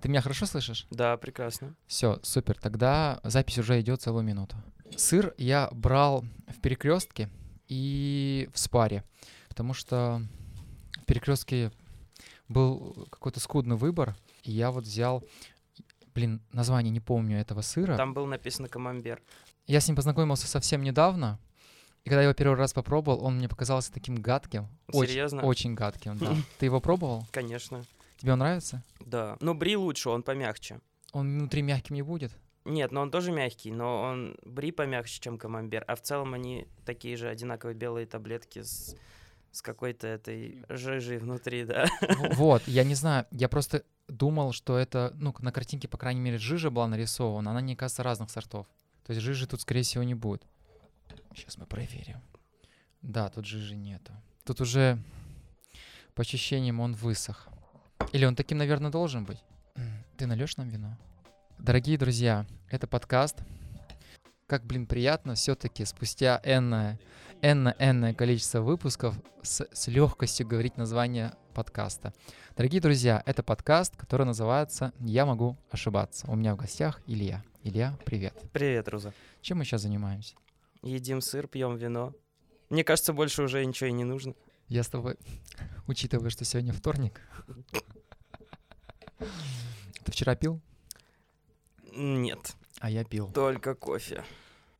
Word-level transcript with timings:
Ты 0.00 0.08
меня 0.08 0.20
хорошо 0.20 0.46
слышишь? 0.46 0.86
Да, 0.90 1.16
прекрасно. 1.16 1.74
Все, 1.88 2.20
супер. 2.22 2.56
Тогда 2.60 3.18
запись 3.24 3.58
уже 3.58 3.80
идет 3.80 4.00
целую 4.00 4.22
минуту. 4.22 4.56
Сыр 4.96 5.34
я 5.38 5.68
брал 5.72 6.24
в 6.46 6.60
перекрестке 6.60 7.28
и 7.66 8.48
в 8.54 8.58
спаре, 8.60 9.02
потому 9.48 9.74
что 9.74 10.22
в 11.02 11.04
перекрестке 11.04 11.72
был 12.48 13.08
какой-то 13.10 13.40
скудный 13.40 13.76
выбор, 13.76 14.16
и 14.44 14.52
я 14.52 14.70
вот 14.70 14.84
взял, 14.84 15.24
блин, 16.14 16.40
название 16.52 16.92
не 16.92 17.00
помню 17.00 17.40
этого 17.40 17.60
сыра. 17.62 17.96
Там 17.96 18.14
был 18.14 18.26
написано 18.26 18.68
камамбер. 18.68 19.20
Я 19.66 19.80
с 19.80 19.88
ним 19.88 19.96
познакомился 19.96 20.46
совсем 20.46 20.82
недавно, 20.82 21.40
и 22.04 22.08
когда 22.08 22.22
я 22.22 22.28
его 22.28 22.34
первый 22.34 22.56
раз 22.56 22.72
попробовал, 22.72 23.22
он 23.24 23.36
мне 23.36 23.48
показался 23.48 23.92
таким 23.92 24.14
гадким. 24.14 24.68
Очень, 24.92 25.10
Серьезно? 25.10 25.42
очень 25.42 25.74
гадким, 25.74 26.16
да. 26.16 26.36
Ты 26.58 26.66
его 26.66 26.80
пробовал? 26.80 27.26
Конечно. 27.32 27.84
Тебе 28.18 28.32
он 28.34 28.40
нравится? 28.40 28.84
Да. 29.00 29.36
Но 29.40 29.54
бри 29.54 29.76
лучше, 29.76 30.10
он 30.10 30.22
помягче. 30.22 30.80
Он 31.12 31.38
внутри 31.38 31.62
мягким 31.62 31.94
не 31.94 32.02
будет? 32.02 32.32
Нет, 32.64 32.92
но 32.92 33.00
он 33.00 33.10
тоже 33.10 33.32
мягкий, 33.32 33.70
но 33.70 34.02
он 34.02 34.36
бри 34.44 34.72
помягче, 34.72 35.20
чем 35.20 35.38
камамбер. 35.38 35.84
А 35.88 35.94
в 35.96 36.02
целом 36.02 36.34
они 36.34 36.66
такие 36.84 37.16
же 37.16 37.28
одинаковые 37.28 37.74
белые 37.74 38.06
таблетки 38.06 38.62
с, 38.62 38.94
с 39.52 39.62
какой-то 39.62 40.06
этой 40.06 40.64
жижей 40.68 41.16
внутри, 41.18 41.64
да. 41.64 41.86
В- 42.00 42.34
Вот, 42.36 42.62
я 42.68 42.84
не 42.84 42.94
знаю, 42.94 43.26
я 43.30 43.48
просто 43.48 43.84
думал, 44.08 44.52
что 44.52 44.76
это, 44.76 45.12
ну, 45.14 45.34
на 45.38 45.52
картинке, 45.52 45.88
по 45.88 45.96
крайней 45.96 46.20
мере, 46.20 46.36
жижа 46.38 46.70
была 46.70 46.88
нарисована, 46.88 47.52
она, 47.52 47.60
мне 47.60 47.76
кажется, 47.76 48.02
разных 48.02 48.30
сортов. 48.30 48.66
То 49.06 49.12
есть 49.12 49.22
жижи 49.22 49.46
тут, 49.46 49.62
скорее 49.62 49.82
всего, 49.82 50.02
не 50.04 50.14
будет. 50.14 50.42
Сейчас 51.34 51.56
мы 51.56 51.64
проверим. 51.66 52.20
Да, 53.00 53.30
тут 53.30 53.46
жижи 53.46 53.76
нету. 53.76 54.12
Тут 54.44 54.60
уже 54.60 54.98
по 56.14 56.22
ощущениям 56.22 56.80
он 56.80 56.92
высох. 56.94 57.48
Или 58.12 58.24
он 58.24 58.34
таким, 58.34 58.58
наверное, 58.58 58.90
должен 58.90 59.24
быть. 59.24 59.38
Ты 60.16 60.26
нальешь 60.26 60.56
нам 60.56 60.68
вино? 60.68 60.96
Дорогие 61.58 61.98
друзья, 61.98 62.46
это 62.70 62.86
подкаст. 62.86 63.36
Как, 64.46 64.64
блин, 64.64 64.86
приятно 64.86 65.34
все-таки 65.34 65.84
спустя 65.84 66.40
энное, 66.42 66.98
энное, 67.42 67.76
энное 67.78 68.14
количество 68.14 68.62
выпусков 68.62 69.14
с, 69.42 69.68
с 69.70 69.88
легкостью 69.88 70.46
говорить 70.46 70.78
название 70.78 71.34
подкаста. 71.52 72.14
Дорогие 72.56 72.80
друзья, 72.80 73.22
это 73.26 73.42
подкаст, 73.42 73.94
который 73.96 74.24
называется 74.24 74.94
«Я 75.00 75.26
могу 75.26 75.58
ошибаться». 75.70 76.30
У 76.30 76.34
меня 76.34 76.54
в 76.54 76.56
гостях 76.56 77.02
Илья. 77.06 77.44
Илья, 77.62 77.98
привет. 78.06 78.34
Привет, 78.52 78.88
Руза. 78.88 79.12
Чем 79.42 79.58
мы 79.58 79.64
сейчас 79.64 79.82
занимаемся? 79.82 80.34
Едим 80.82 81.20
сыр, 81.20 81.46
пьем 81.46 81.76
вино. 81.76 82.14
Мне 82.70 82.84
кажется, 82.84 83.12
больше 83.12 83.42
уже 83.42 83.64
ничего 83.66 83.90
и 83.90 83.92
не 83.92 84.04
нужно. 84.04 84.34
Я 84.68 84.82
с 84.82 84.88
тобой, 84.88 85.16
учитывая, 85.86 86.30
что 86.30 86.44
сегодня 86.44 86.72
вторник. 86.72 87.20
Ты 89.18 90.12
вчера 90.12 90.34
пил? 90.36 90.60
Нет, 91.94 92.54
А 92.80 92.90
я 92.90 93.04
пил. 93.04 93.32
только 93.32 93.74
кофе. 93.74 94.24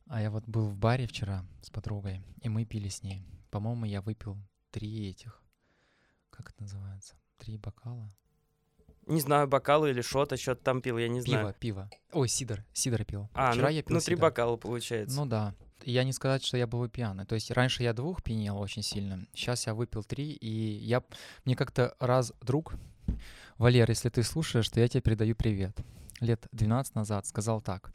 А 0.07 0.21
я 0.21 0.31
вот 0.31 0.43
был 0.45 0.67
в 0.69 0.75
баре 0.77 1.05
вчера 1.07 1.45
с 1.61 1.69
подругой, 1.69 2.21
и 2.41 2.49
мы 2.49 2.65
пили 2.65 2.87
с 2.89 3.03
ней. 3.03 3.23
По-моему, 3.51 3.85
я 3.85 4.01
выпил 4.01 4.37
три 4.71 5.09
этих, 5.09 5.41
как 6.29 6.49
это 6.51 6.63
называется, 6.63 7.15
три 7.37 7.57
бокала. 7.57 8.11
Не 9.05 9.21
знаю, 9.21 9.47
бокалы 9.47 9.89
или 9.89 10.01
что-то, 10.01 10.37
что-то 10.37 10.63
там 10.63 10.81
пил, 10.81 10.97
я 10.97 11.07
не 11.09 11.21
Пиво, 11.21 11.39
знаю. 11.41 11.55
пиво. 11.59 11.89
Ой, 12.13 12.27
сидр, 12.27 12.63
сидр 12.73 13.03
пил. 13.05 13.27
А, 13.33 13.51
вчера 13.51 13.69
ну, 13.69 13.73
я 13.75 13.81
пил 13.83 13.95
ну 13.95 14.01
три 14.01 14.15
сидр. 14.15 14.21
бокала 14.21 14.55
получается. 14.55 15.15
Ну 15.15 15.25
да. 15.25 15.55
Я 15.83 16.03
не 16.03 16.13
сказать, 16.13 16.43
что 16.43 16.57
я 16.57 16.67
был 16.67 16.87
пьяный. 16.89 17.25
То 17.25 17.35
есть 17.35 17.49
раньше 17.51 17.81
я 17.83 17.93
двух 17.93 18.21
пьянел 18.21 18.59
очень 18.59 18.83
сильно. 18.83 19.25
Сейчас 19.33 19.65
я 19.65 19.73
выпил 19.73 20.03
три, 20.03 20.33
и 20.33 20.49
я... 20.49 21.03
Мне 21.45 21.55
как-то 21.55 21.95
раз 21.99 22.33
друг, 22.41 22.75
Валер, 23.57 23.89
если 23.89 24.09
ты 24.09 24.23
слушаешь, 24.23 24.69
то 24.69 24.79
я 24.79 24.87
тебе 24.87 25.01
передаю 25.01 25.35
привет. 25.35 25.77
Лет 26.19 26.47
12 26.51 26.95
назад 26.95 27.25
сказал 27.25 27.61
так, 27.61 27.93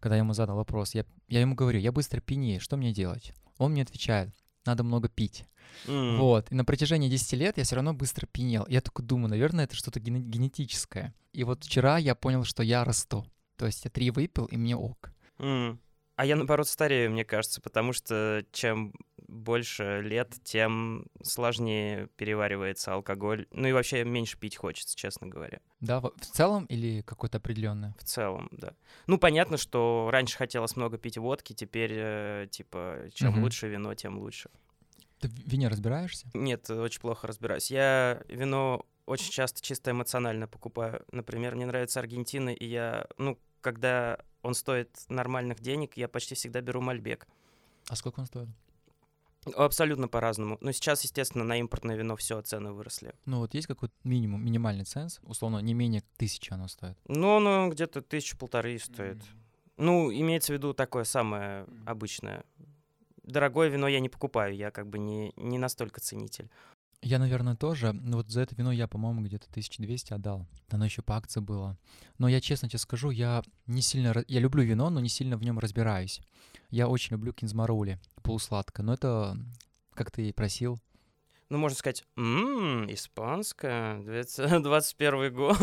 когда 0.00 0.16
я 0.16 0.20
ему 0.20 0.34
задал 0.34 0.56
вопрос. 0.56 0.94
Я, 0.94 1.04
я 1.28 1.40
ему 1.40 1.54
говорю, 1.54 1.78
я 1.78 1.92
быстро 1.92 2.20
пьянею, 2.20 2.60
что 2.60 2.76
мне 2.76 2.92
делать? 2.92 3.32
Он 3.58 3.72
мне 3.72 3.82
отвечает, 3.82 4.30
надо 4.66 4.84
много 4.84 5.08
пить. 5.08 5.44
М. 5.86 6.18
Вот. 6.18 6.50
И 6.50 6.54
на 6.54 6.64
протяжении 6.64 7.08
10 7.08 7.32
лет 7.34 7.56
я 7.58 7.64
все 7.64 7.76
равно 7.76 7.94
быстро 7.94 8.26
пьянел. 8.26 8.66
Я 8.68 8.80
только 8.80 9.02
думаю, 9.02 9.30
наверное, 9.30 9.64
это 9.64 9.74
что-то 9.74 10.00
гене- 10.00 10.20
генетическое. 10.20 11.14
И 11.32 11.44
вот 11.44 11.64
вчера 11.64 11.98
я 11.98 12.14
понял, 12.14 12.44
что 12.44 12.62
я 12.62 12.84
расту. 12.84 13.24
То 13.56 13.66
есть 13.66 13.84
я 13.84 13.90
три 13.90 14.10
выпил, 14.10 14.46
и 14.46 14.56
мне 14.56 14.76
ок. 14.76 15.12
М. 15.38 15.80
А 16.22 16.24
я, 16.24 16.36
наоборот, 16.36 16.68
старею, 16.68 17.10
мне 17.10 17.24
кажется, 17.24 17.60
потому 17.60 17.92
что 17.92 18.44
чем 18.52 18.94
больше 19.26 20.02
лет, 20.04 20.32
тем 20.44 21.06
сложнее 21.20 22.10
переваривается 22.14 22.94
алкоголь. 22.94 23.48
Ну 23.50 23.66
и 23.66 23.72
вообще 23.72 24.04
меньше 24.04 24.38
пить 24.38 24.54
хочется, 24.56 24.94
честно 24.94 25.26
говоря. 25.26 25.58
Да, 25.80 25.98
в 26.00 26.12
целом 26.20 26.66
или 26.66 27.00
какое-то 27.00 27.38
определенное? 27.38 27.96
В 27.98 28.04
целом, 28.04 28.48
да. 28.52 28.74
Ну, 29.08 29.18
понятно, 29.18 29.56
что 29.56 30.10
раньше 30.12 30.36
хотелось 30.38 30.76
много 30.76 30.96
пить 30.96 31.18
водки, 31.18 31.54
теперь, 31.54 31.90
э, 31.92 32.46
типа, 32.52 33.08
чем 33.12 33.32
Мгм. 33.32 33.42
лучше 33.42 33.66
вино, 33.66 33.92
тем 33.96 34.20
лучше. 34.20 34.48
Ты 35.18 35.26
в 35.26 35.32
вине 35.32 35.66
разбираешься? 35.66 36.30
Нет, 36.34 36.70
очень 36.70 37.00
плохо 37.00 37.26
разбираюсь. 37.26 37.68
Я 37.68 38.22
вино 38.28 38.86
очень 39.06 39.32
часто 39.32 39.60
чисто 39.60 39.90
эмоционально 39.90 40.46
покупаю. 40.46 41.04
Например, 41.10 41.56
мне 41.56 41.66
нравится 41.66 41.98
Аргентина, 41.98 42.50
и 42.50 42.64
я, 42.64 43.08
ну, 43.18 43.40
когда 43.60 44.20
он 44.42 44.54
стоит 44.54 44.90
нормальных 45.08 45.60
денег, 45.60 45.96
я 45.96 46.08
почти 46.08 46.34
всегда 46.34 46.60
беру 46.60 46.80
Мальбек. 46.80 47.26
А 47.88 47.96
сколько 47.96 48.20
он 48.20 48.26
стоит? 48.26 48.48
Абсолютно 49.56 50.06
по-разному. 50.06 50.56
Но 50.60 50.70
сейчас, 50.70 51.02
естественно, 51.02 51.42
на 51.42 51.58
импортное 51.58 51.96
вино 51.96 52.14
все 52.16 52.40
цены 52.42 52.72
выросли. 52.72 53.14
Ну 53.24 53.38
вот 53.38 53.54
есть 53.54 53.66
какой-то 53.66 53.94
минимум, 54.04 54.44
минимальный 54.44 54.84
ценз, 54.84 55.20
условно, 55.24 55.58
не 55.58 55.74
менее 55.74 56.04
тысячи 56.16 56.52
оно 56.52 56.68
стоит. 56.68 56.96
Ну, 57.08 57.36
оно 57.36 57.68
где-то 57.68 58.02
тысячу 58.02 58.36
полторы 58.36 58.78
стоит. 58.78 59.18
Ну, 59.78 60.12
имеется 60.12 60.52
в 60.52 60.56
виду 60.56 60.74
такое 60.74 61.02
самое 61.04 61.66
обычное. 61.86 62.44
Дорогое 63.24 63.68
вино 63.68 63.88
я 63.88 64.00
не 64.00 64.08
покупаю, 64.08 64.54
я 64.54 64.70
как 64.70 64.88
бы 64.88 64.98
не, 64.98 65.32
не 65.36 65.58
настолько 65.58 66.00
ценитель. 66.00 66.48
Я, 67.02 67.18
наверное, 67.18 67.56
тоже. 67.56 67.92
Но 67.92 68.18
вот 68.18 68.30
за 68.30 68.42
это 68.42 68.54
вино 68.54 68.70
я, 68.70 68.86
по-моему, 68.86 69.22
где-то 69.22 69.46
1200 69.50 70.12
отдал. 70.12 70.46
Оно 70.70 70.84
еще 70.84 71.02
по 71.02 71.16
акции 71.16 71.40
было. 71.40 71.76
Но 72.18 72.28
я 72.28 72.40
честно 72.40 72.68
тебе 72.68 72.78
скажу, 72.78 73.10
я 73.10 73.42
не 73.66 73.82
сильно... 73.82 74.24
Я 74.28 74.40
люблю 74.40 74.62
вино, 74.62 74.88
но 74.88 75.00
не 75.00 75.08
сильно 75.08 75.36
в 75.36 75.42
нем 75.42 75.58
разбираюсь. 75.58 76.20
Я 76.70 76.86
очень 76.88 77.12
люблю 77.12 77.32
кинзмарули, 77.32 77.98
полусладкое. 78.22 78.86
Но 78.86 78.94
это, 78.94 79.36
как 79.94 80.10
ты 80.12 80.28
и 80.28 80.32
просил, 80.32 80.78
Ну, 81.50 81.58
можно 81.58 81.76
сказать, 81.76 82.04
«М, 82.16 82.90
испанское, 82.90 84.00
21 84.60 85.34
год. 85.34 85.58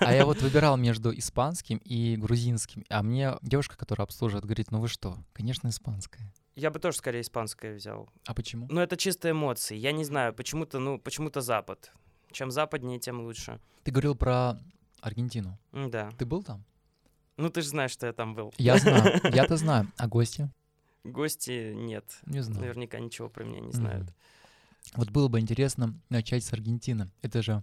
А 0.00 0.12
я 0.12 0.26
вот 0.26 0.42
выбирал 0.42 0.76
между 0.76 1.16
испанским 1.16 1.78
и 1.78 2.16
грузинским. 2.16 2.84
А 2.90 3.02
мне 3.02 3.34
девушка, 3.40 3.78
которая 3.78 4.04
обслуживает, 4.04 4.44
говорит, 4.44 4.70
ну 4.72 4.80
вы 4.80 4.88
что, 4.88 5.16
конечно, 5.32 5.68
испанское. 5.68 6.30
Я 6.54 6.70
бы 6.70 6.78
тоже 6.78 6.98
скорее 6.98 7.22
испанское 7.22 7.74
взял. 7.74 8.08
А 8.26 8.34
почему? 8.34 8.66
Но 8.70 8.82
это 8.82 8.96
чисто 8.96 9.30
эмоции. 9.30 9.76
Я 9.76 9.92
не 9.92 10.04
знаю, 10.04 10.34
почему-то, 10.34 10.78
ну, 10.78 10.98
почему-то 10.98 11.40
Запад. 11.40 11.92
Чем 12.30 12.50
западнее, 12.50 12.98
тем 12.98 13.20
лучше. 13.20 13.60
Ты 13.84 13.90
говорил 13.90 14.14
про 14.14 14.58
Аргентину. 15.00 15.58
Да. 15.72 16.10
Ты 16.18 16.24
был 16.24 16.42
там? 16.42 16.64
Ну, 17.36 17.50
ты 17.50 17.62
же 17.62 17.68
знаешь, 17.68 17.90
что 17.90 18.06
я 18.06 18.12
там 18.12 18.34
был. 18.34 18.52
Я 18.58 18.78
знаю, 18.78 19.20
я-то 19.34 19.56
знаю. 19.56 19.90
А 19.96 20.06
гости? 20.06 20.50
Гости 21.04 21.72
нет. 21.74 22.04
Не 22.26 22.42
знаю. 22.42 22.60
Наверняка 22.60 22.98
ничего 22.98 23.28
про 23.28 23.44
меня 23.44 23.60
не 23.60 23.72
знают. 23.72 24.08
Вот 24.94 25.10
было 25.10 25.28
бы 25.28 25.40
интересно 25.40 25.98
начать 26.08 26.44
с 26.44 26.52
Аргентины. 26.52 27.10
Это 27.22 27.42
же... 27.42 27.62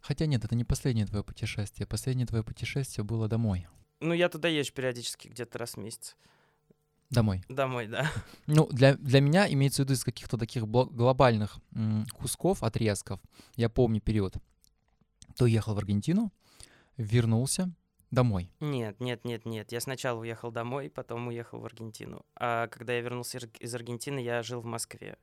Хотя 0.00 0.26
нет, 0.26 0.44
это 0.44 0.54
не 0.54 0.64
последнее 0.64 1.06
твое 1.06 1.22
путешествие. 1.22 1.86
Последнее 1.86 2.26
твое 2.26 2.42
путешествие 2.42 3.04
было 3.04 3.28
домой. 3.28 3.66
Ну, 4.00 4.14
я 4.14 4.28
туда 4.28 4.48
езжу 4.48 4.72
периодически, 4.72 5.28
где-то 5.28 5.58
раз 5.58 5.74
в 5.74 5.76
месяц. 5.76 6.16
Домой. 7.12 7.44
Домой, 7.48 7.86
да. 7.86 8.10
Ну, 8.46 8.66
для, 8.72 8.94
для 8.96 9.20
меня 9.20 9.46
имеется 9.52 9.82
в 9.82 9.84
виду 9.84 9.94
из 9.94 10.02
каких-то 10.04 10.36
таких 10.38 10.64
глобальных 10.66 11.58
кусков, 12.14 12.62
отрезков. 12.62 13.20
Я 13.56 13.68
помню 13.68 14.00
период. 14.00 14.34
То 15.36 15.46
ехал 15.46 15.74
в 15.74 15.78
Аргентину, 15.78 16.32
вернулся 16.96 17.70
домой. 18.10 18.50
Нет, 18.60 19.00
нет, 19.00 19.24
нет, 19.24 19.46
нет. 19.46 19.72
Я 19.72 19.80
сначала 19.80 20.20
уехал 20.20 20.50
домой, 20.50 20.90
потом 20.90 21.28
уехал 21.28 21.60
в 21.60 21.64
Аргентину. 21.64 22.24
А 22.34 22.66
когда 22.68 22.92
я 22.94 23.00
вернулся 23.00 23.38
из- 23.60 23.74
Аргентины, 23.74 24.18
я 24.18 24.42
жил 24.42 24.60
в 24.60 24.64
Москве. 24.66 25.16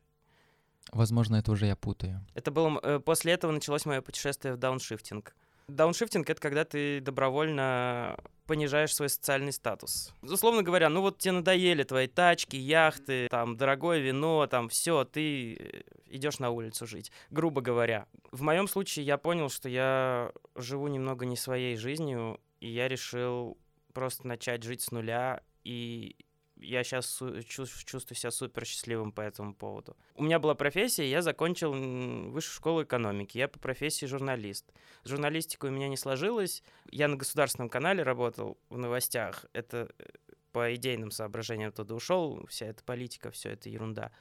Возможно, 0.92 1.35
это 1.35 1.51
уже 1.51 1.65
я 1.68 1.75
путаю. 1.75 2.25
Это 2.33 2.50
было... 2.51 2.80
э, 2.81 3.00
После 3.00 3.33
этого 3.33 3.51
началось 3.51 3.85
мое 3.85 4.01
путешествие 4.01 4.53
в 4.56 4.57
дауншифтинг. 4.57 5.35
Дауншифтинг— 5.68 6.27
это 6.31 6.42
когда 6.42 6.65
ты 6.65 7.00
добровольно 7.01 8.18
понижаешь 8.49 8.95
свой 8.95 9.09
социальный 9.09 9.53
статус. 9.53 10.11
Условно 10.23 10.63
говоря, 10.63 10.89
ну 10.89 11.01
вот 11.01 11.19
тебе 11.19 11.33
надоели 11.33 11.83
твои 11.83 12.07
тачки, 12.07 12.55
яхты, 12.55 13.27
там, 13.29 13.55
дорогое 13.55 13.99
вино, 13.99 14.47
там, 14.47 14.69
все, 14.69 15.05
ты 15.05 15.85
идешь 16.07 16.39
на 16.39 16.49
улицу 16.49 16.87
жить, 16.87 17.11
грубо 17.29 17.61
говоря. 17.61 18.07
В 18.31 18.41
моем 18.41 18.67
случае 18.67 19.05
я 19.05 19.19
понял, 19.19 19.49
что 19.49 19.69
я 19.69 20.31
живу 20.55 20.87
немного 20.87 21.27
не 21.27 21.37
своей 21.37 21.77
жизнью, 21.77 22.39
и 22.59 22.69
я 22.69 22.87
решил 22.87 23.55
просто 23.93 24.27
начать 24.27 24.63
жить 24.63 24.81
с 24.81 24.89
нуля 24.89 25.43
и 25.63 26.15
я 26.59 26.83
сейчас 26.83 27.21
чувствую 27.45 28.15
себя 28.15 28.31
супер 28.31 28.65
счастливым 28.65 29.11
по 29.11 29.21
этому 29.21 29.53
поводу. 29.53 29.95
У 30.15 30.23
меня 30.23 30.39
была 30.39 30.56
профессия, 30.56 31.09
я 31.09 31.21
закончил 31.21 31.71
высшую 31.71 32.56
школу 32.56 32.83
экономики. 32.83 33.38
Я 33.38 33.47
по 33.47 33.59
профессии 33.59 34.06
журналист. 34.06 34.71
С 35.03 35.09
журналистикой 35.09 35.69
у 35.69 35.73
меня 35.73 35.88
не 35.88 35.97
сложилось. 35.97 36.63
Я 36.91 37.07
на 37.07 37.15
государственном 37.15 37.69
канале 37.69 38.03
работал 38.03 38.57
в 38.69 38.77
новостях. 38.77 39.45
Это 39.53 39.89
э, 39.97 40.03
по 40.51 40.75
идейным 40.75 41.11
соображениям 41.11 41.71
туда 41.71 41.95
ушел. 41.95 42.45
Вся 42.47 42.67
эта 42.67 42.83
политика, 42.83 43.31
все 43.31 43.51
это 43.51 43.69
ерунда. 43.69 44.11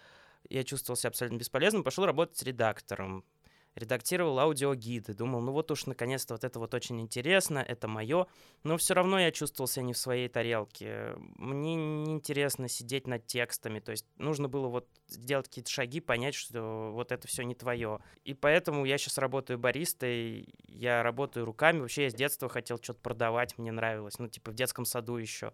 Я 0.49 0.65
чувствовал 0.65 0.97
себя 0.97 1.09
абсолютно 1.09 1.39
бесполезным. 1.39 1.85
Пошел 1.85 2.07
работать 2.07 2.43
редактором 2.43 3.25
редактировал 3.79 4.39
аудиогиды, 4.39 5.15
думал, 5.15 5.41
ну 5.41 5.53
вот 5.53 5.71
уж 5.71 5.87
наконец-то 5.87 6.35
вот 6.35 6.45
это 6.45 6.59
вот 6.59 6.75
очень 6.75 7.01
интересно, 7.01 7.59
это 7.59 7.89
мое, 7.89 8.27
но 8.65 8.77
все 8.77 8.95
равно 8.95 9.19
я 9.19 9.31
чувствовал 9.31 9.69
себя 9.69 9.85
не 9.85 9.93
в 9.93 9.99
своей 9.99 10.29
тарелке. 10.29 11.15
Мне 11.37 11.75
неинтересно 11.75 12.69
сидеть 12.69 13.07
над 13.07 13.27
текстами, 13.27 13.81
то 13.81 13.93
есть 13.93 14.07
нужно 14.17 14.49
было 14.49 14.69
вот 14.69 14.89
сделать 15.09 15.49
какие-то 15.49 15.71
шаги, 15.71 16.01
понять, 16.01 16.35
что 16.35 16.91
вот 16.93 17.13
это 17.13 17.27
все 17.27 17.43
не 17.45 17.55
твое. 17.55 18.01
И 18.25 18.35
поэтому 18.35 18.85
я 18.85 18.99
сейчас 18.99 19.19
работаю 19.19 19.59
баристой, 19.59 20.49
я 20.67 21.03
работаю 21.03 21.47
руками, 21.47 21.81
вообще 21.81 22.05
я 22.05 22.11
с 22.11 22.15
детства 22.15 22.49
хотел 22.49 22.79
что-то 22.83 23.01
продавать, 23.01 23.57
мне 23.59 23.73
нравилось, 23.73 24.19
ну 24.19 24.29
типа 24.29 24.51
в 24.51 24.55
детском 24.55 24.85
саду 24.85 25.17
еще. 25.17 25.53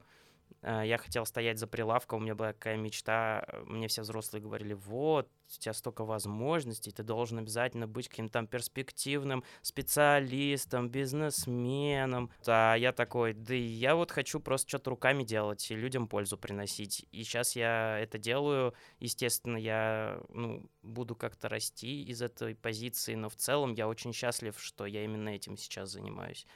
Э, 0.64 0.82
я 0.84 0.96
хотел 0.96 1.26
стоять 1.26 1.58
за 1.58 1.66
прилавком, 1.66 2.20
у 2.20 2.22
меня 2.22 2.34
была 2.34 2.52
такая 2.52 2.76
мечта. 2.76 3.46
Мне 3.66 3.88
все 3.88 4.02
взрослые 4.02 4.43
говорили, 4.43 4.72
вот, 4.72 5.28
у 5.46 5.61
тебя 5.61 5.75
столько 5.75 6.05
возможностей, 6.05 6.90
ты 6.90 7.02
должен 7.02 7.38
обязательно 7.38 7.87
быть 7.87 8.08
каким-то 8.08 8.32
там 8.32 8.46
перспективным 8.46 9.44
специалистом, 9.61 10.88
бизнесменом. 10.88 12.31
А 12.46 12.75
я 12.75 12.93
такой, 12.93 13.34
да 13.34 13.55
я 13.55 13.94
вот 13.94 14.11
хочу 14.11 14.40
просто 14.40 14.69
что-то 14.69 14.90
руками 14.90 15.22
делать 15.22 15.70
и 15.70 15.76
людям 15.76 16.08
пользу 16.08 16.38
приносить. 16.38 17.06
И 17.12 17.22
сейчас 17.25 17.56
я 17.56 17.99
это 17.99 18.19
делаю. 18.19 18.75
Естественно, 19.00 19.58
я 19.58 20.20
ну, 20.31 20.69
буду 20.82 21.14
как-то 21.14 21.49
расти 21.50 22.05
из 22.05 22.22
этой 22.22 22.55
позиции, 22.55 23.14
но 23.14 23.28
в 23.28 23.37
целом 23.37 23.75
я 23.75 23.87
очень 23.87 24.14
счастлив, 24.14 24.58
что 24.58 24.87
я 24.87 25.05
именно 25.05 25.28
этим 25.28 25.58
сейчас 25.58 25.90
занимаюсь. 25.90 26.46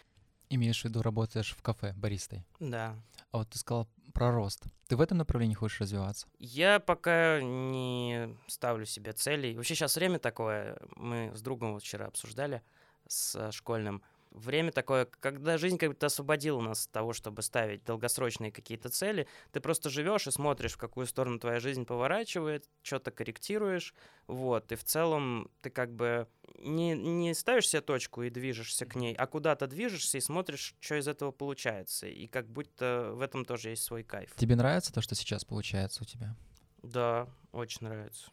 Имеешь 0.50 0.80
в 0.80 0.84
виду, 0.86 1.02
работаешь 1.02 1.54
в 1.54 1.60
кафе 1.60 1.92
баристой? 1.94 2.42
Да. 2.58 2.96
А 3.30 3.38
вот 3.38 3.50
ты 3.50 3.58
сказал 3.58 3.86
про 4.14 4.30
рост. 4.30 4.64
Ты 4.88 4.96
в 4.96 5.00
этом 5.00 5.18
направлении 5.18 5.54
хочешь 5.54 5.80
развиваться? 5.80 6.26
Я 6.38 6.80
пока 6.80 7.40
не 7.40 8.36
ставлю 8.46 8.86
себе 8.86 9.12
целей. 9.12 9.56
Вообще 9.56 9.74
сейчас 9.74 9.96
время 9.96 10.18
такое. 10.18 10.78
Мы 10.96 11.32
с 11.34 11.42
другом 11.42 11.74
вот 11.74 11.82
вчера 11.82 12.06
обсуждали 12.06 12.62
с 13.06 13.50
школьным 13.52 14.02
время 14.38 14.72
такое, 14.72 15.06
когда 15.06 15.58
жизнь 15.58 15.78
как 15.78 15.90
будто 15.90 16.06
освободила 16.06 16.60
нас 16.60 16.86
от 16.86 16.92
того, 16.92 17.12
чтобы 17.12 17.42
ставить 17.42 17.84
долгосрочные 17.84 18.52
какие-то 18.52 18.88
цели. 18.88 19.26
Ты 19.52 19.60
просто 19.60 19.90
живешь 19.90 20.26
и 20.26 20.30
смотришь, 20.30 20.74
в 20.74 20.78
какую 20.78 21.06
сторону 21.06 21.38
твоя 21.38 21.60
жизнь 21.60 21.84
поворачивает, 21.84 22.68
что-то 22.82 23.10
корректируешь, 23.10 23.94
вот, 24.26 24.72
и 24.72 24.76
в 24.76 24.84
целом 24.84 25.50
ты 25.62 25.70
как 25.70 25.92
бы 25.92 26.28
не, 26.58 26.94
не 26.94 27.34
ставишь 27.34 27.68
себе 27.68 27.82
точку 27.82 28.22
и 28.22 28.30
движешься 28.30 28.86
к 28.86 28.94
ней, 28.94 29.14
а 29.14 29.26
куда-то 29.26 29.66
движешься 29.66 30.18
и 30.18 30.20
смотришь, 30.20 30.74
что 30.80 30.96
из 30.96 31.08
этого 31.08 31.30
получается. 31.30 32.06
И 32.06 32.26
как 32.26 32.48
будто 32.48 33.12
в 33.14 33.20
этом 33.20 33.44
тоже 33.44 33.70
есть 33.70 33.84
свой 33.84 34.02
кайф. 34.02 34.34
Тебе 34.36 34.56
нравится 34.56 34.92
то, 34.92 35.00
что 35.00 35.14
сейчас 35.14 35.44
получается 35.44 36.02
у 36.02 36.06
тебя? 36.06 36.36
Да, 36.82 37.28
очень 37.52 37.86
нравится. 37.86 38.30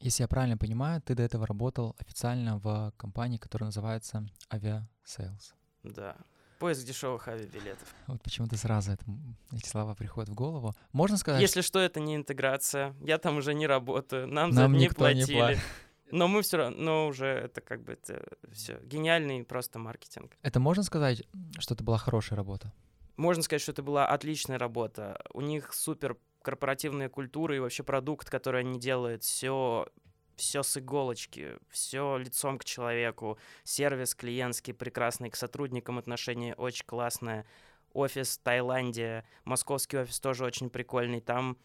Если 0.00 0.22
я 0.22 0.28
правильно 0.28 0.58
понимаю, 0.58 1.00
ты 1.00 1.14
до 1.14 1.22
этого 1.22 1.46
работал 1.46 1.96
официально 1.98 2.58
в 2.58 2.92
компании, 2.96 3.38
которая 3.38 3.68
называется 3.68 4.26
Aviasales. 4.50 5.54
Да. 5.82 6.16
Поиск 6.58 6.86
дешевых 6.86 7.28
авиабилетов. 7.28 7.94
Вот 8.06 8.22
почему-то 8.22 8.56
сразу 8.56 8.92
это, 8.92 9.04
эти 9.52 9.68
слова 9.68 9.94
приходят 9.94 10.30
в 10.30 10.34
голову. 10.34 10.74
Можно 10.92 11.18
сказать... 11.18 11.42
Если 11.42 11.60
что, 11.60 11.78
это 11.78 12.00
не 12.00 12.16
интеграция. 12.16 12.94
Я 13.00 13.18
там 13.18 13.36
уже 13.38 13.52
не 13.52 13.66
работаю. 13.66 14.26
Нам, 14.26 14.50
Нам 14.50 14.52
за 14.52 14.62
это 14.62 14.70
не 14.70 14.88
платили. 14.88 15.54
Не 15.54 15.60
Но 16.10 16.28
мы 16.28 16.42
все 16.42 16.56
равно, 16.56 16.76
но 16.78 17.06
уже 17.08 17.26
это 17.26 17.60
как 17.60 17.82
бы 17.82 17.92
это 17.92 18.22
все 18.52 18.78
гениальный 18.84 19.44
просто 19.44 19.78
маркетинг. 19.78 20.36
Это 20.42 20.60
можно 20.60 20.82
сказать, 20.82 21.24
что 21.58 21.74
это 21.74 21.84
была 21.84 21.98
хорошая 21.98 22.36
работа? 22.36 22.72
Можно 23.16 23.42
сказать, 23.42 23.62
что 23.62 23.72
это 23.72 23.82
была 23.82 24.06
отличная 24.06 24.58
работа. 24.58 25.20
У 25.32 25.40
них 25.40 25.74
супер 25.74 26.16
корпоративная 26.46 27.08
культура 27.08 27.56
и 27.56 27.58
вообще 27.58 27.82
продукт, 27.82 28.30
который 28.30 28.60
они 28.60 28.78
делают, 28.78 29.24
все 29.24 29.88
все 30.36 30.62
с 30.62 30.76
иголочки, 30.76 31.56
все 31.70 32.18
лицом 32.18 32.58
к 32.58 32.64
человеку, 32.64 33.36
сервис 33.64 34.14
клиентский 34.14 34.72
прекрасный, 34.72 35.30
к 35.30 35.34
сотрудникам 35.34 35.98
отношение 35.98 36.54
очень 36.54 36.86
классное, 36.86 37.46
офис 37.92 38.38
в 38.38 38.42
Таиланде, 38.42 39.24
московский 39.44 39.98
офис 39.98 40.20
тоже 40.20 40.44
очень 40.44 40.70
прикольный, 40.70 41.20
там 41.20 41.56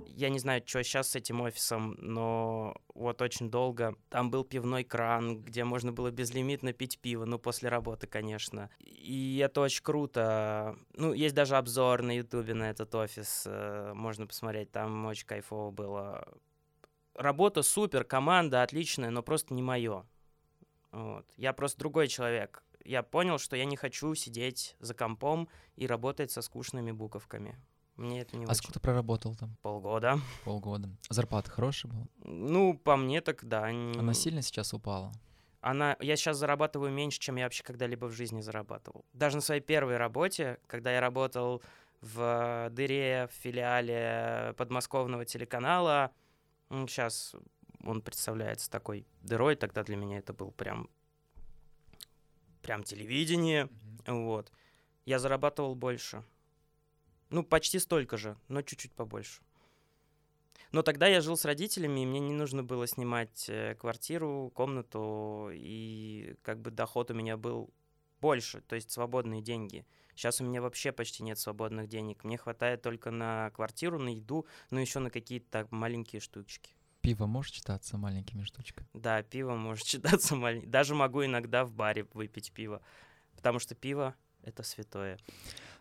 я 0.00 0.28
не 0.28 0.38
знаю, 0.38 0.62
что 0.64 0.82
сейчас 0.82 1.10
с 1.10 1.16
этим 1.16 1.40
офисом, 1.40 1.96
но 1.98 2.76
вот 2.94 3.22
очень 3.22 3.50
долго 3.50 3.96
там 4.08 4.30
был 4.30 4.44
пивной 4.44 4.84
кран, 4.84 5.42
где 5.42 5.64
можно 5.64 5.92
было 5.92 6.10
безлимитно 6.10 6.72
пить 6.72 6.98
пиво, 6.98 7.24
ну, 7.24 7.38
после 7.38 7.68
работы, 7.68 8.06
конечно. 8.06 8.70
И 8.80 9.38
это 9.38 9.60
очень 9.60 9.82
круто. 9.82 10.76
Ну, 10.94 11.12
есть 11.12 11.34
даже 11.34 11.56
обзор 11.56 12.02
на 12.02 12.16
ютубе 12.16 12.54
на 12.54 12.70
этот 12.70 12.94
офис, 12.94 13.44
э, 13.46 13.92
можно 13.94 14.26
посмотреть, 14.26 14.72
там 14.72 15.06
очень 15.06 15.26
кайфово 15.26 15.70
было. 15.70 16.26
Работа 17.14 17.62
супер, 17.62 18.04
команда 18.04 18.62
отличная, 18.62 19.10
но 19.10 19.22
просто 19.22 19.54
не 19.54 19.62
мое. 19.62 20.04
Вот. 20.90 21.26
Я 21.36 21.52
просто 21.52 21.78
другой 21.78 22.08
человек. 22.08 22.64
Я 22.84 23.02
понял, 23.02 23.38
что 23.38 23.56
я 23.56 23.64
не 23.64 23.76
хочу 23.76 24.14
сидеть 24.14 24.76
за 24.78 24.94
компом 24.94 25.48
и 25.76 25.86
работать 25.86 26.30
со 26.30 26.42
скучными 26.42 26.92
буковками. 26.92 27.56
Мне 27.96 28.22
это 28.22 28.36
не 28.36 28.44
А 28.44 28.48
очень. 28.48 28.56
сколько 28.56 28.74
ты 28.74 28.80
проработал 28.80 29.36
там? 29.36 29.56
Полгода. 29.62 30.18
Полгода. 30.44 30.88
Зарплата 31.08 31.50
хорошая 31.50 31.92
была? 31.92 32.06
Ну, 32.24 32.76
по 32.76 32.96
мне 32.96 33.20
так 33.20 33.44
да. 33.44 33.66
Она 33.66 34.14
сильно 34.14 34.42
сейчас 34.42 34.74
упала? 34.74 35.12
Она, 35.60 35.96
я 36.00 36.16
сейчас 36.16 36.36
зарабатываю 36.36 36.90
меньше, 36.90 37.18
чем 37.18 37.36
я 37.36 37.44
вообще 37.44 37.62
когда-либо 37.62 38.06
в 38.06 38.12
жизни 38.12 38.42
зарабатывал. 38.42 39.04
Даже 39.12 39.36
на 39.36 39.42
своей 39.42 39.62
первой 39.62 39.96
работе, 39.96 40.58
когда 40.66 40.92
я 40.92 41.00
работал 41.00 41.62
в 42.02 42.68
дыре 42.70 43.28
в 43.30 43.34
филиале 43.42 44.54
подмосковного 44.58 45.24
телеканала, 45.24 46.12
ну, 46.68 46.86
сейчас 46.86 47.34
он 47.82 48.02
представляется 48.02 48.70
такой 48.70 49.06
дырой, 49.22 49.56
тогда 49.56 49.82
для 49.84 49.96
меня 49.96 50.18
это 50.18 50.32
был 50.34 50.50
прям 50.50 50.90
прям 52.60 52.82
телевидение, 52.82 53.64
mm-hmm. 53.64 54.24
вот. 54.24 54.52
Я 55.06 55.18
зарабатывал 55.18 55.74
больше. 55.74 56.24
Ну, 57.30 57.42
почти 57.42 57.78
столько 57.78 58.16
же, 58.16 58.36
но 58.48 58.62
чуть-чуть 58.62 58.92
побольше. 58.92 59.42
Но 60.72 60.82
тогда 60.82 61.06
я 61.06 61.20
жил 61.20 61.36
с 61.36 61.44
родителями, 61.44 62.00
и 62.00 62.06
мне 62.06 62.18
не 62.18 62.32
нужно 62.32 62.64
было 62.64 62.86
снимать 62.86 63.46
э, 63.48 63.76
квартиру, 63.76 64.50
комнату, 64.54 65.50
и 65.52 66.34
как 66.42 66.60
бы 66.60 66.72
доход 66.72 67.12
у 67.12 67.14
меня 67.14 67.36
был 67.36 67.72
больше, 68.20 68.60
то 68.62 68.74
есть 68.74 68.90
свободные 68.90 69.40
деньги. 69.40 69.86
Сейчас 70.16 70.40
у 70.40 70.44
меня 70.44 70.62
вообще 70.62 70.92
почти 70.92 71.22
нет 71.22 71.38
свободных 71.38 71.88
денег. 71.88 72.24
Мне 72.24 72.38
хватает 72.38 72.82
только 72.82 73.10
на 73.10 73.50
квартиру, 73.50 73.98
на 73.98 74.08
еду, 74.08 74.46
ну 74.70 74.80
еще 74.80 74.98
на 74.98 75.10
какие-то 75.10 75.68
маленькие 75.70 76.20
штучки. 76.20 76.70
Пиво 77.02 77.26
может 77.26 77.54
считаться 77.54 77.98
маленькими 77.98 78.42
штучками? 78.44 78.88
Да, 78.94 79.22
пиво 79.22 79.56
может 79.56 79.86
считаться 79.86 80.34
маленьким. 80.36 80.70
Даже 80.70 80.94
могу 80.94 81.24
иногда 81.24 81.64
в 81.64 81.72
баре 81.72 82.06
выпить 82.14 82.50
пиво, 82.50 82.80
потому 83.36 83.58
что 83.58 83.74
пиво— 83.74 84.14
это 84.42 84.62
святое. 84.62 85.18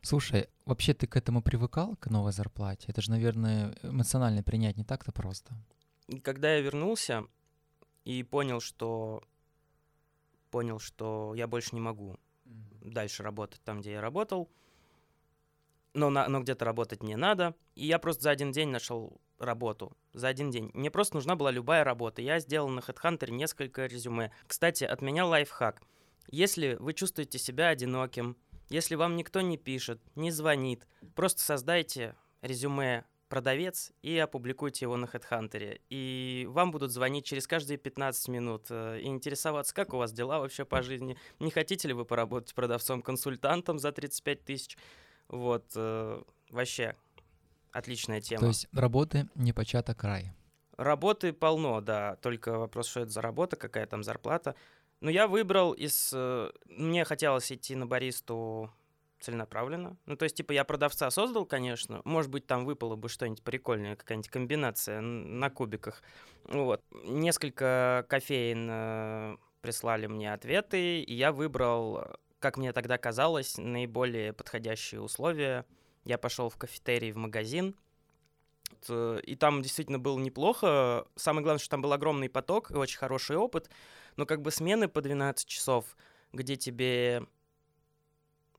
Слушай, 0.04 0.50
вообще 0.66 0.94
ты 0.94 1.08
к 1.08 1.16
этому 1.16 1.42
привыкал, 1.42 1.96
к 1.96 2.08
новой 2.08 2.34
зарплате? 2.34 2.88
Это 2.90 3.02
же, 3.02 3.10
наверное, 3.10 3.74
эмоционально 3.84 4.44
принять 4.44 4.76
не 4.76 4.84
так-то 4.84 5.14
просто. 5.14 5.56
Когда 6.24 6.54
я 6.54 6.60
вернулся 6.60 7.24
и 8.04 8.22
понял, 8.24 8.60
что 8.60 9.24
понял, 10.52 10.80
что 10.80 11.34
я 11.36 11.48
больше 11.48 11.70
не 11.74 11.80
могу 11.80 12.18
mm-hmm. 12.46 12.92
дальше 12.92 13.24
работать 13.24 13.62
там, 13.64 13.80
где 13.80 13.94
я 13.94 14.02
работал, 14.02 14.50
но, 15.94 16.10
на, 16.10 16.28
но 16.28 16.42
где-то 16.42 16.66
работать 16.66 17.02
не 17.02 17.16
надо. 17.16 17.56
И 17.76 17.86
я 17.88 17.98
просто 17.98 18.24
за 18.24 18.32
один 18.32 18.52
день 18.52 18.70
нашел 18.70 19.22
работу. 19.40 19.96
За 20.12 20.28
один 20.28 20.52
день. 20.52 20.70
Мне 20.74 20.92
просто 20.92 21.16
нужна 21.16 21.38
была 21.38 21.50
любая 21.50 21.86
работа. 21.86 22.22
Я 22.22 22.40
сделал 22.40 22.68
на 22.68 22.82
HeadHunter 22.82 23.32
несколько 23.32 23.86
резюме. 23.86 24.32
Кстати, 24.48 24.84
от 24.84 25.02
меня 25.02 25.26
лайфхак. 25.26 25.82
Если 26.28 26.76
вы 26.80 26.94
чувствуете 26.94 27.40
себя 27.40 27.70
одиноким, 27.70 28.36
если 28.74 28.96
вам 28.96 29.16
никто 29.16 29.42
не 29.42 29.58
пишет, 29.58 30.02
не 30.16 30.32
звонит, 30.32 30.88
просто 31.14 31.42
создайте 31.42 32.16
резюме 32.42 33.06
продавец 33.30 33.92
и 34.02 34.18
опубликуйте 34.18 34.86
его 34.86 34.98
на 34.98 35.06
HeadHunter. 35.06 35.80
И 35.92 36.48
вам 36.50 36.72
будут 36.72 36.92
звонить 36.92 37.24
через 37.24 37.46
каждые 37.46 37.78
15 37.78 38.28
минут 38.30 38.66
э, 38.72 39.00
и 39.02 39.06
интересоваться, 39.06 39.76
как 39.76 39.94
у 39.94 39.98
вас 39.98 40.12
дела 40.12 40.40
вообще 40.40 40.66
по 40.66 40.82
жизни. 40.82 41.18
Не 41.40 41.52
хотите 41.52 41.88
ли 41.88 41.94
вы 41.94 42.04
поработать 42.04 42.56
продавцом-консультантом 42.56 43.78
за 43.78 43.92
35 43.92 44.44
тысяч? 44.44 44.78
Вот, 45.28 45.66
э, 45.76 46.24
вообще 46.50 46.96
отличная 47.72 48.22
тема. 48.22 48.42
То 48.42 48.48
есть 48.48 48.68
работы 48.72 49.30
не 49.36 49.54
початок 49.54 50.00
край. 50.00 50.34
Работы 50.78 51.32
полно, 51.32 51.80
да. 51.80 52.16
Только 52.18 52.58
вопрос, 52.58 52.88
что 52.88 53.02
это 53.02 53.12
за 53.12 53.22
работа, 53.22 53.56
какая 53.56 53.86
там 53.86 54.04
зарплата. 54.04 54.56
Но 55.04 55.10
я 55.10 55.28
выбрал 55.28 55.74
из... 55.74 56.14
Э, 56.16 56.50
мне 56.66 57.04
хотелось 57.04 57.52
идти 57.52 57.76
на 57.76 57.86
баристу 57.86 58.72
целенаправленно. 59.20 59.98
Ну, 60.06 60.16
то 60.16 60.24
есть, 60.24 60.38
типа, 60.38 60.54
я 60.54 60.64
продавца 60.64 61.12
создал, 61.12 61.46
конечно. 61.46 62.02
Может 62.06 62.32
быть, 62.32 62.48
там 62.48 62.64
выпало 62.64 62.96
бы 62.96 63.10
что-нибудь 63.10 63.44
прикольное, 63.44 63.98
какая-нибудь 63.98 64.30
комбинация 64.30 65.02
на 65.02 65.50
кубиках. 65.50 66.04
Вот. 66.46 66.82
Несколько 67.04 68.06
кофеин 68.08 68.70
э, 68.72 69.38
прислали 69.60 70.08
мне 70.08 70.34
ответы, 70.34 71.02
и 71.02 71.14
я 71.14 71.34
выбрал, 71.34 72.06
как 72.40 72.56
мне 72.56 72.72
тогда 72.72 72.98
казалось, 72.98 73.58
наиболее 73.58 74.32
подходящие 74.32 75.02
условия. 75.02 75.66
Я 76.06 76.18
пошел 76.18 76.50
в 76.50 76.56
кафетерий, 76.56 77.12
в 77.12 77.18
магазин, 77.18 77.76
и 78.90 79.36
там 79.38 79.62
действительно 79.64 80.00
было 80.00 80.18
неплохо. 80.18 81.06
Самое 81.18 81.44
главное, 81.44 81.60
что 81.60 81.72
там 81.72 81.82
был 81.82 81.92
огромный 81.92 82.30
поток 82.30 82.72
и 82.72 82.76
очень 82.76 82.98
хороший 82.98 83.36
опыт. 83.36 83.70
Но 84.16 84.26
как 84.26 84.42
бы 84.42 84.52
смены 84.52 84.88
по 84.88 85.02
12 85.02 85.48
часов, 85.48 85.98
где 86.32 86.56
тебе 86.56 87.28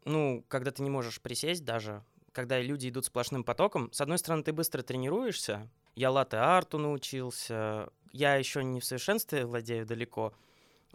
ну, 0.04 0.44
когда 0.48 0.70
ты 0.70 0.82
не 0.82 0.90
можешь 0.90 1.20
присесть 1.20 1.64
даже, 1.64 2.02
когда 2.32 2.60
люди 2.60 2.88
идут 2.88 3.06
сплошным 3.06 3.44
потоком, 3.44 3.92
с 3.92 4.00
одной 4.00 4.18
стороны, 4.18 4.42
ты 4.42 4.52
быстро 4.52 4.82
тренируешься, 4.82 5.68
я 5.94 6.10
латте-арту 6.10 6.78
научился, 6.78 7.90
я 8.12 8.36
еще 8.36 8.62
не 8.64 8.80
в 8.80 8.84
совершенстве 8.84 9.46
владею 9.46 9.86
далеко, 9.86 10.34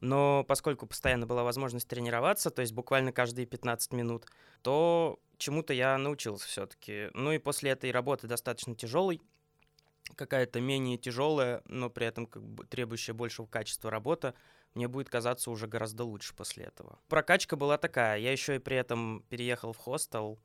но 0.02 0.46
поскольку 0.48 0.86
постоянно 0.86 1.26
была 1.26 1.44
возможность 1.44 1.88
тренироваться, 1.88 2.50
то 2.50 2.62
есть 2.62 2.74
буквально 2.74 3.12
каждые 3.12 3.46
15 3.46 3.94
минут, 3.94 4.26
то 4.62 5.20
чему-то 5.38 5.74
я 5.74 5.98
научился 5.98 6.48
все-таки. 6.48 7.10
Ну 7.14 7.32
и 7.32 7.38
после 7.38 7.72
этой 7.72 7.92
работы 7.92 8.28
достаточно 8.28 8.76
тяжелой, 8.76 9.22
какая-то 10.16 10.62
менее 10.62 10.98
тяжелая, 10.98 11.62
но 11.66 11.90
при 11.90 12.08
этом 12.08 12.26
как 12.26 12.44
бы 12.44 12.66
требующая 12.66 13.14
большего 13.14 13.46
качества 13.46 13.90
работа, 13.90 14.34
мне 14.76 14.88
будет 14.88 15.10
казаться 15.10 15.52
уже 15.52 15.68
гораздо 15.68 16.04
лучше 16.04 16.36
после 16.36 16.66
этого. 16.66 17.00
Прокачка 17.08 17.56
была 17.56 17.78
такая. 17.78 18.20
Я 18.20 18.32
еще 18.32 18.56
и 18.56 18.60
при 18.60 18.78
этом 18.78 19.24
переехал 19.30 19.74
в 19.74 19.78
хостел, 19.78 20.40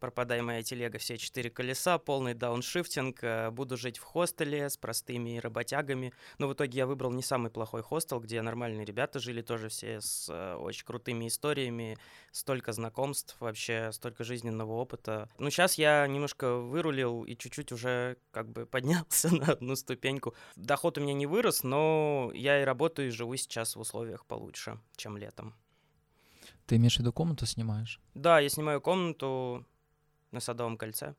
пропадай 0.00 0.40
моя 0.40 0.62
телега, 0.62 0.98
все 0.98 1.16
четыре 1.18 1.50
колеса, 1.50 1.98
полный 1.98 2.34
дауншифтинг, 2.34 3.22
э, 3.22 3.50
буду 3.50 3.76
жить 3.76 3.98
в 3.98 4.02
хостеле 4.02 4.68
с 4.68 4.76
простыми 4.76 5.38
работягами. 5.38 6.12
Но 6.38 6.48
в 6.48 6.54
итоге 6.54 6.78
я 6.78 6.86
выбрал 6.86 7.12
не 7.12 7.22
самый 7.22 7.50
плохой 7.50 7.82
хостел, 7.82 8.18
где 8.18 8.42
нормальные 8.42 8.84
ребята 8.84 9.20
жили 9.20 9.42
тоже 9.42 9.68
все 9.68 10.00
с 10.00 10.28
э, 10.28 10.54
очень 10.56 10.84
крутыми 10.84 11.28
историями, 11.28 11.98
столько 12.32 12.72
знакомств, 12.72 13.36
вообще 13.40 13.90
столько 13.92 14.24
жизненного 14.24 14.72
опыта. 14.72 15.28
Ну, 15.38 15.50
сейчас 15.50 15.74
я 15.78 16.06
немножко 16.06 16.56
вырулил 16.56 17.24
и 17.24 17.36
чуть-чуть 17.36 17.72
уже 17.72 18.16
как 18.32 18.50
бы 18.50 18.66
поднялся 18.66 19.32
на 19.34 19.52
одну 19.52 19.76
ступеньку. 19.76 20.34
Доход 20.56 20.98
у 20.98 21.00
меня 21.02 21.12
не 21.12 21.26
вырос, 21.26 21.62
но 21.62 22.30
я 22.34 22.62
и 22.62 22.64
работаю, 22.64 23.08
и 23.08 23.10
живу 23.12 23.36
сейчас 23.36 23.76
в 23.76 23.80
условиях 23.80 24.24
получше, 24.24 24.80
чем 24.96 25.18
летом. 25.18 25.54
Ты 26.66 26.76
имеешь 26.76 26.96
в 26.96 27.00
виду 27.00 27.12
комнату 27.12 27.46
снимаешь? 27.46 28.00
Да, 28.14 28.38
я 28.38 28.48
снимаю 28.48 28.80
комнату 28.80 29.66
на 30.32 30.40
Садовом 30.40 30.76
кольце. 30.76 31.14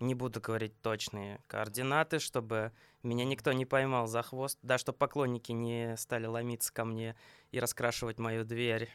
Не 0.00 0.14
буду 0.14 0.40
говорить 0.40 0.80
точные 0.82 1.40
координаты, 1.46 2.18
чтобы 2.18 2.72
меня 3.02 3.24
никто 3.24 3.52
не 3.52 3.64
поймал 3.64 4.06
за 4.06 4.22
хвост, 4.22 4.58
да, 4.62 4.78
чтобы 4.78 4.98
поклонники 4.98 5.52
не 5.52 5.96
стали 5.96 6.26
ломиться 6.26 6.72
ко 6.72 6.84
мне 6.84 7.16
и 7.50 7.60
раскрашивать 7.60 8.18
мою 8.18 8.44
дверь 8.44 8.90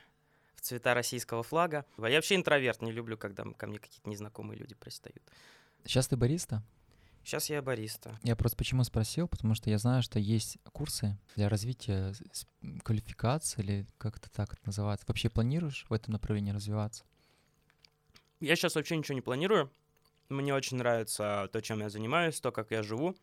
в 0.55 0.61
цвета 0.61 0.93
российского 0.93 1.43
флага. 1.43 1.85
Я 1.97 2.15
вообще 2.15 2.35
интроверт, 2.35 2.81
не 2.81 2.91
люблю, 2.91 3.17
когда 3.17 3.43
ко 3.43 3.67
мне 3.67 3.79
какие-то 3.79 4.09
незнакомые 4.09 4.59
люди 4.59 4.75
пристают. 4.75 5.21
Сейчас 5.85 6.07
ты 6.07 6.15
бариста? 6.15 6.63
Сейчас 7.23 7.49
я 7.49 7.61
бариста. 7.61 8.17
Я 8.23 8.35
просто 8.35 8.57
почему 8.57 8.83
спросил, 8.83 9.27
потому 9.27 9.53
что 9.53 9.69
я 9.69 9.77
знаю, 9.77 10.01
что 10.01 10.19
есть 10.19 10.57
курсы 10.71 11.17
для 11.35 11.49
развития 11.49 12.13
квалификации, 12.83 13.61
или 13.61 13.87
как 13.97 14.17
это 14.17 14.29
так 14.31 14.53
это 14.53 14.61
называется. 14.65 15.05
Вообще 15.07 15.29
планируешь 15.29 15.85
в 15.89 15.93
этом 15.93 16.13
направлении 16.13 16.51
развиваться? 16.51 17.03
Я 18.41 18.55
сейчас 18.55 18.73
вообще 18.73 18.97
ничего 18.97 19.13
не 19.13 19.21
планирую. 19.21 19.71
Мне 20.29 20.55
очень 20.55 20.77
нравится 20.77 21.47
то, 21.53 21.61
чем 21.61 21.79
я 21.81 21.89
занимаюсь, 21.89 22.41
то, 22.41 22.51
как 22.51 22.71
я 22.71 22.81
живу. 22.81 23.15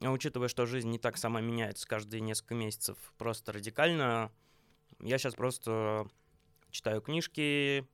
Учитывая, 0.00 0.48
что 0.48 0.66
жизнь 0.66 0.90
не 0.90 0.98
так 0.98 1.16
сама 1.16 1.40
меняется 1.40 1.86
каждые 1.86 2.20
несколько 2.20 2.54
месяцев, 2.54 2.98
просто 3.16 3.52
радикально, 3.52 4.32
я 5.00 5.18
сейчас 5.18 5.34
просто 5.34 6.08
читаю 6.70 7.00
книжки, 7.00 7.86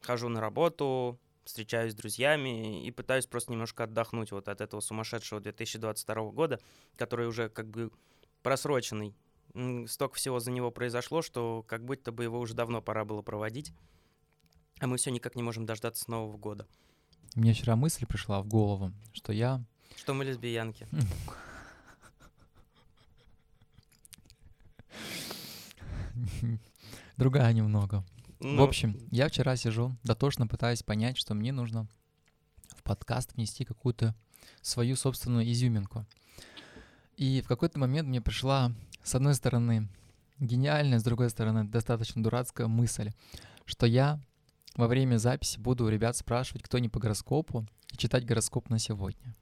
хожу 0.00 0.28
на 0.28 0.40
работу, 0.40 1.18
встречаюсь 1.44 1.92
с 1.92 1.96
друзьями 1.96 2.84
и 2.84 2.90
пытаюсь 2.90 3.26
просто 3.26 3.52
немножко 3.52 3.84
отдохнуть 3.84 4.32
вот 4.32 4.48
от 4.48 4.60
этого 4.60 4.80
сумасшедшего 4.80 5.40
2022 5.40 6.30
года, 6.32 6.60
который 6.96 7.28
уже 7.28 7.48
как 7.48 7.68
бы 7.70 7.90
просроченный. 8.42 9.14
Столько 9.86 10.16
всего 10.16 10.40
за 10.40 10.50
него 10.50 10.72
произошло, 10.72 11.22
что 11.22 11.62
как 11.68 11.84
будто 11.84 12.10
бы 12.10 12.24
его 12.24 12.40
уже 12.40 12.54
давно 12.54 12.82
пора 12.82 13.04
было 13.04 13.22
проводить. 13.22 13.72
А 14.80 14.86
мы 14.86 14.96
все 14.96 15.10
никак 15.10 15.36
не 15.36 15.42
можем 15.42 15.66
дождаться 15.66 16.10
Нового 16.10 16.36
года. 16.36 16.66
Мне 17.34 17.52
вчера 17.52 17.76
мысль 17.76 18.06
пришла 18.06 18.40
в 18.40 18.46
голову, 18.46 18.92
что 19.12 19.32
я... 19.32 19.64
Что 19.96 20.14
мы 20.14 20.24
лесбиянки. 20.24 20.86
Другая 27.16 27.52
немного. 27.52 28.04
Ну. 28.40 28.58
В 28.58 28.62
общем, 28.62 28.98
я 29.10 29.28
вчера 29.28 29.56
сижу, 29.56 29.96
дотошно 30.02 30.46
пытаюсь 30.46 30.82
понять, 30.82 31.16
что 31.16 31.34
мне 31.34 31.52
нужно 31.52 31.88
в 32.76 32.82
подкаст 32.82 33.34
внести 33.34 33.64
какую-то 33.64 34.14
свою 34.60 34.96
собственную 34.96 35.50
изюминку. 35.50 36.06
И 37.16 37.40
в 37.42 37.48
какой-то 37.48 37.78
момент 37.78 38.08
мне 38.08 38.20
пришла, 38.20 38.72
с 39.02 39.14
одной 39.14 39.34
стороны, 39.34 39.88
гениальная, 40.40 40.98
с 40.98 41.04
другой 41.04 41.30
стороны, 41.30 41.64
достаточно 41.64 42.22
дурацкая 42.22 42.66
мысль, 42.66 43.12
что 43.64 43.86
я 43.86 44.20
во 44.76 44.88
время 44.88 45.18
записи 45.18 45.58
буду 45.58 45.84
у 45.84 45.88
ребят 45.88 46.16
спрашивать, 46.16 46.62
кто 46.62 46.78
не 46.78 46.88
по 46.88 46.98
гороскопу, 46.98 47.66
и 47.92 47.96
читать 47.96 48.24
гороскоп 48.24 48.70
на 48.70 48.78
сегодня. 48.78 49.34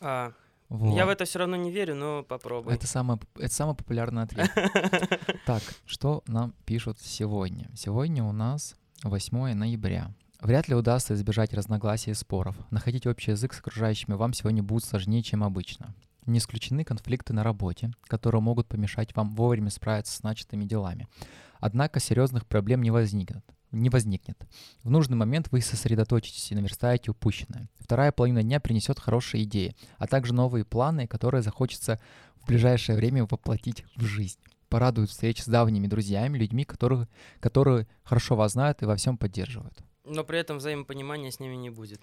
А, 0.00 0.32
вот. 0.68 0.94
Я 0.94 1.06
в 1.06 1.08
это 1.08 1.24
все 1.24 1.38
равно 1.38 1.56
не 1.56 1.70
верю, 1.70 1.94
но 1.94 2.22
попробуй. 2.22 2.74
Это, 2.74 2.86
самое, 2.86 3.18
это 3.36 3.52
самый 3.52 3.74
популярный 3.74 4.22
ответ. 4.22 4.50
Так, 5.46 5.62
что 5.86 6.22
нам 6.26 6.54
пишут 6.64 6.98
сегодня? 7.00 7.70
Сегодня 7.74 8.24
у 8.24 8.32
нас 8.32 8.76
8 9.02 9.54
ноября. 9.54 10.10
Вряд 10.40 10.68
ли 10.68 10.74
удастся 10.74 11.14
избежать 11.14 11.54
разногласий 11.54 12.10
и 12.10 12.14
споров. 12.14 12.56
Находить 12.70 13.06
общий 13.06 13.30
язык 13.30 13.54
с 13.54 13.60
окружающими 13.60 14.14
вам 14.14 14.32
сегодня 14.34 14.62
будет 14.62 14.84
сложнее, 14.84 15.22
чем 15.22 15.42
обычно. 15.42 15.94
Не 16.26 16.38
исключены 16.38 16.84
конфликты 16.84 17.32
на 17.32 17.42
работе, 17.44 17.92
которые 18.06 18.40
могут 18.40 18.66
помешать 18.66 19.14
вам 19.14 19.30
вовремя 19.34 19.70
справиться 19.70 20.16
с 20.16 20.22
начатыми 20.22 20.64
делами. 20.64 21.08
Однако 21.60 22.00
серьезных 22.00 22.46
проблем 22.46 22.82
не 22.82 22.90
возникнет 22.90 23.44
не 23.74 23.90
возникнет. 23.90 24.38
В 24.82 24.90
нужный 24.90 25.16
момент 25.16 25.48
вы 25.50 25.60
сосредоточитесь 25.60 26.50
и 26.50 26.54
наверстаете 26.54 27.10
упущенное. 27.10 27.68
Вторая 27.78 28.12
половина 28.12 28.42
дня 28.42 28.60
принесет 28.60 28.98
хорошие 28.98 29.44
идеи, 29.44 29.76
а 29.98 30.06
также 30.06 30.32
новые 30.32 30.64
планы, 30.64 31.06
которые 31.06 31.42
захочется 31.42 32.00
в 32.36 32.46
ближайшее 32.46 32.96
время 32.96 33.24
воплотить 33.24 33.84
в 33.96 34.04
жизнь. 34.04 34.38
Порадуют 34.68 35.10
встречи 35.10 35.42
с 35.42 35.46
давними 35.46 35.86
друзьями, 35.86 36.38
людьми, 36.38 36.64
которые, 36.64 37.08
которые 37.40 37.86
хорошо 38.02 38.36
вас 38.36 38.52
знают 38.52 38.82
и 38.82 38.86
во 38.86 38.96
всем 38.96 39.16
поддерживают. 39.16 39.78
Но 40.04 40.24
при 40.24 40.38
этом 40.38 40.58
взаимопонимания 40.58 41.30
с 41.30 41.40
ними 41.40 41.54
не 41.54 41.70
будет. 41.70 42.00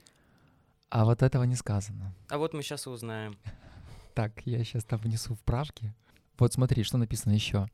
А 0.90 1.06
вот 1.06 1.22
этого 1.22 1.44
не 1.44 1.56
сказано. 1.56 2.14
А 2.30 2.38
вот 2.38 2.54
мы 2.54 2.64
сейчас 2.64 2.88
и 2.88 2.90
узнаем. 2.90 3.38
Так, 4.14 4.46
я 4.46 4.62
сейчас 4.66 4.84
там 4.84 5.00
внесу 5.00 5.36
вправки. 5.36 5.94
Вот 6.38 6.52
смотри, 6.52 6.84
что 6.84 6.98
написано 6.98 7.32
еще 7.32 7.70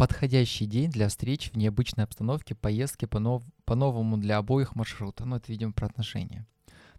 подходящий 0.00 0.64
день 0.64 0.90
для 0.90 1.08
встреч 1.08 1.50
в 1.52 1.58
необычной 1.58 2.04
обстановке, 2.04 2.54
поездки 2.54 3.04
по, 3.04 3.18
нов- 3.18 3.44
по 3.66 3.74
новому 3.74 4.16
для 4.16 4.38
обоих 4.38 4.74
маршрута. 4.74 5.26
Ну, 5.26 5.36
это, 5.36 5.52
видимо, 5.52 5.72
про 5.72 5.88
отношения. 5.88 6.46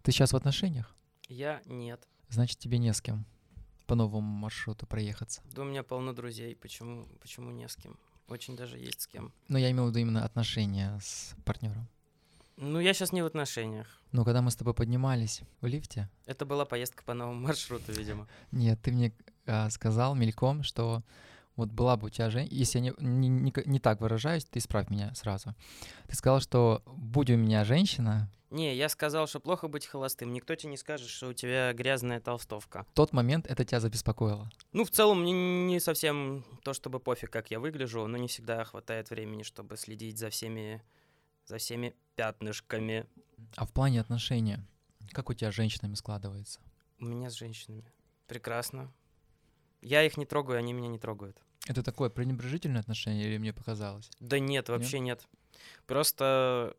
Ты 0.04 0.12
сейчас 0.12 0.34
в 0.34 0.36
отношениях? 0.36 0.96
Я 1.28 1.62
нет. 1.66 2.08
Значит, 2.30 2.60
тебе 2.60 2.78
не 2.78 2.94
с 2.94 3.02
кем 3.02 3.26
по 3.88 3.96
новому 3.96 4.22
маршруту 4.22 4.86
проехаться. 4.86 5.42
Да 5.52 5.64
у 5.64 5.66
меня 5.66 5.82
полно 5.82 6.14
друзей. 6.14 6.56
Почему, 6.56 7.08
почему 7.20 7.50
не 7.50 7.68
с 7.68 7.76
кем? 7.76 7.98
Очень 8.28 8.56
даже 8.56 8.78
есть 8.78 9.02
с 9.02 9.08
кем. 9.08 9.34
Но 9.48 9.58
я 9.58 9.72
имел 9.72 9.86
в 9.86 9.90
виду 9.90 9.98
именно 9.98 10.24
отношения 10.24 11.00
с 11.02 11.34
партнером. 11.44 11.90
Ну, 12.56 12.80
я 12.80 12.94
сейчас 12.94 13.12
не 13.12 13.24
в 13.24 13.26
отношениях. 13.26 13.88
Ну, 14.12 14.24
когда 14.24 14.44
мы 14.44 14.52
с 14.52 14.56
тобой 14.56 14.76
поднимались 14.76 15.42
в 15.60 15.66
лифте... 15.66 16.08
Это 16.28 16.46
была 16.46 16.66
поездка 16.66 17.04
по 17.04 17.16
новому 17.16 17.48
маршруту, 17.48 17.94
видимо. 17.94 18.28
Нет, 18.52 18.80
ты 18.80 18.92
мне 18.92 19.12
а, 19.48 19.72
сказал 19.72 20.14
мельком, 20.14 20.62
что 20.62 21.02
вот 21.62 21.70
была 21.70 21.96
бы 21.96 22.08
у 22.08 22.10
тебя 22.10 22.30
женщина, 22.32 22.58
если 22.58 22.80
я 22.80 22.86
не, 22.86 22.94
не, 22.98 23.28
не, 23.30 23.54
не 23.66 23.80
так 23.80 24.02
выражаюсь, 24.02 24.46
ты 24.46 24.58
исправь 24.58 24.90
меня 24.90 25.14
сразу. 25.14 25.56
Ты 26.08 26.16
сказал, 26.16 26.40
что 26.42 26.82
будь 26.86 27.30
у 27.30 27.36
меня 27.38 27.64
женщина... 27.64 28.32
Не, 28.50 28.76
я 28.76 28.90
сказал, 28.90 29.28
что 29.28 29.40
плохо 29.40 29.68
быть 29.68 29.86
холостым. 29.86 30.34
Никто 30.34 30.56
тебе 30.56 30.72
не 30.72 30.78
скажет, 30.78 31.08
что 31.08 31.30
у 31.30 31.34
тебя 31.34 31.72
грязная 31.72 32.20
толстовка. 32.20 32.86
В 32.92 32.96
тот 32.96 33.14
момент 33.14 33.46
это 33.48 33.64
тебя 33.64 33.80
забеспокоило? 33.80 34.52
Ну, 34.74 34.84
в 34.84 34.90
целом, 34.90 35.22
мне 35.22 35.32
не 35.32 35.80
совсем 35.80 36.44
то, 36.64 36.74
чтобы 36.74 37.00
пофиг, 37.00 37.30
как 37.30 37.52
я 37.52 37.60
выгляжу, 37.60 38.06
но 38.08 38.18
не 38.18 38.28
всегда 38.28 38.66
хватает 38.66 39.10
времени, 39.10 39.44
чтобы 39.44 39.78
следить 39.78 40.18
за 40.18 40.32
всеми, 40.32 40.82
за 41.46 41.60
всеми 41.60 41.96
пятнышками. 42.16 43.06
А 43.56 43.66
в 43.66 43.72
плане 43.72 44.02
отношения, 44.02 44.66
как 45.12 45.30
у 45.30 45.34
тебя 45.34 45.52
с 45.52 45.56
женщинами 45.56 45.94
складывается? 45.94 46.60
У 47.00 47.06
меня 47.06 47.30
с 47.30 47.36
женщинами. 47.36 47.86
Прекрасно. 48.28 48.92
Я 49.82 50.04
их 50.04 50.18
не 50.18 50.26
трогаю, 50.26 50.60
они 50.60 50.74
меня 50.74 50.90
не 50.90 51.00
трогают. 51.00 51.42
Это 51.68 51.84
такое 51.84 52.10
пренебрежительное 52.10 52.82
отношение 52.82 53.28
или 53.28 53.38
мне 53.38 53.54
показалось? 53.54 54.10
Да 54.20 54.40
нет, 54.40 54.70
вообще 54.70 55.00
нет. 55.00 55.26
нет. 55.54 55.62
Просто 55.86 56.76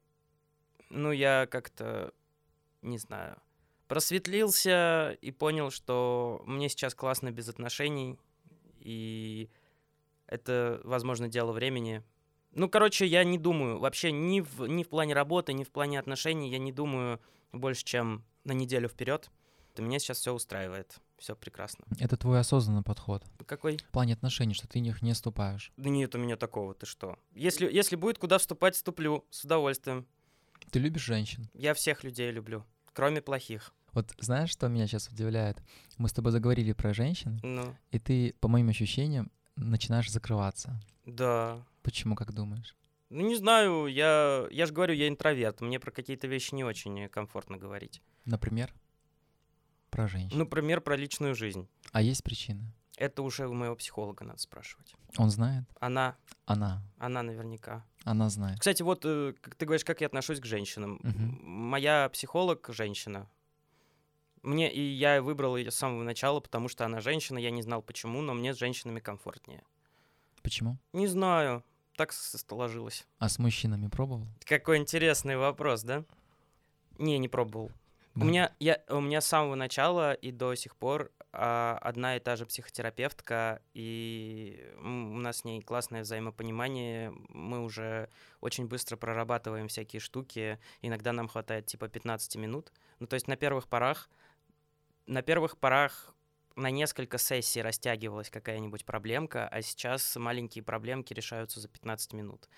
Ну, 0.90 1.10
я 1.12 1.46
как-то, 1.50 2.12
не 2.82 2.98
знаю, 2.98 3.38
просветлился 3.88 5.16
и 5.20 5.30
понял, 5.30 5.70
что 5.70 6.42
мне 6.46 6.68
сейчас 6.68 6.94
классно 6.94 7.30
без 7.30 7.48
отношений, 7.48 8.18
и 8.78 9.48
это, 10.26 10.80
возможно, 10.84 11.28
дело 11.28 11.52
времени. 11.52 12.02
Ну, 12.52 12.68
короче, 12.68 13.06
я 13.06 13.24
не 13.24 13.38
думаю 13.38 13.78
вообще 13.78 14.12
ни 14.12 14.40
в, 14.40 14.66
ни 14.66 14.82
в 14.82 14.88
плане 14.88 15.14
работы, 15.14 15.52
ни 15.52 15.64
в 15.64 15.70
плане 15.70 15.98
отношений, 15.98 16.50
я 16.50 16.58
не 16.58 16.72
думаю 16.72 17.20
больше, 17.52 17.84
чем 17.84 18.24
на 18.44 18.52
неделю 18.52 18.88
вперед. 18.88 19.30
Меня 19.78 19.98
сейчас 19.98 20.18
все 20.18 20.32
устраивает, 20.32 20.98
все 21.22 21.36
прекрасно. 21.36 21.84
Это 22.00 22.16
твой 22.16 22.40
осознанный 22.40 22.82
подход. 22.82 23.24
Какой? 23.46 23.76
В 23.78 23.90
плане 23.92 24.12
отношений, 24.14 24.54
что 24.54 24.66
ты 24.66 24.80
в 24.80 24.82
них 24.82 25.02
не 25.02 25.12
вступаешь. 25.12 25.72
Да 25.76 25.88
нет 25.88 26.14
у 26.14 26.18
меня 26.18 26.36
такого, 26.36 26.74
ты 26.74 26.84
что? 26.84 27.16
Если, 27.32 27.70
если 27.72 27.94
будет 27.96 28.18
куда 28.18 28.38
вступать, 28.38 28.74
вступлю, 28.74 29.24
с 29.30 29.44
удовольствием. 29.44 30.06
Ты 30.70 30.80
любишь 30.80 31.02
женщин? 31.04 31.48
Я 31.54 31.74
всех 31.74 32.02
людей 32.04 32.30
люблю, 32.32 32.64
кроме 32.92 33.22
плохих. 33.22 33.72
Вот 33.92 34.12
знаешь, 34.18 34.50
что 34.50 34.68
меня 34.68 34.86
сейчас 34.86 35.08
удивляет? 35.08 35.62
Мы 35.96 36.08
с 36.08 36.12
тобой 36.12 36.32
заговорили 36.32 36.72
про 36.72 36.92
женщин, 36.94 37.38
Ну, 37.42 37.76
и 37.90 37.98
ты, 37.98 38.34
по 38.40 38.48
моим 38.48 38.68
ощущениям, 38.68 39.30
начинаешь 39.56 40.10
закрываться. 40.10 40.80
да. 41.06 41.64
Почему, 41.82 42.14
как 42.14 42.32
думаешь? 42.32 42.76
Ну, 43.10 43.26
не 43.26 43.34
знаю, 43.36 43.86
я, 43.86 44.46
я 44.50 44.66
же 44.66 44.72
говорю, 44.72 44.94
я 44.94 45.08
интроверт, 45.08 45.60
мне 45.60 45.78
про 45.80 45.90
какие-то 45.90 46.26
вещи 46.28 46.54
не 46.54 46.64
очень 46.64 47.08
комфортно 47.08 47.56
говорить. 47.58 48.00
Например? 48.24 48.72
Про 49.92 50.08
женщин. 50.08 50.38
Например, 50.38 50.80
про 50.80 50.96
личную 50.96 51.34
жизнь. 51.34 51.68
А 51.92 52.00
есть 52.00 52.25
причины? 52.25 52.64
Это 52.96 53.22
уже 53.22 53.46
у 53.46 53.52
моего 53.52 53.76
психолога 53.76 54.25
надо 54.25 54.38
спрашивать. 54.40 54.94
Он 55.18 55.28
знает? 55.28 55.64
Она, 55.80 56.16
Она. 56.46 56.82
она 56.99 57.22
наверняка. 57.22 57.84
Она 58.04 58.30
знает. 58.30 58.58
Кстати, 58.58 58.82
вот 58.82 59.04
э, 59.04 59.34
как 59.38 59.54
ты 59.54 59.66
говоришь, 59.66 59.84
как 59.84 60.00
я 60.00 60.06
отношусь 60.06 60.40
к 60.40 60.46
женщинам. 60.46 60.99
Мгм. 61.02 61.38
Моя 61.42 62.08
психолог 62.08 62.66
женщина. 62.70 63.28
Мне 64.42 64.72
и 64.72 64.80
я 64.80 65.20
выбрал 65.20 65.58
ее 65.58 65.70
с 65.70 65.75
самого 65.75 66.02
начала, 66.04 66.40
потому 66.40 66.68
что 66.68 66.87
она 66.87 67.02
женщина. 67.02 67.37
Я 67.37 67.50
не 67.50 67.61
знал 67.61 67.82
почему, 67.82 68.22
но 68.22 68.32
мне 68.32 68.54
с 68.54 68.58
женщинами 68.58 68.99
комфортнее. 68.99 69.62
Почему? 70.42 70.78
Не 70.94 71.06
знаю, 71.06 71.64
так 71.96 72.14
сложилось. 72.14 73.06
А 73.18 73.28
с 73.28 73.38
мужчинами 73.38 73.88
пробовал? 73.88 74.26
Какой 74.46 74.78
интересный 74.78 75.37
вопрос, 75.37 75.82
да? 75.82 76.06
Не, 76.99 77.18
не 77.18 77.28
пробовал. 77.28 77.70
Да. 78.14 78.25
У 78.25 78.28
меня 78.28 78.52
я 78.61 78.78
у 78.88 79.00
меня 79.00 79.21
с 79.21 79.26
самого 79.26 79.54
начала 79.54 80.12
и 80.12 80.33
до 80.33 80.54
сих 80.54 80.76
пор 80.76 81.11
а, 81.33 81.78
одна 81.81 82.16
и 82.16 82.21
та 82.21 82.37
же 82.37 82.45
психотерапевтка, 82.45 83.62
и 83.73 84.71
у 84.76 84.87
нас 84.87 85.38
с 85.38 85.45
ней 85.45 85.62
классное 85.62 86.02
взаимопонимание. 86.02 87.12
Мы 87.31 87.62
уже 87.62 88.11
очень 88.42 88.66
быстро 88.66 88.97
прорабатываем 88.97 89.69
всякие 89.69 90.00
штуки. 90.00 90.59
Иногда 90.83 91.12
нам 91.12 91.28
хватает 91.28 91.66
типа 91.66 91.88
15 91.88 92.37
минут. 92.37 92.73
Ну, 92.99 93.07
то 93.07 93.14
есть 93.14 93.28
на 93.28 93.37
первых 93.37 93.66
порах, 93.66 94.11
на 95.07 95.23
первых 95.23 95.57
порах 95.57 96.14
на 96.54 96.71
несколько 96.71 97.16
сессий 97.16 97.62
растягивалась 97.62 98.28
какая-нибудь 98.28 98.85
проблемка, 98.85 99.49
а 99.49 99.62
сейчас 99.62 100.16
маленькие 100.16 100.62
проблемки 100.62 101.14
решаются 101.14 101.61
за 101.61 101.69
15 101.69 102.12
минут. 102.12 102.49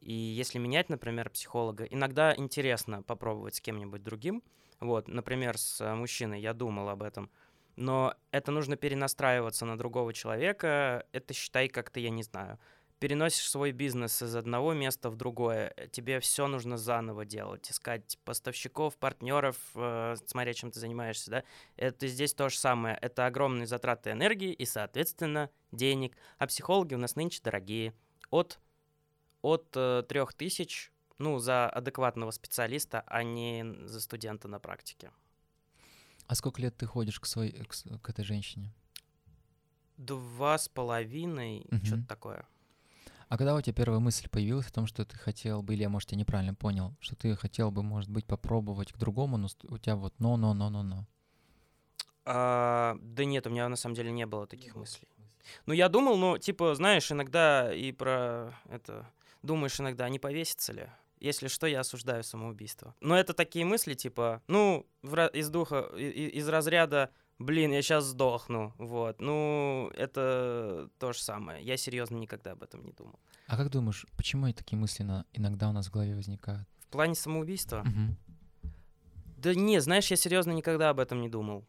И 0.00 0.12
если 0.12 0.58
менять, 0.58 0.88
например, 0.88 1.30
психолога, 1.30 1.84
иногда 1.84 2.34
интересно 2.34 3.02
попробовать 3.02 3.56
с 3.56 3.60
кем-нибудь 3.60 4.02
другим. 4.02 4.42
Вот, 4.82 5.06
например, 5.06 5.58
с 5.58 5.80
э, 5.80 5.94
мужчиной 5.94 6.40
я 6.40 6.52
думал 6.54 6.88
об 6.88 7.04
этом. 7.04 7.30
Но 7.76 8.14
это 8.32 8.50
нужно 8.50 8.76
перенастраиваться 8.76 9.64
на 9.64 9.78
другого 9.78 10.12
человека. 10.12 11.06
Это 11.12 11.32
считай 11.34 11.68
как-то, 11.68 12.00
я 12.00 12.10
не 12.10 12.24
знаю, 12.24 12.58
переносишь 12.98 13.48
свой 13.48 13.70
бизнес 13.70 14.20
из 14.22 14.34
одного 14.34 14.72
места 14.72 15.08
в 15.08 15.14
другое. 15.14 15.72
э, 15.76 15.86
Тебе 15.86 16.18
все 16.18 16.48
нужно 16.48 16.76
заново 16.76 17.24
делать, 17.24 17.70
искать 17.70 18.18
поставщиков, 18.24 18.96
партнеров, 18.96 19.56
э, 19.76 20.16
смотря 20.26 20.52
чем 20.52 20.72
ты 20.72 20.80
занимаешься, 20.80 21.30
да. 21.30 21.44
Это 21.76 22.08
здесь 22.08 22.34
то 22.34 22.48
же 22.48 22.58
самое. 22.58 22.98
Это 23.00 23.26
огромные 23.26 23.68
затраты 23.68 24.10
энергии 24.10 24.52
и, 24.52 24.66
соответственно, 24.66 25.48
денег. 25.70 26.16
А 26.38 26.48
психологи 26.48 26.94
у 26.94 26.98
нас 26.98 27.14
нынче 27.14 27.40
дорогие. 27.42 27.94
От 28.30 28.58
от 29.42 29.70
трех 29.70 30.34
тысяч, 30.34 30.91
ну, 31.22 31.38
за 31.38 31.68
адекватного 31.68 32.32
специалиста, 32.32 33.04
а 33.06 33.22
не 33.22 33.64
за 33.86 34.00
студента 34.00 34.48
на 34.48 34.58
практике. 34.58 35.10
А 36.26 36.34
сколько 36.34 36.60
лет 36.60 36.76
ты 36.76 36.86
ходишь 36.86 37.20
к, 37.20 37.26
своей, 37.26 37.52
к, 37.64 37.74
к 38.02 38.10
этой 38.10 38.24
женщине? 38.24 38.72
Два 39.96 40.58
с 40.58 40.68
половиной, 40.68 41.66
Мгм. 41.70 41.84
что-то 41.84 42.06
такое. 42.08 42.46
А 43.28 43.38
когда 43.38 43.54
у 43.54 43.60
тебя 43.60 43.72
первая 43.74 44.00
мысль 44.00 44.28
появилась 44.28 44.66
о 44.66 44.72
том, 44.72 44.86
что 44.86 45.04
ты 45.04 45.16
хотел 45.16 45.62
бы, 45.62 45.74
или 45.74 45.82
я, 45.82 45.88
может, 45.88 46.12
я 46.12 46.18
неправильно 46.18 46.54
понял, 46.54 46.94
что 47.00 47.16
ты 47.16 47.34
хотел 47.36 47.70
бы, 47.70 47.82
может 47.82 48.10
быть, 48.10 48.26
попробовать 48.26 48.92
к 48.92 48.98
другому, 48.98 49.36
но 49.38 49.48
у 49.68 49.78
тебя 49.78 49.96
вот 49.96 50.12
но-но-но-но-но. 50.18 51.06
А, 52.24 52.96
да 53.00 53.24
нет, 53.24 53.46
у 53.46 53.50
меня 53.50 53.68
на 53.68 53.76
самом 53.76 53.94
деле 53.94 54.10
не 54.12 54.26
было 54.26 54.46
таких 54.46 54.74
мыслей. 54.76 55.08
Ну, 55.66 55.72
я 55.72 55.88
думал, 55.88 56.16
ну, 56.16 56.38
типа, 56.38 56.74
знаешь, 56.74 57.10
иногда 57.10 57.72
и 57.72 57.92
про 57.92 58.54
это... 58.68 59.08
Думаешь 59.42 59.80
иногда, 59.80 60.04
а 60.04 60.08
не 60.08 60.20
повесится 60.20 60.72
ли? 60.72 60.88
Если 61.22 61.46
что, 61.48 61.66
я 61.68 61.80
осуждаю 61.80 62.24
самоубийство. 62.24 62.94
Но 63.00 63.16
это 63.16 63.32
такие 63.32 63.64
мысли, 63.64 63.94
типа, 63.94 64.42
ну, 64.48 64.86
из 65.32 65.48
духа, 65.50 65.82
из 65.96 66.48
разряда, 66.48 67.10
блин, 67.38 67.70
я 67.72 67.80
сейчас 67.80 68.04
сдохну, 68.06 68.74
вот. 68.76 69.20
Ну, 69.20 69.88
это 69.94 70.90
то 70.98 71.12
же 71.12 71.20
самое. 71.20 71.62
Я 71.64 71.76
серьезно 71.76 72.16
никогда 72.16 72.52
об 72.52 72.62
этом 72.64 72.84
не 72.84 72.92
думал. 72.92 73.20
А 73.46 73.56
как 73.56 73.70
думаешь, 73.70 74.04
почему 74.16 74.48
и 74.48 74.52
такие 74.52 74.76
мысли 74.78 75.04
на- 75.04 75.24
иногда 75.32 75.68
у 75.68 75.72
нас 75.72 75.86
в 75.86 75.92
голове 75.92 76.14
возникают? 76.16 76.66
В 76.80 76.86
плане 76.88 77.14
самоубийства? 77.14 77.82
Мгм. 77.84 78.16
Да 79.36 79.54
не, 79.54 79.80
знаешь, 79.80 80.10
я 80.10 80.16
серьезно 80.16 80.52
никогда 80.52 80.90
об 80.90 80.98
этом 81.00 81.20
не 81.20 81.28
думал. 81.28 81.64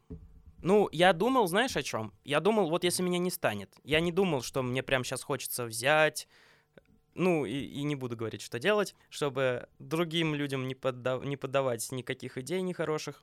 Ну, 0.62 0.88
я 0.92 1.12
думал, 1.12 1.46
знаешь, 1.46 1.76
о 1.76 1.82
чем? 1.82 2.12
Я 2.24 2.40
думал, 2.40 2.70
вот 2.70 2.84
если 2.84 3.02
меня 3.02 3.18
не 3.18 3.30
станет. 3.30 3.72
Я 3.84 4.00
не 4.00 4.12
думал, 4.12 4.42
что 4.42 4.62
мне 4.62 4.82
прямо 4.82 5.04
сейчас 5.04 5.22
хочется 5.22 5.64
взять, 5.66 6.26
ну, 7.14 7.44
и, 7.44 7.52
и 7.52 7.82
не 7.82 7.96
буду 7.96 8.16
говорить, 8.16 8.42
что 8.42 8.58
делать, 8.58 8.94
чтобы 9.08 9.68
другим 9.78 10.34
людям 10.34 10.66
не, 10.66 10.74
подда- 10.74 11.24
не 11.24 11.36
поддавать 11.36 11.90
никаких 11.92 12.38
идей 12.38 12.60
нехороших. 12.62 13.22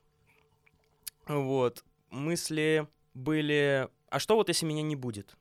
Вот. 1.26 1.84
Мысли 2.10 2.88
были, 3.14 3.88
а 4.08 4.18
что 4.18 4.36
вот 4.36 4.48
если 4.48 4.66
меня 4.66 4.82
не 4.82 4.96
будет? 4.96 5.36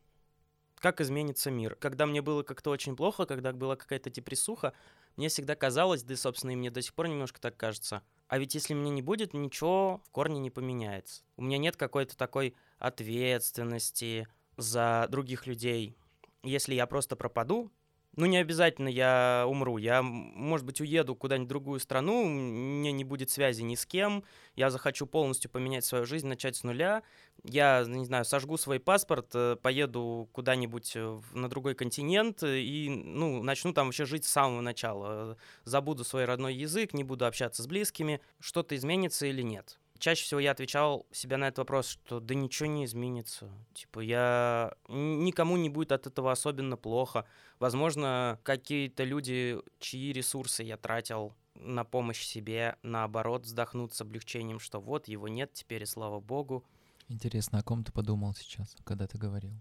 Как 0.76 1.00
изменится 1.00 1.52
мир? 1.52 1.76
Когда 1.76 2.06
мне 2.06 2.22
было 2.22 2.44
как-то 2.44 2.72
очень 2.72 2.96
плохо, 2.96 3.26
когда 3.26 3.54
была 3.54 3.76
какая-то 3.76 4.10
депрессуха, 4.10 4.74
мне 5.16 5.30
всегда 5.30 5.56
казалось, 5.56 6.04
да 6.04 6.16
собственно, 6.16 6.52
и 6.52 6.56
мне 6.56 6.72
до 6.72 6.82
сих 6.82 6.94
пор 6.94 7.08
немножко 7.08 7.40
так 7.40 7.56
кажется, 7.58 8.02
а 8.28 8.40
ведь 8.40 8.56
если 8.56 8.74
меня 8.74 8.90
не 8.90 9.02
будет, 9.02 9.34
ничего 9.34 10.02
в 10.06 10.10
корне 10.10 10.40
не 10.40 10.50
поменяется. 10.50 11.24
У 11.36 11.44
меня 11.44 11.58
нет 11.58 11.76
какой-то 11.76 12.18
такой 12.18 12.56
ответственности 12.80 14.28
за 14.58 15.08
других 15.10 15.48
людей. 15.48 15.98
Если 16.42 16.74
я 16.74 16.88
просто 16.88 17.16
пропаду, 17.16 17.72
ну, 18.17 18.26
не 18.26 18.38
обязательно 18.38 18.89
я 18.89 19.45
умру. 19.47 19.78
Я, 19.78 20.02
может 20.02 20.65
быть, 20.65 20.82
уеду 20.82 21.15
куда-нибудь 21.15 21.47
в 21.47 21.50
другую 21.50 21.80
страну, 21.80 22.26
мне 22.26 22.91
не 22.91 23.06
будет 23.06 23.30
связи 23.30 23.62
ни 23.62 23.76
с 23.76 23.86
кем, 23.86 24.24
я 24.56 24.69
захочу 24.69 25.06
полностью 25.06 25.50
поменять 25.50 25.86
свою 25.86 26.06
жизнь, 26.06 26.28
начать 26.28 26.58
с 26.58 26.63
нуля. 26.63 27.04
Я, 27.43 27.86
не 27.88 28.06
знаю, 28.06 28.26
сожгу 28.26 28.58
свой 28.58 28.80
паспорт, 28.80 29.32
э, 29.34 29.56
поеду 29.62 30.30
куда-нибудь 30.34 30.91
э, 30.95 31.21
на 31.34 31.47
другой 31.47 31.74
континент 31.74 32.43
э, 32.43 32.60
и, 32.60 32.89
ну, 32.89 33.41
начну 33.41 33.74
там 33.74 33.88
вообще 33.88 34.06
жить 34.06 34.26
с 34.26 34.32
самого 34.32 34.62
начала. 34.62 35.38
Забуду 35.63 36.04
свой 36.04 36.26
родной 36.26 36.54
язык, 36.54 36.93
не 36.93 37.04
буду 37.04 37.26
общаться 37.26 37.63
с 37.63 37.67
близкими. 37.67 38.19
Что-то 38.39 38.76
изменится 38.76 39.26
или 39.26 39.41
нет? 39.41 39.80
Чаще 40.02 40.24
всего 40.24 40.40
я 40.40 40.50
отвечал 40.50 41.06
себе 41.12 41.38
на 41.38 41.50
этот 41.50 41.60
вопрос, 41.60 41.90
что 41.90 42.20
да 42.20 42.34
ничего 42.34 42.68
не 42.68 42.86
изменится. 42.86 43.52
Типа 43.76 44.00
я... 44.00 44.74
Никому 44.88 45.58
не 45.58 45.70
будет 45.70 45.92
от 45.92 46.08
этого 46.08 46.32
особенно 46.32 46.76
плохо. 46.76 47.28
Возможно, 47.60 48.40
какие-то 48.42 49.04
люди, 49.04 49.60
чьи 49.78 50.12
ресурсы 50.12 50.64
я 50.64 50.78
тратил 50.78 51.36
на 51.54 51.84
помощь 51.84 52.24
себе, 52.24 52.78
наоборот, 52.82 53.46
вздохнут 53.46 53.94
с 53.94 54.02
облегчением, 54.02 54.60
что 54.60 54.82
вот, 54.82 55.08
его 55.08 55.28
нет 55.28 55.54
теперь, 55.54 55.84
и 55.84 55.86
слава 55.86 56.20
богу. 56.20 56.66
Интересно, 57.08 57.60
о 57.60 57.64
ком 57.64 57.84
ты 57.84 57.92
подумал 57.92 58.34
сейчас, 58.34 58.76
когда 58.84 59.06
ты 59.06 59.20
говорил? 59.20 59.54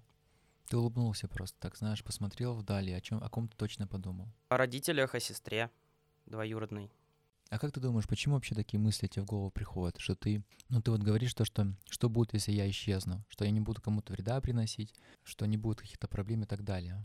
Ты 0.71 0.79
улыбнулся 0.79 1.29
просто, 1.29 1.61
так 1.61 1.77
знаешь, 1.77 2.03
посмотрел 2.03 2.55
вдали, 2.55 2.93
о 2.93 3.01
чем, 3.03 3.23
о 3.23 3.29
ком 3.29 3.47
ты 3.47 3.59
точно 3.59 3.87
подумал. 3.87 4.33
О 4.49 4.57
родителях, 4.57 5.15
о 5.15 5.21
сестре 5.21 5.71
двоюродной. 6.25 6.91
А 7.51 7.59
как 7.59 7.73
ты 7.73 7.81
думаешь, 7.81 8.07
почему 8.07 8.37
вообще 8.37 8.55
такие 8.55 8.79
мысли 8.79 9.09
тебе 9.09 9.23
в 9.23 9.27
голову 9.27 9.51
приходят? 9.51 9.99
Что 9.99 10.15
ты, 10.15 10.45
ну 10.69 10.81
ты 10.81 10.93
вот 10.93 11.03
говоришь 11.03 11.35
то, 11.35 11.45
что 11.45 11.75
что 11.91 12.09
будет, 12.09 12.33
если 12.33 12.53
я 12.53 12.71
исчезну? 12.71 13.25
Что 13.29 13.45
я 13.45 13.51
не 13.51 13.61
буду 13.61 13.83
кому-то 13.83 14.13
вреда 14.13 14.41
приносить, 14.41 14.95
что 15.25 15.47
не 15.47 15.57
будет 15.57 15.81
каких-то 15.81 16.07
проблем 16.07 16.45
и 16.45 16.47
так 16.47 16.63
далее. 16.63 17.05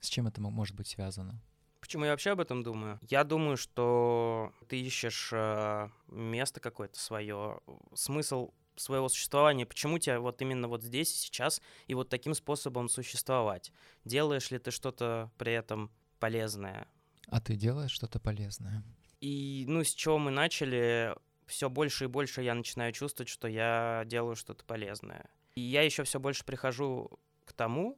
С 0.00 0.08
чем 0.08 0.26
это 0.26 0.42
мо- 0.42 0.50
может 0.50 0.76
быть 0.76 0.86
связано? 0.88 1.40
Почему 1.80 2.04
я 2.04 2.10
вообще 2.10 2.32
об 2.32 2.40
этом 2.40 2.62
думаю? 2.62 2.98
Я 3.08 3.24
думаю, 3.24 3.56
что 3.56 4.52
ты 4.68 4.78
ищешь 4.78 5.30
э, 5.32 5.88
место 6.08 6.60
какое-то 6.60 6.98
свое, 6.98 7.60
смысл 7.94 8.50
своего 8.76 9.08
существования. 9.08 9.64
Почему 9.64 9.98
тебе 9.98 10.18
вот 10.18 10.42
именно 10.42 10.68
вот 10.68 10.82
здесь 10.82 11.10
и 11.14 11.16
сейчас 11.18 11.62
и 11.86 11.94
вот 11.94 12.10
таким 12.10 12.34
способом 12.34 12.90
существовать? 12.90 13.72
Делаешь 14.04 14.50
ли 14.50 14.58
ты 14.58 14.70
что-то 14.70 15.30
при 15.38 15.52
этом 15.52 15.90
полезное? 16.20 16.86
А 17.28 17.40
ты 17.40 17.56
делаешь 17.56 17.92
что-то 17.92 18.20
полезное? 18.20 18.82
И, 19.24 19.64
ну, 19.68 19.82
с 19.82 19.94
чего 19.94 20.18
мы 20.18 20.30
начали, 20.30 21.14
все 21.46 21.70
больше 21.70 22.04
и 22.04 22.08
больше 22.08 22.42
я 22.42 22.54
начинаю 22.54 22.92
чувствовать, 22.92 23.30
что 23.30 23.48
я 23.48 24.02
делаю 24.06 24.36
что-то 24.36 24.64
полезное. 24.66 25.30
И 25.54 25.62
я 25.62 25.80
еще 25.82 26.04
все 26.04 26.20
больше 26.20 26.44
прихожу 26.44 27.10
к 27.46 27.54
тому, 27.54 27.96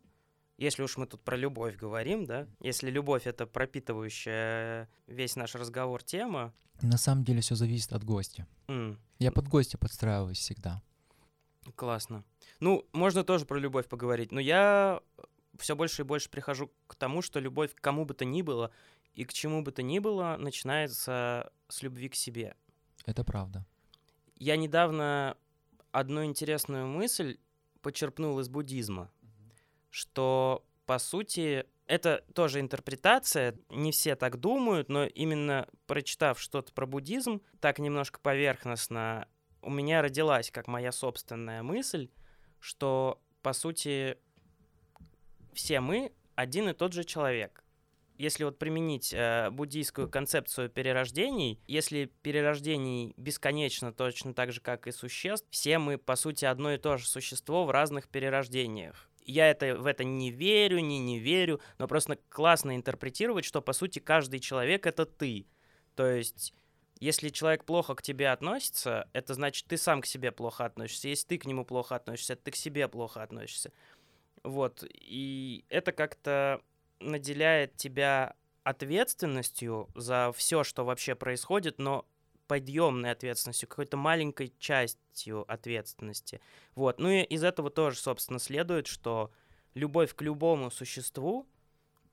если 0.57 0.83
уж 0.85 0.97
мы 0.97 1.07
тут 1.07 1.21
про 1.23 1.37
любовь 1.37 1.77
говорим, 1.77 2.27
да, 2.27 2.47
если 2.61 2.91
любовь 2.91 3.27
это 3.27 3.45
пропитывающая 3.47 4.89
весь 5.09 5.35
наш 5.35 5.55
разговор 5.57 6.03
тема. 6.05 6.55
На 6.81 6.97
самом 6.97 7.25
деле 7.25 7.41
все 7.41 7.57
зависит 7.57 7.93
от 7.93 8.05
гостя. 8.05 8.47
м, 8.69 8.99
Я 9.19 9.33
под 9.33 9.49
гостя 9.49 9.79
подстраиваюсь 9.79 10.39
всегда. 10.39 10.81
Классно. 11.75 12.23
Ну, 12.61 12.87
можно 12.93 13.25
тоже 13.25 13.47
про 13.47 13.59
любовь 13.59 13.89
поговорить, 13.89 14.31
но 14.31 14.39
я 14.39 15.01
все 15.59 15.75
больше 15.75 16.03
и 16.03 16.05
больше 16.05 16.31
прихожу 16.31 16.71
к 16.87 16.95
тому, 16.95 17.21
что 17.23 17.41
любовь 17.41 17.75
к 17.75 17.81
кому 17.81 18.05
бы 18.05 18.15
то 18.15 18.25
ни 18.25 18.43
было 18.43 18.71
и 19.17 19.25
к 19.25 19.33
чему 19.33 19.63
бы 19.63 19.73
то 19.73 19.83
ни 19.83 19.99
было 19.99 20.37
начинается 20.39 21.51
с 21.69 21.83
любви 21.83 22.09
к 22.09 22.15
себе. 22.15 22.55
Это 23.07 23.25
правда. 23.25 23.65
Я 24.37 24.57
недавно 24.57 25.37
одну 25.91 26.25
интересную 26.25 26.87
мысль 26.87 27.39
почерпнул 27.81 28.39
из 28.39 28.51
буддизма, 28.51 29.11
что, 29.89 30.67
по 30.85 30.99
сути, 30.99 31.65
это 31.87 32.25
тоже 32.35 32.61
интерпретация, 32.61 33.59
не 33.71 33.91
все 33.91 34.17
так 34.17 34.39
думают, 34.39 34.91
но 34.91 35.07
именно 35.07 35.67
прочитав 35.87 36.39
что-то 36.39 36.73
про 36.75 36.87
буддизм, 36.87 37.41
так 37.61 37.79
немножко 37.79 38.21
поверхностно, 38.21 39.29
у 39.63 39.71
меня 39.71 40.03
родилась 40.03 40.51
как 40.51 40.67
моя 40.67 40.93
собственная 40.93 41.63
мысль, 41.63 42.11
что, 42.61 43.23
по 43.41 43.55
сути, 43.55 44.19
все 45.55 45.81
мы 45.81 46.13
один 46.35 46.69
и 46.69 46.75
тот 46.75 46.93
же 46.93 47.05
человек. 47.05 47.65
Если 48.19 48.45
вот 48.45 48.59
применить 48.59 49.13
э, 49.13 49.51
буддийскую 49.51 50.09
концепцию 50.09 50.71
перерождений, 50.71 51.61
если 51.67 52.07
перерождений 52.23 53.15
бесконечно 53.17 53.93
точно 53.93 54.35
так 54.35 54.53
же, 54.53 54.61
как 54.61 54.87
и 54.87 54.93
существ, 54.93 55.47
все 55.51 55.79
мы, 55.79 55.99
по 55.99 56.17
сути, 56.17 56.45
одно 56.45 56.73
и 56.73 56.79
то 56.79 56.97
же 56.97 57.07
существо 57.07 57.65
в 57.65 57.71
разных 57.71 58.09
перерождениях. 58.09 59.09
Я 59.25 59.51
это, 59.51 59.77
в 59.77 59.87
это 59.87 60.05
не 60.05 60.31
верю, 60.31 60.79
не 60.79 60.99
не 60.99 61.19
верю, 61.19 61.61
но 61.79 61.89
просто 61.89 62.19
классно 62.29 62.77
интерпретировать, 62.77 63.45
что, 63.45 63.61
по 63.61 63.73
сути, 63.73 63.99
каждый 63.99 64.41
человек— 64.41 64.87
это 64.89 65.05
ты. 65.05 65.47
То 65.95 66.07
есть 66.07 66.55
если 66.99 67.29
человек 67.29 67.65
плохо 67.65 67.95
к 67.95 68.03
тебе 68.03 68.31
относится, 68.31 69.09
это 69.13 69.35
значит, 69.35 69.67
ты 69.67 69.77
сам 69.77 70.01
к 70.01 70.07
себе 70.07 70.33
плохо 70.33 70.65
относишься. 70.65 71.09
Если 71.09 71.27
ты 71.27 71.39
к 71.39 71.45
нему 71.45 71.65
плохо 71.65 71.97
относишься, 71.97 72.37
ты 72.37 72.51
к 72.51 72.57
себе 72.57 72.89
плохо 72.89 73.23
относишься. 73.23 73.73
Вот. 74.43 74.83
И 74.91 75.65
это 75.69 75.93
как-то 75.93 76.63
наделяет 77.01 77.77
тебя 77.77 78.35
ответственностью 78.63 79.89
за 79.95 80.33
все, 80.35 80.65
что 80.65 80.85
вообще 80.85 81.15
происходит, 81.15 81.79
но 81.79 82.07
подъемной 82.47 83.11
ответственностью, 83.11 83.69
какой-то 83.69 83.97
маленькой 83.97 84.53
частью 84.59 85.51
ответственности. 85.51 86.41
Вот. 86.75 86.99
Ну 86.99 87.11
и 87.11 87.23
из 87.23 87.45
этого 87.45 87.71
тоже, 87.71 87.99
собственно, 87.99 88.39
следует, 88.39 88.87
что 88.87 89.31
любовь 89.75 90.15
к 90.15 90.23
любому 90.23 90.71
существу 90.71 91.47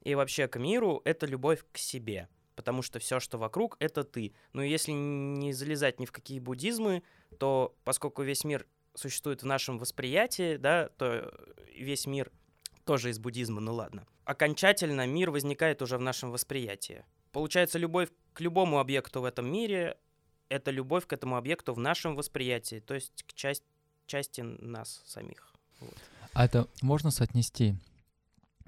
и 0.04 0.16
вообще 0.16 0.48
к 0.48 0.60
миру— 0.60 1.02
это 1.06 1.26
любовь 1.26 1.64
к 1.72 1.78
себе. 1.78 2.28
Потому 2.56 2.82
что 2.82 3.00
все, 3.00 3.20
что 3.20 3.38
вокруг, 3.38 3.78
это 3.80 4.04
ты. 4.04 4.34
Ну 4.54 4.62
и 4.62 4.70
если 4.70 4.92
не 4.92 5.54
залезать 5.54 6.00
ни 6.00 6.06
в 6.06 6.12
какие 6.12 6.40
буддизмы, 6.40 7.02
то 7.40 7.76
поскольку 7.84 8.22
весь 8.22 8.44
мир 8.44 8.68
существует 8.94 9.42
в 9.42 9.46
нашем 9.46 9.80
восприятии, 9.80 10.58
да, 10.58 10.90
то 10.90 11.34
весь 11.76 12.06
мир 12.06 12.32
тоже 12.86 13.10
из 13.10 13.20
буддизма, 13.20 13.62
ну 13.62 13.74
ладно. 13.74 14.06
Окончательно 14.26 15.06
мир 15.08 15.32
возникает 15.32 15.82
уже 15.82 15.98
в 15.98 16.02
нашем 16.02 16.32
восприятии. 16.32 17.06
Получается, 17.32 17.80
любовь 17.80 18.10
к 18.34 18.42
любому 18.42 18.80
объекту 18.80 19.22
в 19.22 19.26
этом 19.26 19.52
мире— 19.52 19.98
это 20.50 20.72
любовь 20.72 21.08
к 21.08 21.14
этому 21.14 21.36
объекту 21.36 21.74
в 21.74 21.80
нашем 21.80 22.16
восприятии, 22.16 22.80
то 22.80 22.94
есть 22.94 23.24
к 23.24 23.34
часть, 23.34 23.64
части 24.06 24.42
нас 24.42 25.02
самих. 25.06 25.54
Вот. 25.80 25.96
А 26.34 26.46
это 26.46 26.68
можно 26.82 27.12
соотнести? 27.12 27.76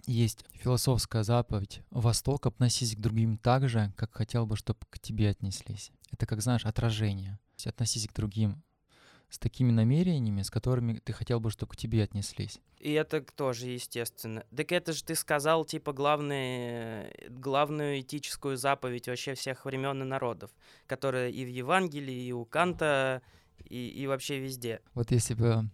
Есть 0.08 0.46
философская 0.52 1.24
заповедь 1.24 1.82
«Восток 1.90 2.46
относись 2.46 2.96
к 2.96 3.00
другим 3.00 3.38
так 3.40 3.68
же, 3.68 3.92
как 3.98 4.14
хотел 4.14 4.46
бы, 4.46 4.56
чтобы 4.56 4.80
к 4.90 5.00
тебе 5.00 5.30
отнеслись». 5.30 5.92
Это, 6.12 6.28
как 6.28 6.42
знаешь, 6.42 6.66
отражение. 6.66 7.40
Относись 7.66 8.08
к 8.08 8.14
другим 8.14 8.62
с 9.30 9.38
такими 9.38 9.72
намерениями, 9.72 10.42
с 10.42 10.50
которыми 10.50 11.00
ты 11.04 11.14
хотел 11.14 11.40
бы, 11.40 11.52
чтобы 11.52 11.74
к 11.74 11.76
тебе 11.76 12.04
отнеслись. 12.04 12.60
И 12.80 12.92
это 12.92 13.22
тоже 13.22 13.68
естественно. 13.68 14.46
Так 14.56 14.72
это 14.72 14.94
же 14.94 15.04
ты 15.04 15.16
сказал, 15.16 15.66
типа, 15.66 15.94
главное, 15.94 17.12
главную 17.30 18.02
этическую 18.02 18.58
заповедь 18.58 19.08
вообще 19.08 19.34
всех 19.34 19.66
времен 19.66 20.02
и 20.02 20.06
народов, 20.06 20.52
которая 20.88 21.30
и 21.30 21.44
в 21.44 21.50
Евангелии, 21.50 22.26
и 22.26 22.32
у 22.32 22.46
Канта, 22.46 23.22
и, 23.70 23.88
и 23.88 24.08
вообще 24.08 24.40
везде. 24.40 24.82
Вот 24.94 25.12
если 25.12 25.34
бы, 25.34 25.70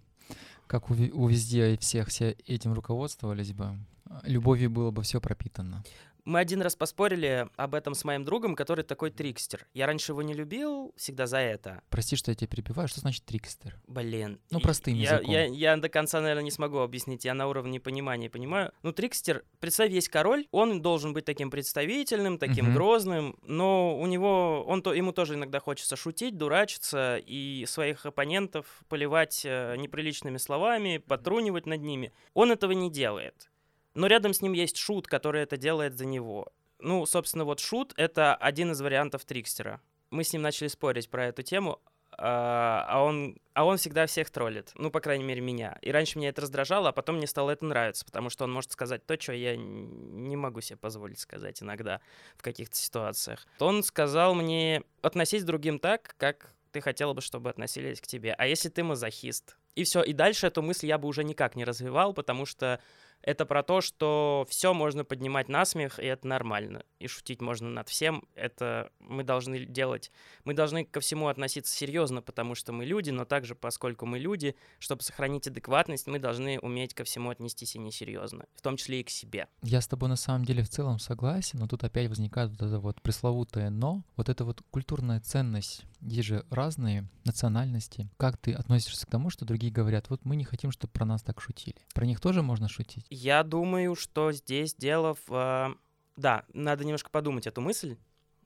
как 0.68 0.90
у, 0.90 0.94
у 0.94 1.28
везде 1.28 1.74
и 1.74 1.78
всех, 1.78 2.08
все 2.08 2.32
этим 2.48 2.74
руководствовались 2.74 3.54
бы, 3.54 3.78
любовью 4.24 4.70
было 4.70 4.92
бы 4.92 5.02
все 5.04 5.20
пропитано. 5.22 5.84
Мы 6.25 6.39
один 6.39 6.62
раз 6.62 6.75
поспорили 6.75 7.47
об 7.55 7.75
этом 7.75 7.93
с 7.95 8.03
моим 8.03 8.23
другом, 8.23 8.55
который 8.55 8.84
такой 8.84 9.12
трикстер. 9.12 9.67
Я 9.73 9.88
раньше 9.88 10.12
его 10.12 10.21
не 10.21 10.34
любил, 10.34 10.93
всегда 10.97 11.27
за 11.27 11.38
это. 11.38 11.81
Прости, 11.89 12.15
что 12.15 12.31
я 12.31 12.36
тебя 12.36 12.47
перебиваю. 12.47 12.88
Что 12.88 12.99
значит 12.99 13.25
трикстер? 13.25 13.79
Блин. 13.88 14.39
Ну, 14.49 14.60
простым 14.60 14.95
я, 14.95 15.15
языком. 15.15 15.31
Я, 15.31 15.45
я 15.45 15.77
до 15.77 15.89
конца, 15.89 16.21
наверное, 16.21 16.43
не 16.43 16.51
смогу 16.51 16.79
объяснить. 16.79 17.25
Я 17.25 17.34
на 17.34 17.47
уровне 17.47 17.79
понимания 17.79 18.29
понимаю. 18.29 18.71
Ну, 18.84 18.91
трикстер, 18.91 19.43
представь, 19.60 19.91
есть 19.91 20.10
король, 20.10 20.47
он 20.51 20.81
должен 20.81 21.13
быть 21.13 21.25
таким 21.25 21.49
представительным, 21.49 22.38
таким 22.38 22.65
Мгм. 22.65 22.73
грозным, 22.75 23.38
но 23.43 23.97
у 23.97 24.05
него, 24.07 24.63
он 24.67 24.81
то, 24.81 24.93
ему 24.93 25.12
тоже 25.12 25.36
иногда 25.36 25.60
хочется 25.60 25.95
шутить, 25.95 26.38
дурачиться 26.38 27.17
и 27.17 27.65
своих 27.67 28.05
оппонентов 28.05 28.65
поливать 28.88 29.41
э, 29.45 29.75
неприличными 29.77 30.38
словами, 30.38 30.97
потрунивать 30.97 31.65
над 31.65 31.81
ними. 31.81 32.13
Он 32.34 32.51
этого 32.51 32.71
не 32.71 32.89
делает. 32.89 33.51
Но 33.93 34.08
рядом 34.08 34.34
с 34.34 34.41
ним 34.41 34.54
есть 34.54 34.77
шут, 34.77 35.08
который 35.08 35.41
это 35.43 35.58
делает 35.58 35.97
за 35.97 36.06
него. 36.06 36.51
Ну, 36.80 37.06
собственно, 37.06 37.45
вот 37.45 37.60
шут— 37.60 37.93
это 37.97 38.36
один 38.36 38.71
из 38.71 38.82
вариантов 38.82 39.25
трикстера. 39.25 39.82
Мы 40.10 40.23
с 40.23 40.34
ним 40.34 40.41
начали 40.41 40.67
спорить 40.67 41.10
про 41.10 41.27
эту 41.27 41.43
тему, 41.43 41.80
а 42.17 42.86
а 42.88 43.04
он, 43.04 43.38
а 43.54 43.65
он 43.65 43.77
всегда 43.77 44.06
всех 44.06 44.30
троллит. 44.30 44.71
Ну, 44.75 44.91
по 44.91 44.99
крайней 44.99 45.23
мере, 45.23 45.41
меня. 45.41 45.77
И 45.82 45.91
раньше 45.91 46.17
меня 46.17 46.30
это 46.30 46.41
раздражало, 46.41 46.89
а 46.89 46.91
потом 46.91 47.17
мне 47.17 47.27
стало 47.27 47.51
это 47.51 47.65
нравиться, 47.65 48.06
потому 48.06 48.30
что 48.30 48.43
он 48.43 48.51
может 48.51 48.71
сказать 48.71 49.06
то, 49.06 49.19
что 49.19 49.34
я 49.34 49.56
не 49.56 50.36
могу 50.36 50.62
себе 50.62 50.77
позволить 50.77 51.19
сказать 51.19 51.62
иногда 51.63 52.01
в 52.36 52.41
каких-то 52.41 52.75
ситуациях. 52.75 53.47
Он 53.60 53.84
сказал 53.84 54.36
мне 54.36 54.84
относись 55.01 55.43
к 55.43 55.45
другим 55.45 55.80
так, 55.80 56.15
как 56.17 56.54
ты 56.71 56.82
хотела 56.82 57.13
бы, 57.13 57.21
чтобы 57.21 57.49
относились 57.49 58.01
к 58.01 58.08
тебе. 58.08 58.34
А 58.38 58.45
если 58.47 58.69
ты 58.69 58.84
мазохист? 58.84 59.58
И 59.75 59.84
все. 59.84 60.01
И 60.04 60.13
дальше 60.13 60.47
эту 60.47 60.62
мысль 60.62 60.88
я 60.88 60.97
бы 60.97 61.08
уже 61.08 61.23
никак 61.23 61.56
не 61.56 61.65
развивал, 61.65 62.13
потому 62.13 62.45
что 62.45 62.82
это 63.21 63.45
про 63.45 63.63
то, 63.63 63.81
что 63.81 64.45
все 64.49 64.73
можно 64.73 65.03
поднимать 65.03 65.49
на 65.49 65.65
смех, 65.65 65.99
и 65.99 66.05
это 66.05 66.27
нормально. 66.27 66.84
И 66.99 67.07
шутить 67.07 67.41
можно 67.41 67.69
над 67.69 67.89
всем. 67.89 68.27
Это 68.36 68.91
мы 68.99 69.23
должны 69.23 69.65
делать. 69.65 70.12
Мы 70.43 70.53
должны 70.53 70.86
ко 70.86 70.99
всему 70.99 71.27
относиться 71.27 71.73
серьезно, 71.75 72.21
потому 72.21 72.55
что 72.55 72.73
мы 72.73 72.86
люди, 72.86 73.12
но 73.12 73.25
также, 73.25 73.55
поскольку 73.55 74.05
мы 74.05 74.19
люди, 74.19 74.55
чтобы 74.79 75.03
сохранить 75.03 75.47
адекватность, 75.47 76.07
мы 76.07 76.19
должны 76.19 76.60
уметь 76.60 76.93
ко 76.93 77.03
всему 77.03 77.29
отнестись 77.29 77.75
и 77.75 77.79
несерьезно, 77.79 78.45
в 78.55 78.62
том 78.62 78.77
числе 78.77 79.01
и 79.01 79.03
к 79.03 79.10
себе. 79.10 79.47
Я 79.62 79.81
с 79.81 79.88
тобой 79.88 80.10
на 80.10 80.15
самом 80.15 80.45
деле 80.45 80.63
в 80.63 80.69
целом 80.69 80.99
согласен, 80.99 81.60
но 81.60 81.67
тут 81.67 81.84
опять 81.84 82.10
возникает 82.10 82.51
вот 82.51 82.62
это 82.62 82.79
вот 82.79 83.01
пресловутое 83.01 83.69
«но». 83.69 84.03
Вот 84.15 84.29
эта 84.29 84.45
вот 84.45 84.62
культурная 84.71 85.19
ценность. 85.19 85.84
Есть 86.02 86.28
же 86.28 86.46
разные 86.50 87.08
национальности. 87.26 88.10
Как 88.18 88.38
ты 88.38 88.54
относишься 88.54 89.06
к 89.06 89.10
тому, 89.10 89.30
что 89.30 89.46
другие 89.46 89.72
говорят, 89.72 90.10
вот 90.10 90.26
мы 90.26 90.36
не 90.36 90.44
хотим, 90.44 90.72
чтобы 90.72 90.92
про 90.92 91.06
нас 91.06 91.22
так 91.22 91.40
шутили. 91.42 91.76
Про 91.94 92.06
них 92.06 92.20
тоже 92.20 92.42
можно 92.42 92.68
шутить? 92.68 93.06
Я 93.10 93.44
думаю, 93.44 93.96
что 93.96 94.32
здесь 94.32 94.74
дело 94.76 95.16
в... 95.28 95.32
э, 95.32 95.76
Да, 96.18 96.46
надо 96.54 96.84
немножко 96.84 97.10
подумать 97.10 97.48
эту 97.48 97.62
мысль, 97.62 97.98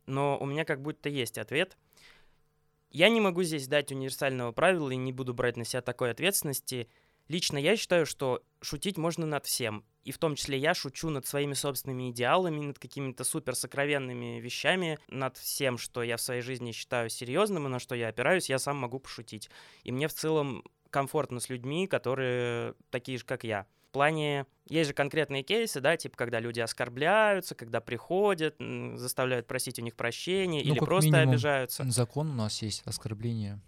но 0.06 0.38
у 0.38 0.46
меня 0.46 0.66
как 0.66 0.82
будто 0.82 1.10
есть 1.10 1.38
ответ. 1.38 1.78
Я 2.92 3.10
не 3.10 3.20
могу 3.20 3.44
здесь 3.44 3.68
дать 3.68 3.92
универсального 3.92 4.52
правила 4.52 4.90
и 4.90 4.96
не 4.96 5.12
буду 5.12 5.34
брать 5.34 5.58
на 5.58 5.66
себя 5.66 5.82
такой 5.82 6.12
ответственности. 6.12 6.88
Лично 7.28 7.58
я 7.58 7.76
считаю, 7.76 8.06
что 8.06 8.44
шутить 8.62 8.98
можно 8.98 9.26
над 9.26 9.46
всем. 9.46 9.84
И 10.04 10.12
в 10.12 10.20
том 10.20 10.36
числе 10.36 10.58
я 10.60 10.76
шучу 10.76 11.10
над 11.10 11.26
своими 11.26 11.54
собственными 11.54 12.12
идеалами, 12.12 12.60
над 12.60 12.78
какими-то 12.78 13.24
супер 13.24 13.56
сокровенными 13.56 14.40
вещами, 14.40 15.00
над 15.08 15.38
всем, 15.38 15.80
что 15.80 16.04
я 16.04 16.18
в 16.18 16.22
своей 16.22 16.42
жизни 16.42 16.72
считаю 16.72 17.10
серьезным 17.10 17.66
и 17.66 17.70
на 17.70 17.80
что 17.80 17.96
я 17.96 18.10
опираюсь, 18.10 18.50
я 18.50 18.60
сам 18.60 18.78
могу 18.78 19.00
пошутить. 19.00 19.50
И 19.84 19.92
мне 19.92 20.08
в 20.08 20.14
целом 20.14 20.64
комфортно 20.92 21.40
с 21.40 21.50
людьми, 21.50 21.88
которые 21.88 22.76
такие 22.92 23.18
же, 23.18 23.26
как 23.26 23.44
я. 23.44 23.66
В 23.90 23.92
плане... 23.92 24.46
Есть 24.68 24.90
же 24.90 24.94
конкретные 24.96 25.44
кейсы, 25.44 25.80
да, 25.80 25.96
типа, 25.96 26.18
когда 26.18 26.40
люди 26.40 26.60
оскорбляются, 26.60 27.54
когда 27.54 27.82
приходят, 27.82 28.56
заставляют 28.96 29.46
просить 29.46 29.78
у 29.78 29.84
них 29.84 29.96
прощения 29.96 30.64
Ну, 30.66 30.72
или 30.72 30.80
просто 30.80 31.12
минимум, 31.12 31.30
обижаются. 31.30 31.84
Закон 31.92 32.32
у 32.32 32.34
нас 32.34 32.62
есть 32.64 32.82
оскорбление 32.86 33.62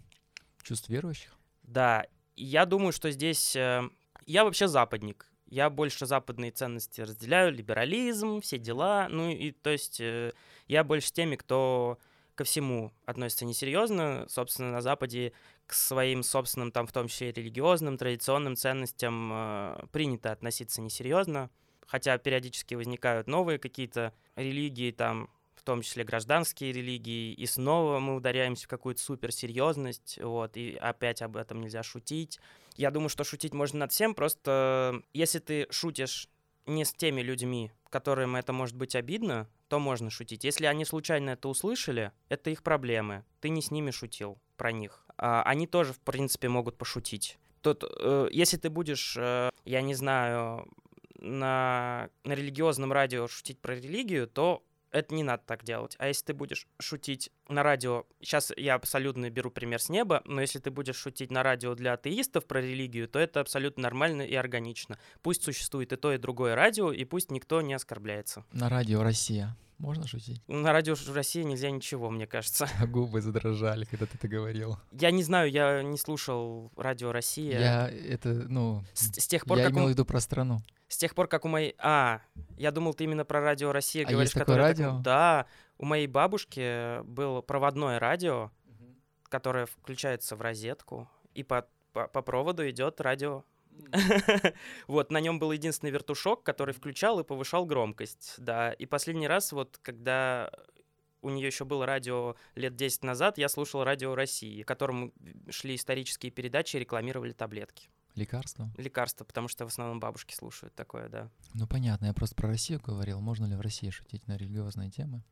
чувств 0.62 0.88
верующих. 0.88 1.36
Да, 1.62 2.04
я 2.44 2.66
думаю, 2.66 2.92
что 2.92 3.10
здесь... 3.10 3.54
э, 3.56 3.88
Я 4.26 4.44
вообще 4.44 4.68
западник. 4.68 5.26
Я 5.50 5.70
больше 5.70 6.04
западные 6.06 6.50
ценности 6.50 7.00
разделяю, 7.00 7.52
либерализм, 7.52 8.40
все 8.40 8.58
дела. 8.58 9.08
Ну 9.10 9.30
и 9.30 9.52
то 9.52 9.70
есть 9.70 10.00
э, 10.00 10.32
я 10.66 10.84
больше 10.84 11.12
теми, 11.12 11.36
кто 11.36 11.98
ко 12.34 12.44
всему 12.44 12.92
относится 13.06 13.44
несерьезно. 13.46 14.26
Собственно, 14.28 14.70
на 14.70 14.82
Западе 14.82 15.32
к 15.66 15.72
своим 15.72 16.22
собственным, 16.22 16.70
там, 16.70 16.86
в 16.86 16.92
том 16.92 17.08
числе 17.08 17.32
религиозным, 17.32 17.96
традиционным 17.96 18.56
ценностям 18.56 19.30
э, 19.32 19.86
принято 19.90 20.32
относиться 20.32 20.82
несерьезно. 20.82 21.50
Хотя 21.86 22.18
периодически 22.18 22.74
возникают 22.74 23.26
новые 23.26 23.58
какие-то 23.58 24.12
религии, 24.36 24.90
там, 24.90 25.30
в 25.58 25.62
том 25.62 25.82
числе 25.82 26.04
гражданские 26.04 26.72
религии, 26.72 27.32
и 27.32 27.46
снова 27.46 27.98
мы 27.98 28.16
ударяемся 28.16 28.64
в 28.64 28.68
какую-то 28.68 29.02
суперсерьезность, 29.02 30.18
вот, 30.22 30.56
и 30.56 30.76
опять 30.76 31.22
об 31.22 31.36
этом 31.36 31.60
нельзя 31.60 31.82
шутить. 31.82 32.38
Я 32.76 32.90
думаю, 32.90 33.08
что 33.08 33.24
шутить 33.24 33.54
можно 33.54 33.80
над 33.80 33.92
всем, 33.92 34.14
просто 34.14 35.02
если 35.12 35.40
ты 35.40 35.66
шутишь 35.70 36.28
не 36.66 36.84
с 36.84 36.92
теми 36.92 37.22
людьми, 37.22 37.72
которым 37.90 38.36
это 38.36 38.52
может 38.52 38.76
быть 38.76 38.94
обидно, 38.94 39.48
то 39.68 39.78
можно 39.78 40.10
шутить. 40.10 40.44
Если 40.44 40.66
они 40.66 40.84
случайно 40.84 41.30
это 41.30 41.48
услышали, 41.48 42.12
это 42.28 42.50
их 42.50 42.62
проблемы. 42.62 43.24
Ты 43.40 43.48
не 43.48 43.62
с 43.62 43.70
ними 43.70 43.90
шутил 43.90 44.38
про 44.56 44.72
них. 44.72 45.06
А, 45.16 45.42
они 45.42 45.66
тоже, 45.66 45.92
в 45.92 46.00
принципе, 46.00 46.48
могут 46.48 46.76
пошутить. 46.76 47.38
Тут, 47.62 47.84
э, 47.84 48.28
если 48.30 48.56
ты 48.56 48.70
будешь, 48.70 49.16
э, 49.18 49.50
я 49.64 49.82
не 49.82 49.94
знаю, 49.94 50.68
на, 51.18 52.08
на 52.24 52.32
религиозном 52.34 52.92
радио 52.92 53.26
шутить 53.26 53.60
про 53.60 53.74
религию, 53.74 54.28
то 54.28 54.62
это 54.90 55.14
не 55.14 55.22
надо 55.22 55.42
так 55.46 55.64
делать. 55.64 55.96
А 55.98 56.08
если 56.08 56.26
ты 56.26 56.34
будешь 56.34 56.66
шутить 56.80 57.30
на 57.48 57.62
радио, 57.62 58.04
сейчас 58.20 58.52
я 58.56 58.74
абсолютно 58.74 59.30
беру 59.30 59.50
пример 59.50 59.80
с 59.80 59.88
неба, 59.88 60.22
но 60.24 60.40
если 60.40 60.58
ты 60.58 60.70
будешь 60.70 60.96
шутить 60.96 61.30
на 61.30 61.42
радио 61.42 61.74
для 61.74 61.94
атеистов 61.94 62.46
про 62.46 62.60
религию, 62.60 63.08
то 63.08 63.18
это 63.18 63.40
абсолютно 63.40 63.82
нормально 63.84 64.22
и 64.22 64.34
органично. 64.34 64.98
Пусть 65.22 65.42
существует 65.42 65.92
и 65.92 65.96
то, 65.96 66.12
и 66.12 66.18
другое 66.18 66.54
радио, 66.54 66.92
и 66.92 67.04
пусть 67.04 67.30
никто 67.30 67.60
не 67.60 67.74
оскорбляется. 67.74 68.44
На 68.52 68.68
радио 68.68 69.02
Россия. 69.02 69.56
Можно 69.78 70.08
шутить? 70.08 70.42
На 70.48 70.72
радио 70.72 70.96
России 71.12 71.42
нельзя 71.42 71.70
ничего, 71.70 72.10
мне 72.10 72.26
кажется. 72.26 72.68
А 72.80 72.86
губы 72.86 73.20
задрожали, 73.20 73.84
когда 73.84 74.06
ты 74.06 74.16
это 74.16 74.26
говорил. 74.28 74.76
Я 74.92 75.10
не 75.12 75.22
знаю, 75.22 75.50
я 75.50 75.82
не 75.82 75.96
слушал 75.96 76.72
радио 76.76 77.12
Россия. 77.12 77.58
Я 77.60 77.88
это, 77.88 78.30
ну... 78.30 78.82
С, 78.92 79.12
с 79.12 79.26
тех 79.28 79.44
пор, 79.44 79.58
я 79.58 79.64
как 79.64 79.72
имел 79.72 79.82
в 79.84 79.86
он... 79.86 79.92
виду 79.92 80.04
про 80.04 80.20
страну. 80.20 80.58
С 80.88 80.96
тех 80.96 81.14
пор, 81.14 81.28
как 81.28 81.44
у 81.44 81.48
моей... 81.48 81.76
А, 81.78 82.20
я 82.56 82.72
думал, 82.72 82.94
ты 82.94 83.04
именно 83.04 83.24
про 83.24 83.40
радио 83.40 83.70
Россия 83.72 84.04
А 84.04 84.10
говоришь. 84.10 84.30
есть 84.30 84.34
такое 84.34 84.56
которое 84.56 84.74
так- 84.74 84.78
радио? 84.78 85.00
Да, 85.02 85.46
у 85.78 85.84
моей 85.84 86.06
бабушки 86.08 87.02
было 87.04 87.40
проводное 87.40 88.00
радио, 88.00 88.50
которое 89.28 89.66
включается 89.66 90.34
в 90.34 90.40
розетку, 90.40 91.08
и 91.34 91.44
по, 91.44 91.66
по, 91.92 92.08
по 92.08 92.22
проводу 92.22 92.68
идет 92.68 93.00
радио. 93.00 93.44
Вот, 94.86 95.10
на 95.10 95.20
нем 95.20 95.38
был 95.38 95.52
единственный 95.52 95.90
вертушок, 95.90 96.42
который 96.42 96.74
включал 96.74 97.20
и 97.20 97.24
повышал 97.24 97.66
громкость, 97.66 98.34
да. 98.38 98.72
И 98.72 98.86
последний 98.86 99.28
раз, 99.28 99.52
вот, 99.52 99.78
когда 99.82 100.50
у 101.22 101.30
нее 101.30 101.46
еще 101.46 101.64
было 101.64 101.86
радио 101.86 102.36
лет 102.54 102.76
10 102.76 103.04
назад, 103.04 103.38
я 103.38 103.48
слушал 103.48 103.84
радио 103.84 104.14
России, 104.14 104.62
в 104.62 104.66
котором 104.66 105.12
шли 105.50 105.74
исторические 105.74 106.30
передачи 106.32 106.76
и 106.76 106.80
рекламировали 106.80 107.32
таблетки. 107.32 107.88
Лекарство? 108.14 108.70
Лекарства, 108.76 109.24
потому 109.24 109.48
что 109.48 109.64
в 109.64 109.68
основном 109.68 110.00
бабушки 110.00 110.34
слушают 110.34 110.74
такое, 110.74 111.08
да. 111.08 111.30
Ну, 111.54 111.66
понятно, 111.66 112.06
я 112.06 112.14
просто 112.14 112.34
про 112.34 112.48
Россию 112.48 112.80
говорил. 112.84 113.20
Можно 113.20 113.46
ли 113.46 113.54
в 113.54 113.60
России 113.60 113.90
шутить 113.90 114.26
на 114.26 114.36
религиозные 114.36 114.90
темы? 114.90 115.22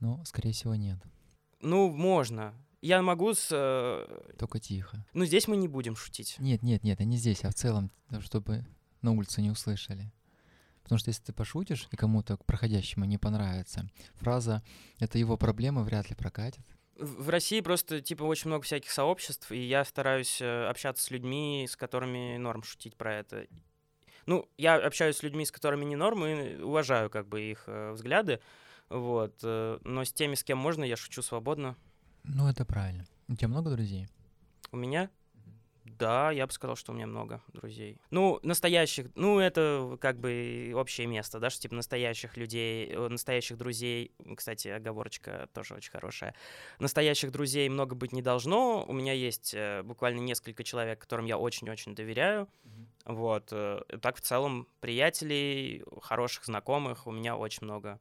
Ну, 0.00 0.22
скорее 0.24 0.52
всего, 0.52 0.74
нет. 0.74 0.98
Ну, 1.60 1.90
можно. 1.90 2.54
Я 2.82 3.00
могу 3.00 3.32
с... 3.32 3.48
э, 3.52 4.34
Только 4.36 4.58
тихо. 4.58 5.06
Ну, 5.14 5.24
здесь 5.24 5.46
мы 5.46 5.56
не 5.56 5.68
будем 5.68 5.94
шутить. 5.94 6.34
Нет, 6.40 6.62
нет, 6.62 6.82
нет, 6.82 7.00
а 7.00 7.04
не 7.04 7.16
здесь, 7.16 7.44
а 7.44 7.50
в 7.50 7.54
целом, 7.54 7.92
ну, 8.10 8.20
чтобы 8.20 8.66
на 9.02 9.12
улице 9.12 9.40
не 9.40 9.50
услышали. 9.50 10.12
Потому 10.82 10.98
что 10.98 11.10
если 11.10 11.22
ты 11.22 11.32
пошутишь, 11.32 11.86
и 11.92 11.96
кому-то 11.96 12.38
проходящему 12.38 13.04
не 13.04 13.18
понравится, 13.18 13.88
фраза 14.14 14.64
«это 14.98 15.16
его 15.16 15.36
проблемы» 15.36 15.84
вряд 15.84 16.10
ли 16.10 16.16
прокатит. 16.16 16.64
В 16.96 17.28
России 17.28 17.60
просто, 17.60 18.00
типа, 18.00 18.24
очень 18.24 18.48
много 18.48 18.64
всяких 18.64 18.90
сообществ, 18.90 19.52
и 19.52 19.58
я 19.64 19.84
стараюсь 19.84 20.42
э, 20.42 20.66
общаться 20.66 21.04
с 21.04 21.10
людьми, 21.12 21.68
с 21.70 21.76
которыми 21.76 22.36
норм 22.36 22.64
шутить 22.64 22.96
про 22.96 23.14
это. 23.14 23.46
Ну, 24.26 24.48
я 24.58 24.74
общаюсь 24.74 25.16
с 25.16 25.22
людьми, 25.22 25.46
с 25.46 25.52
которыми 25.52 25.84
не 25.84 25.94
норм, 25.94 26.26
и 26.26 26.56
уважаю, 26.60 27.10
как 27.10 27.28
бы, 27.28 27.40
их 27.42 27.62
э, 27.68 27.92
взгляды, 27.92 28.40
вот. 28.88 29.40
Но 29.42 30.04
с 30.04 30.12
теми, 30.12 30.34
с 30.34 30.42
кем 30.42 30.58
можно, 30.58 30.82
я 30.82 30.96
шучу 30.96 31.22
свободно. 31.22 31.76
Ну, 32.24 32.48
это 32.48 32.64
правильно. 32.64 33.04
У 33.28 33.34
тебя 33.34 33.48
много 33.48 33.70
друзей? 33.70 34.08
У 34.70 34.76
меня? 34.76 35.10
Да, 35.84 36.30
я 36.30 36.46
бы 36.46 36.52
сказал, 36.52 36.76
что 36.76 36.92
у 36.92 36.94
меня 36.94 37.06
много 37.06 37.42
друзей. 37.52 37.98
Ну, 38.10 38.38
настоящих, 38.42 39.06
ну, 39.14 39.38
это 39.38 39.96
как 40.00 40.18
бы 40.18 40.72
общее 40.74 41.06
место, 41.06 41.38
да, 41.38 41.50
что 41.50 41.62
типа 41.62 41.74
настоящих 41.74 42.36
людей, 42.36 42.88
э, 42.88 43.08
настоящих 43.08 43.56
друзей, 43.56 44.12
кстати, 44.36 44.68
оговорочка 44.68 45.48
тоже 45.52 45.74
очень 45.74 45.90
хорошая. 45.90 46.34
Настоящих 46.78 47.30
друзей 47.30 47.68
много 47.68 47.94
быть 47.94 48.12
не 48.12 48.22
должно. 48.22 48.84
У 48.84 48.92
меня 48.92 49.12
есть 49.12 49.54
э, 49.54 49.82
буквально 49.82 50.20
несколько 50.20 50.64
человек, 50.64 51.00
которым 51.00 51.26
я 51.26 51.36
очень-очень 51.38 51.94
доверяю. 51.94 52.48
Вот. 53.04 53.48
э, 53.52 53.80
Так 54.00 54.16
в 54.16 54.20
целом 54.22 54.66
приятелей, 54.80 55.84
хороших 56.00 56.44
знакомых 56.46 57.06
у 57.06 57.12
меня 57.12 57.36
очень 57.36 57.64
много. 57.64 58.00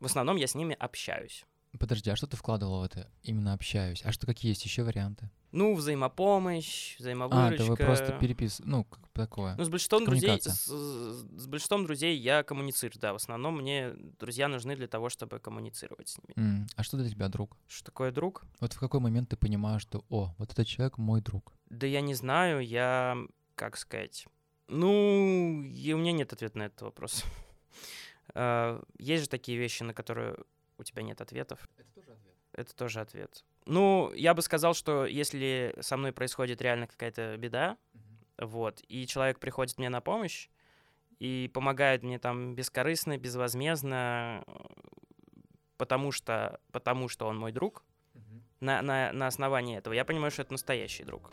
В 0.00 0.06
основном 0.06 0.36
я 0.36 0.46
с 0.46 0.54
ними 0.54 0.74
общаюсь. 0.78 1.46
Подожди, 1.78 2.10
а 2.10 2.16
что 2.16 2.26
ты 2.26 2.36
вкладывал 2.36 2.80
в 2.80 2.84
это? 2.84 3.10
Именно 3.22 3.52
общаюсь. 3.52 4.02
А 4.04 4.12
что 4.12 4.26
какие 4.26 4.50
есть 4.50 4.64
еще 4.64 4.82
варианты? 4.82 5.30
Ну, 5.52 5.74
взаимопомощь, 5.74 6.96
А, 6.98 7.02
взаимовыручка. 7.02 7.54
это 7.54 7.64
вы 7.64 7.76
просто 7.76 8.12
перепис... 8.18 8.60
Ну, 8.64 8.84
как 8.84 9.08
такое. 9.12 9.54
Ну, 9.56 9.64
с 9.64 9.68
большинством 9.68 10.04
друзей, 10.04 10.40
с, 10.40 10.66
с 10.66 11.46
большинством 11.46 11.84
друзей 11.84 12.16
я 12.18 12.42
коммуницирую, 12.42 12.98
да. 13.00 13.12
В 13.12 13.16
основном 13.16 13.58
мне 13.58 13.92
друзья 14.18 14.48
нужны 14.48 14.74
для 14.76 14.88
того, 14.88 15.08
чтобы 15.10 15.38
коммуницировать 15.38 16.08
с 16.08 16.18
ними. 16.18 16.34
М, 16.36 16.66
А 16.76 16.82
что 16.82 16.96
для 16.96 17.08
тебя 17.08 17.28
друг? 17.28 17.56
Что 17.68 17.84
такое 17.86 18.10
друг? 18.10 18.42
Вот 18.60 18.72
в 18.72 18.78
какой 18.80 18.98
момент 19.00 19.28
ты 19.28 19.36
понимаешь, 19.36 19.82
что, 19.82 20.04
о, 20.08 20.34
вот 20.38 20.52
этот 20.52 20.66
человек 20.66 20.98
мой 20.98 21.20
друг? 21.20 21.52
Да 21.70 21.86
я 21.86 22.00
не 22.00 22.14
знаю, 22.14 22.66
я, 22.66 23.16
как 23.54 23.76
сказать, 23.76 24.26
ну, 24.68 25.62
и 25.62 25.92
у 25.92 25.98
меня 25.98 26.12
нет 26.12 26.32
ответа 26.32 26.58
на 26.58 26.62
этот 26.64 26.82
вопрос. 26.82 27.24
А, 28.34 28.82
Есть 28.98 29.24
же 29.24 29.28
такие 29.28 29.58
вещи, 29.58 29.82
на 29.82 29.92
которые 29.94 30.36
у 30.78 30.84
тебя 30.84 31.02
нет 31.02 31.20
ответов. 31.20 31.68
Это 31.76 31.92
тоже 31.94 32.12
ответ. 32.12 32.34
Это 32.52 32.76
тоже 32.76 33.00
ответ. 33.00 33.44
Ну, 33.66 34.12
я 34.14 34.34
бы 34.34 34.42
сказал, 34.42 34.74
что 34.74 35.06
если 35.06 35.74
со 35.80 35.96
мной 35.96 36.12
происходит 36.12 36.60
реально 36.62 36.86
какая-то 36.86 37.36
беда, 37.36 37.76
вот, 38.38 38.82
и 38.88 39.06
человек 39.06 39.38
приходит 39.38 39.78
мне 39.78 39.88
на 39.88 40.00
помощь 40.00 40.48
и 41.18 41.50
помогает 41.52 42.02
мне 42.02 42.18
там 42.18 42.54
бескорыстно, 42.54 43.16
безвозмездно, 43.16 44.44
потому 45.76 46.12
что, 46.12 46.60
потому 46.72 47.08
что 47.08 47.26
он 47.26 47.38
мой 47.38 47.52
друг, 47.52 47.84
на, 48.60 48.82
на, 48.82 49.12
на 49.12 49.26
основании 49.26 49.76
этого, 49.76 49.94
я 49.94 50.04
понимаю, 50.04 50.30
что 50.30 50.42
это 50.42 50.52
настоящий 50.52 51.04
друг. 51.04 51.30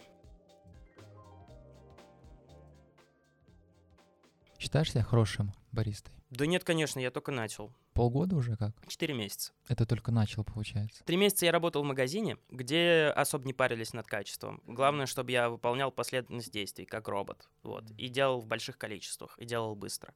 Считаешь 4.62 4.92
себя 4.92 5.02
хорошим 5.02 5.54
баристой? 5.72 6.14
Да 6.30 6.46
нет, 6.46 6.64
конечно, 6.64 7.00
я 7.00 7.10
только 7.10 7.32
начал. 7.32 7.74
Полгода 7.94 8.36
уже 8.36 8.56
как? 8.58 8.76
Четыре 8.88 9.16
месяца. 9.16 9.54
Это 9.68 9.88
только 9.88 10.12
начал, 10.12 10.44
получается. 10.44 11.04
Три 11.04 11.18
месяца 11.18 11.48
я 11.48 11.52
работал 11.52 11.82
в 11.82 11.88
магазине, 11.88 12.38
где 12.52 13.12
особо 13.16 13.44
не 13.48 13.54
парились 13.54 13.94
над 13.94 14.06
качеством. 14.06 14.62
Главное, 14.68 15.08
чтобы 15.08 15.32
я 15.32 15.50
выполнял 15.50 15.92
последовательность 15.92 16.52
действий, 16.52 16.86
как 16.86 17.08
робот. 17.08 17.50
Вот. 17.64 17.90
И 17.98 18.08
делал 18.08 18.40
в 18.40 18.46
больших 18.46 18.78
количествах, 18.78 19.36
и 19.40 19.46
делал 19.46 19.76
быстро. 19.76 20.14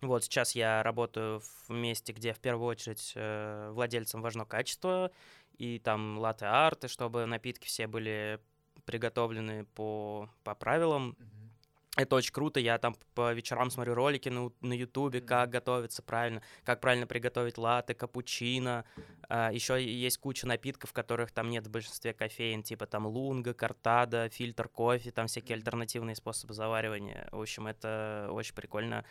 Вот 0.00 0.24
сейчас 0.24 0.56
я 0.56 0.82
работаю 0.82 1.40
в 1.40 1.70
месте, 1.70 2.12
где 2.12 2.32
в 2.32 2.40
первую 2.40 2.66
очередь 2.66 3.12
э, 3.14 3.70
владельцам 3.70 4.20
важно 4.20 4.46
качество, 4.46 5.12
и 5.58 5.78
там 5.78 6.18
латте-арты, 6.18 6.88
чтобы 6.88 7.24
напитки 7.24 7.66
все 7.68 7.86
были 7.86 8.40
приготовлены 8.84 9.64
по, 9.64 10.28
по 10.42 10.56
правилам. 10.56 11.16
Это 11.96 12.16
очень 12.16 12.32
круто. 12.32 12.60
Я 12.60 12.76
там 12.78 12.94
по 13.14 13.32
вечерам 13.32 13.70
смотрю 13.70 13.94
ролики 13.94 14.28
на, 14.28 14.52
на 14.60 14.74
Ютубе, 14.74 15.22
как 15.22 15.48
готовиться 15.48 16.02
правильно, 16.02 16.42
как 16.62 16.80
правильно 16.80 17.06
приготовить 17.06 17.56
латте, 17.56 17.94
капучино. 17.94 18.84
еще 19.30 19.82
есть 19.82 20.18
куча 20.18 20.46
напитков, 20.46 20.90
в 20.90 20.92
которых 20.92 21.32
там 21.32 21.48
нет 21.48 21.66
в 21.66 21.70
большинстве 21.70 22.12
кофеин, 22.12 22.62
типа 22.62 22.86
там 22.86 23.06
лунга, 23.06 23.54
картада, 23.54 24.28
фильтр 24.28 24.68
кофе, 24.68 25.10
там 25.10 25.26
всякие 25.26 25.56
альтернативные 25.56 26.16
способы 26.16 26.52
заваривания. 26.52 27.28
В 27.32 27.40
общем, 27.40 27.66
это 27.66 28.28
очень 28.30 28.54
прикольно. 28.54 29.04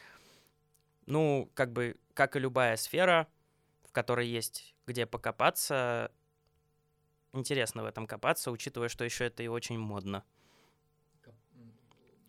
Ну, 1.08 1.50
как 1.56 1.74
бы, 1.74 1.98
как 2.14 2.36
и 2.36 2.40
любая 2.40 2.78
сфера, 2.78 3.28
в 3.84 3.92
которой 3.92 4.28
есть 4.28 4.76
где 4.86 5.08
покопаться, 5.08 6.12
интересно 7.34 7.82
в 7.82 7.86
этом 7.88 8.06
копаться, 8.06 8.52
учитывая, 8.52 8.90
что 8.90 9.04
еще 9.04 9.26
это 9.26 9.42
и 9.42 9.48
очень 9.48 9.80
модно. 9.80 10.24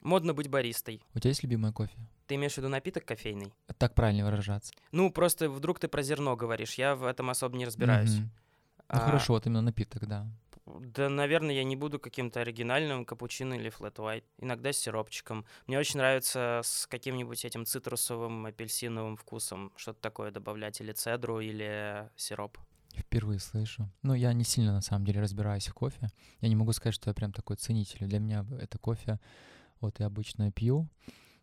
Модно 0.07 0.35
быть 0.35 0.47
баристой. 0.49 1.03
У 1.15 1.19
тебя 1.19 1.31
есть 1.31 1.43
любимый 1.43 1.73
кофе? 1.73 1.93
Ты 2.29 2.37
имеешь 2.37 2.53
в 2.55 2.59
виду 2.59 2.69
напиток 2.69 3.05
кофейный? 3.05 3.53
Так 3.77 3.97
правильно 3.97 4.25
выражаться. 4.25 4.73
Ну, 4.93 5.11
просто 5.11 5.51
вдруг 5.51 5.81
ты 5.81 5.89
про 5.89 6.01
зерно 6.03 6.37
говоришь, 6.37 6.75
я 6.75 6.95
в 6.95 7.05
этом 7.05 7.29
особо 7.29 7.57
не 7.57 7.67
разбираюсь. 7.67 8.15
Мгм. 8.15 8.31
Ну 8.77 8.85
А, 8.87 9.01
хорошо, 9.01 9.33
вот 9.33 9.47
именно 9.47 9.63
напиток, 9.63 10.07
да. 10.07 10.29
Да, 10.65 11.09
наверное, 11.09 11.57
я 11.57 11.65
не 11.65 11.75
буду 11.75 11.99
каким-то 11.99 12.41
оригинальным 12.41 13.05
капучино 13.05 13.55
или 13.55 13.69
флэт 13.69 13.99
white. 13.99 14.23
Иногда 14.39 14.73
с 14.73 14.79
сиропчиком. 14.79 15.45
Мне 15.67 15.77
очень 15.77 15.99
нравится 15.99 16.61
с 16.63 16.87
каким-нибудь 16.87 17.45
этим 17.45 17.67
цитрусовым, 17.67 18.47
апельсиновым 18.47 19.17
вкусом 19.17 19.73
что-то 19.75 20.01
такое 20.01 20.31
добавлять. 20.31 20.81
Или 20.81 20.93
цедру, 20.93 21.41
или 21.41 22.09
сироп. 22.15 22.59
Впервые 22.95 23.41
слышу. 23.41 23.91
Ну, 24.03 24.15
я 24.15 24.33
не 24.33 24.45
сильно, 24.45 24.73
на 24.73 24.83
самом 24.83 25.05
деле, 25.05 25.21
разбираюсь 25.21 25.67
в 25.67 25.75
кофе. 25.75 26.11
Я 26.41 26.49
не 26.49 26.55
могу 26.55 26.73
сказать, 26.73 26.95
что 26.95 27.11
я 27.11 27.15
прям 27.15 27.33
такой 27.33 27.57
ценитель. 27.57 28.07
Для 28.07 28.21
меня 28.21 28.47
это 28.61 28.79
кофе, 28.79 29.19
вот 29.81 30.01
я 30.01 30.07
обычно 30.07 30.51
пью 30.53 30.89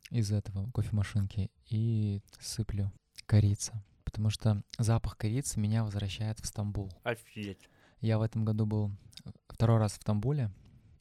из 0.09 0.31
этого 0.31 0.69
кофемашинки 0.71 1.51
и 1.69 2.21
сыплю 2.39 2.91
корица. 3.25 3.83
Потому 4.03 4.29
что 4.29 4.61
запах 4.77 5.17
корицы 5.17 5.59
меня 5.59 5.83
возвращает 5.83 6.39
в 6.39 6.45
Стамбул. 6.45 6.91
Офигеть. 7.03 7.69
Я 7.99 8.19
в 8.19 8.21
этом 8.21 8.45
году 8.45 8.65
был 8.65 8.91
второй 9.47 9.79
раз 9.79 9.93
в 9.93 10.01
Стамбуле. 10.01 10.51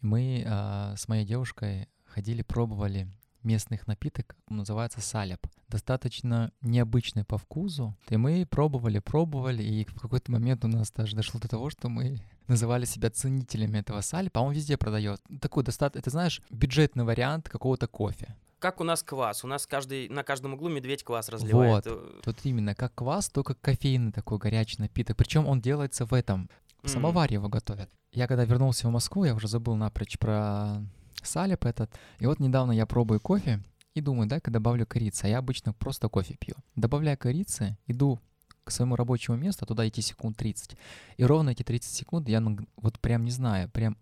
Мы 0.01 0.45
э, 0.47 0.95
с 0.97 1.09
моей 1.09 1.27
девушкой 1.27 1.89
ходили, 2.05 2.43
пробовали 2.43 3.09
местных 3.43 3.87
напиток, 3.87 4.37
называется 4.49 5.01
саляб. 5.01 5.47
Достаточно 5.69 6.53
необычный 6.61 7.25
по 7.25 7.39
вкусу. 7.39 7.97
И 8.09 8.17
мы 8.17 8.47
пробовали, 8.47 8.99
пробовали, 8.99 9.63
и 9.63 9.85
в 9.85 10.01
какой-то 10.01 10.31
момент 10.31 10.65
у 10.65 10.69
нас 10.69 10.93
даже 10.93 11.17
дошло 11.17 11.41
до 11.41 11.49
того, 11.49 11.71
что 11.71 11.89
мы 11.89 12.21
называли 12.53 12.85
себя 12.85 13.11
ценителями 13.11 13.79
этого 13.79 14.01
салипа, 14.01 14.41
а 14.41 14.43
он 14.45 14.53
везде 14.53 14.77
продает. 14.77 15.21
Такой 15.41 15.65
достаточно, 15.65 16.01
это 16.01 16.11
знаешь, 16.11 16.41
бюджетный 16.51 17.05
вариант 17.05 17.49
какого-то 17.49 17.87
кофе. 17.89 18.37
Как 18.59 18.81
у 18.81 18.85
нас 18.85 19.03
квас. 19.03 19.43
У 19.45 19.49
нас 19.49 19.67
каждый, 19.67 20.09
на 20.09 20.23
каждом 20.23 20.55
углу 20.55 20.69
медведь 20.69 21.03
квас 21.03 21.29
разливает. 21.29 21.85
Вот, 21.87 22.23
тут 22.23 22.37
именно 22.45 22.77
как 22.77 22.95
квас, 22.95 23.29
только 23.29 23.55
кофейный 23.55 24.13
такой 24.13 24.39
горячий 24.39 24.77
напиток. 24.79 25.17
Причем 25.17 25.49
он 25.49 25.61
делается 25.61 26.07
в 26.07 26.15
этом, 26.15 26.49
в 26.83 26.89
самоваре 26.89 27.35
его 27.35 27.49
готовят. 27.49 27.91
Я 28.13 28.29
когда 28.29 28.45
вернулся 28.45 28.87
в 28.87 28.91
Москву, 28.93 29.25
я 29.25 29.35
уже 29.35 29.49
забыл 29.49 29.75
напрочь 29.75 30.19
про 30.19 30.81
салип 31.23 31.65
этот. 31.65 31.91
И 32.21 32.27
вот 32.27 32.39
недавно 32.39 32.73
я 32.73 32.87
пробую 32.87 33.21
кофе 33.21 33.61
и 33.95 34.01
думаю, 34.01 34.29
дай-ка 34.29 34.51
добавлю 34.51 34.87
корицы. 34.87 35.25
А 35.25 35.29
я 35.29 35.39
обычно 35.39 35.73
просто 35.73 36.09
кофе 36.09 36.37
пью. 36.39 36.55
Добавляю 36.77 37.19
корицы, 37.19 37.77
иду 37.87 38.21
к 38.65 38.71
своему 38.71 38.97
рабочему 38.97 39.37
месту, 39.37 39.67
туда 39.67 39.89
идти 39.89 40.03
секунд 40.03 40.37
30. 40.37 40.77
И 41.17 41.25
ровно 41.25 41.51
эти 41.51 41.63
30 41.63 41.93
секунд 41.93 42.29
я 42.29 42.43
вот 42.77 43.01
прям 43.01 43.25
не 43.25 43.31
знаю, 43.31 43.69
прям 43.69 43.97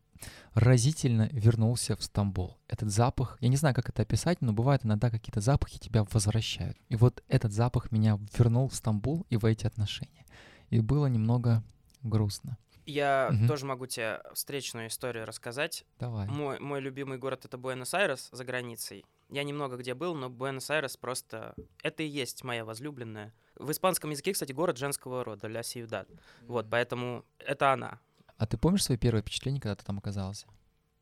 разительно 0.55 1.29
вернулся 1.33 1.97
в 1.97 2.03
Стамбул. 2.03 2.59
Этот 2.69 2.91
запах, 2.91 3.39
я 3.41 3.49
не 3.49 3.57
знаю, 3.57 3.75
как 3.75 3.89
это 3.89 4.03
описать, 4.03 4.41
но 4.41 4.53
бывает 4.53 4.85
иногда 4.85 5.11
какие-то 5.11 5.41
запахи 5.41 5.79
тебя 5.79 6.05
возвращают. 6.11 6.77
И 6.89 6.97
вот 6.97 7.23
этот 7.29 7.53
запах 7.53 7.91
меня 7.91 8.19
вернул 8.37 8.69
в 8.69 8.75
Стамбул 8.75 9.27
и 9.31 9.37
в 9.37 9.45
эти 9.45 9.67
отношения. 9.67 10.27
И 10.69 10.81
было 10.81 11.07
немного 11.07 11.63
грустно. 12.03 12.59
Я 12.87 13.31
угу. 13.33 13.47
тоже 13.47 13.67
могу 13.67 13.87
тебе 13.87 14.21
встречную 14.35 14.89
историю 14.89 15.27
рассказать. 15.27 15.85
Давай. 15.99 16.27
Мой, 16.27 16.59
мой 16.59 16.81
любимый 16.81 17.19
город— 17.19 17.45
это 17.47 17.59
Буэнос-Айрес 17.59 18.29
за 18.33 18.45
границей. 18.45 19.05
Я 19.29 19.45
немного 19.45 19.77
где 19.77 19.95
был, 19.95 20.15
но 20.15 20.29
Буэнос-Айрес 20.29 20.97
просто... 20.97 21.55
Это 21.83 22.03
и 22.03 22.07
есть 22.07 22.43
моя 22.45 22.65
возлюбленная. 22.65 23.33
В 23.57 23.71
испанском 23.71 24.11
языке, 24.11 24.33
кстати, 24.33 24.53
город 24.53 24.79
женского 24.79 25.25
рода, 25.25 25.47
ля 25.47 25.63
сиюдад. 25.63 26.09
Вот, 26.43 26.67
поэтому 26.71 27.25
это 27.39 27.73
она. 27.73 28.01
А 28.37 28.47
ты 28.47 28.57
помнишь 28.57 28.85
свои 28.85 28.97
первые 28.97 29.23
впечатления, 29.23 29.61
когда 29.61 29.77
ты 29.77 29.85
там 29.85 29.99
оказался? 29.99 30.47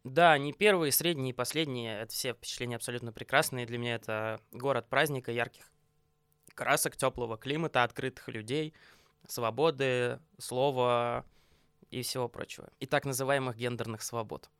Да, 0.04 0.36
не 0.38 0.52
первые, 0.52 0.92
средние, 0.92 1.34
последние. 1.34 2.00
Это 2.00 2.12
все 2.12 2.32
впечатления 2.32 2.76
абсолютно 2.76 3.12
прекрасные. 3.12 3.66
Для 3.66 3.78
меня 3.78 3.94
это 3.94 4.40
город 4.52 4.88
праздника, 4.88 5.32
ярких 5.32 5.70
красок, 6.54 6.96
теплого 6.96 7.36
климата, 7.36 7.84
открытых 7.84 8.28
людей, 8.28 8.74
свободы, 9.28 10.18
слова, 10.38 11.24
и 11.90 12.02
всего 12.02 12.28
прочего. 12.28 12.68
И 12.80 12.86
так 12.86 13.04
называемых 13.04 13.56
гендерных 13.56 14.02
свобод. 14.02 14.50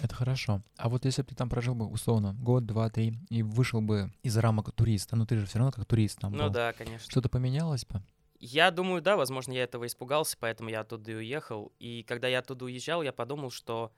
Это 0.00 0.14
хорошо. 0.14 0.62
А 0.76 0.88
вот 0.88 1.04
если 1.04 1.22
бы 1.22 1.28
ты 1.28 1.34
там 1.34 1.48
прожил 1.48 1.74
бы 1.74 1.86
условно 1.86 2.34
год, 2.34 2.66
два, 2.66 2.88
три 2.90 3.14
и 3.28 3.42
вышел 3.42 3.80
бы 3.80 4.12
из 4.22 4.36
рамок 4.36 4.72
туриста, 4.72 5.16
ну 5.16 5.26
ты 5.26 5.36
же 5.38 5.46
все 5.46 5.58
равно 5.58 5.72
как 5.72 5.84
турист 5.84 6.18
там 6.20 6.32
Ну 6.32 6.44
был. 6.44 6.50
да, 6.50 6.72
конечно. 6.72 7.10
Что-то 7.10 7.28
поменялось 7.28 7.84
бы? 7.84 8.02
Я 8.38 8.70
думаю, 8.70 9.02
да, 9.02 9.16
возможно, 9.16 9.52
я 9.52 9.64
этого 9.64 9.86
испугался, 9.86 10.36
поэтому 10.40 10.70
я 10.70 10.80
оттуда 10.80 11.12
и 11.12 11.14
уехал. 11.14 11.72
И 11.78 12.02
когда 12.04 12.26
я 12.26 12.38
оттуда 12.38 12.64
уезжал, 12.64 13.02
я 13.02 13.12
подумал, 13.12 13.50
что 13.50 13.92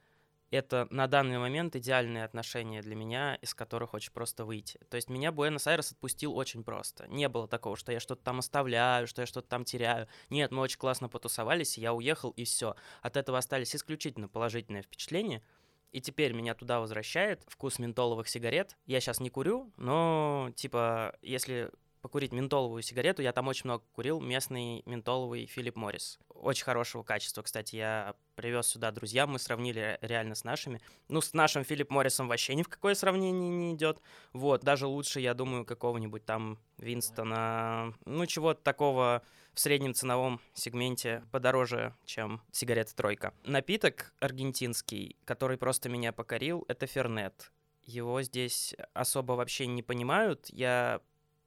это 0.52 0.86
на 0.90 1.06
данный 1.06 1.38
момент 1.38 1.74
идеальные 1.76 2.24
отношения 2.24 2.82
для 2.82 2.94
меня, 2.94 3.36
из 3.36 3.54
которых 3.54 3.94
очень 3.94 4.12
просто 4.12 4.44
выйти. 4.44 4.78
То 4.90 4.96
есть 4.96 5.08
меня 5.08 5.32
Буэнос-Айрес 5.32 5.92
отпустил 5.92 6.36
очень 6.36 6.62
просто. 6.62 7.06
Не 7.08 7.28
было 7.28 7.48
такого, 7.48 7.74
что 7.76 7.90
я 7.90 8.00
что-то 8.00 8.22
там 8.22 8.38
оставляю, 8.38 9.06
что 9.06 9.22
я 9.22 9.26
что-то 9.26 9.48
там 9.48 9.64
теряю. 9.64 10.08
Нет, 10.28 10.52
мы 10.52 10.60
очень 10.60 10.78
классно 10.78 11.08
потусовались, 11.08 11.78
я 11.78 11.94
уехал, 11.94 12.30
и 12.30 12.44
все. 12.44 12.76
От 13.00 13.16
этого 13.16 13.38
остались 13.38 13.74
исключительно 13.74 14.28
положительные 14.28 14.82
впечатления. 14.82 15.42
И 15.90 16.00
теперь 16.00 16.32
меня 16.32 16.54
туда 16.54 16.80
возвращает 16.80 17.42
вкус 17.48 17.78
ментоловых 17.78 18.28
сигарет. 18.28 18.76
Я 18.86 19.00
сейчас 19.00 19.20
не 19.20 19.30
курю, 19.30 19.72
но, 19.76 20.50
типа, 20.54 21.16
если 21.22 21.70
покурить 22.02 22.32
ментоловую 22.32 22.82
сигарету. 22.82 23.22
Я 23.22 23.32
там 23.32 23.48
очень 23.48 23.62
много 23.64 23.84
курил 23.92 24.20
местный 24.20 24.82
ментоловый 24.84 25.46
Филипп 25.46 25.76
Моррис. 25.76 26.18
Очень 26.28 26.64
хорошего 26.64 27.02
качества, 27.04 27.42
кстати. 27.42 27.76
Я 27.76 28.14
привез 28.34 28.66
сюда 28.66 28.90
друзьям, 28.90 29.30
мы 29.30 29.38
сравнили 29.38 29.98
реально 30.02 30.34
с 30.34 30.44
нашими. 30.44 30.80
Ну, 31.08 31.20
с 31.20 31.32
нашим 31.32 31.64
Филипп 31.64 31.90
Моррисом 31.90 32.28
вообще 32.28 32.54
ни 32.54 32.62
в 32.62 32.68
какое 32.68 32.94
сравнение 32.94 33.48
не 33.48 33.74
идет. 33.74 34.00
Вот, 34.32 34.62
даже 34.62 34.86
лучше, 34.86 35.20
я 35.20 35.32
думаю, 35.32 35.64
какого-нибудь 35.64 36.24
там 36.24 36.58
Винстона, 36.78 37.94
ну, 38.04 38.26
чего-то 38.26 38.60
такого 38.62 39.22
в 39.54 39.60
среднем 39.60 39.94
ценовом 39.94 40.40
сегменте 40.54 41.22
подороже, 41.30 41.94
чем 42.04 42.42
сигарета 42.50 42.96
«Тройка». 42.96 43.32
Напиток 43.44 44.12
аргентинский, 44.18 45.16
который 45.24 45.56
просто 45.58 45.88
меня 45.88 46.12
покорил, 46.12 46.64
это 46.68 46.86
Фернет. 46.86 47.52
Его 47.84 48.22
здесь 48.22 48.74
особо 48.94 49.32
вообще 49.32 49.66
не 49.66 49.82
понимают. 49.82 50.48
Я 50.50 51.00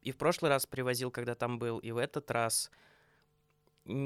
и 0.06 0.12
в 0.12 0.18
прошлый 0.18 0.50
раз 0.50 0.66
привозил, 0.68 1.12
когда 1.12 1.34
там 1.34 1.60
был, 1.60 1.80
и 1.80 1.92
в 1.92 1.98
этот 1.98 2.30
раз 2.32 2.72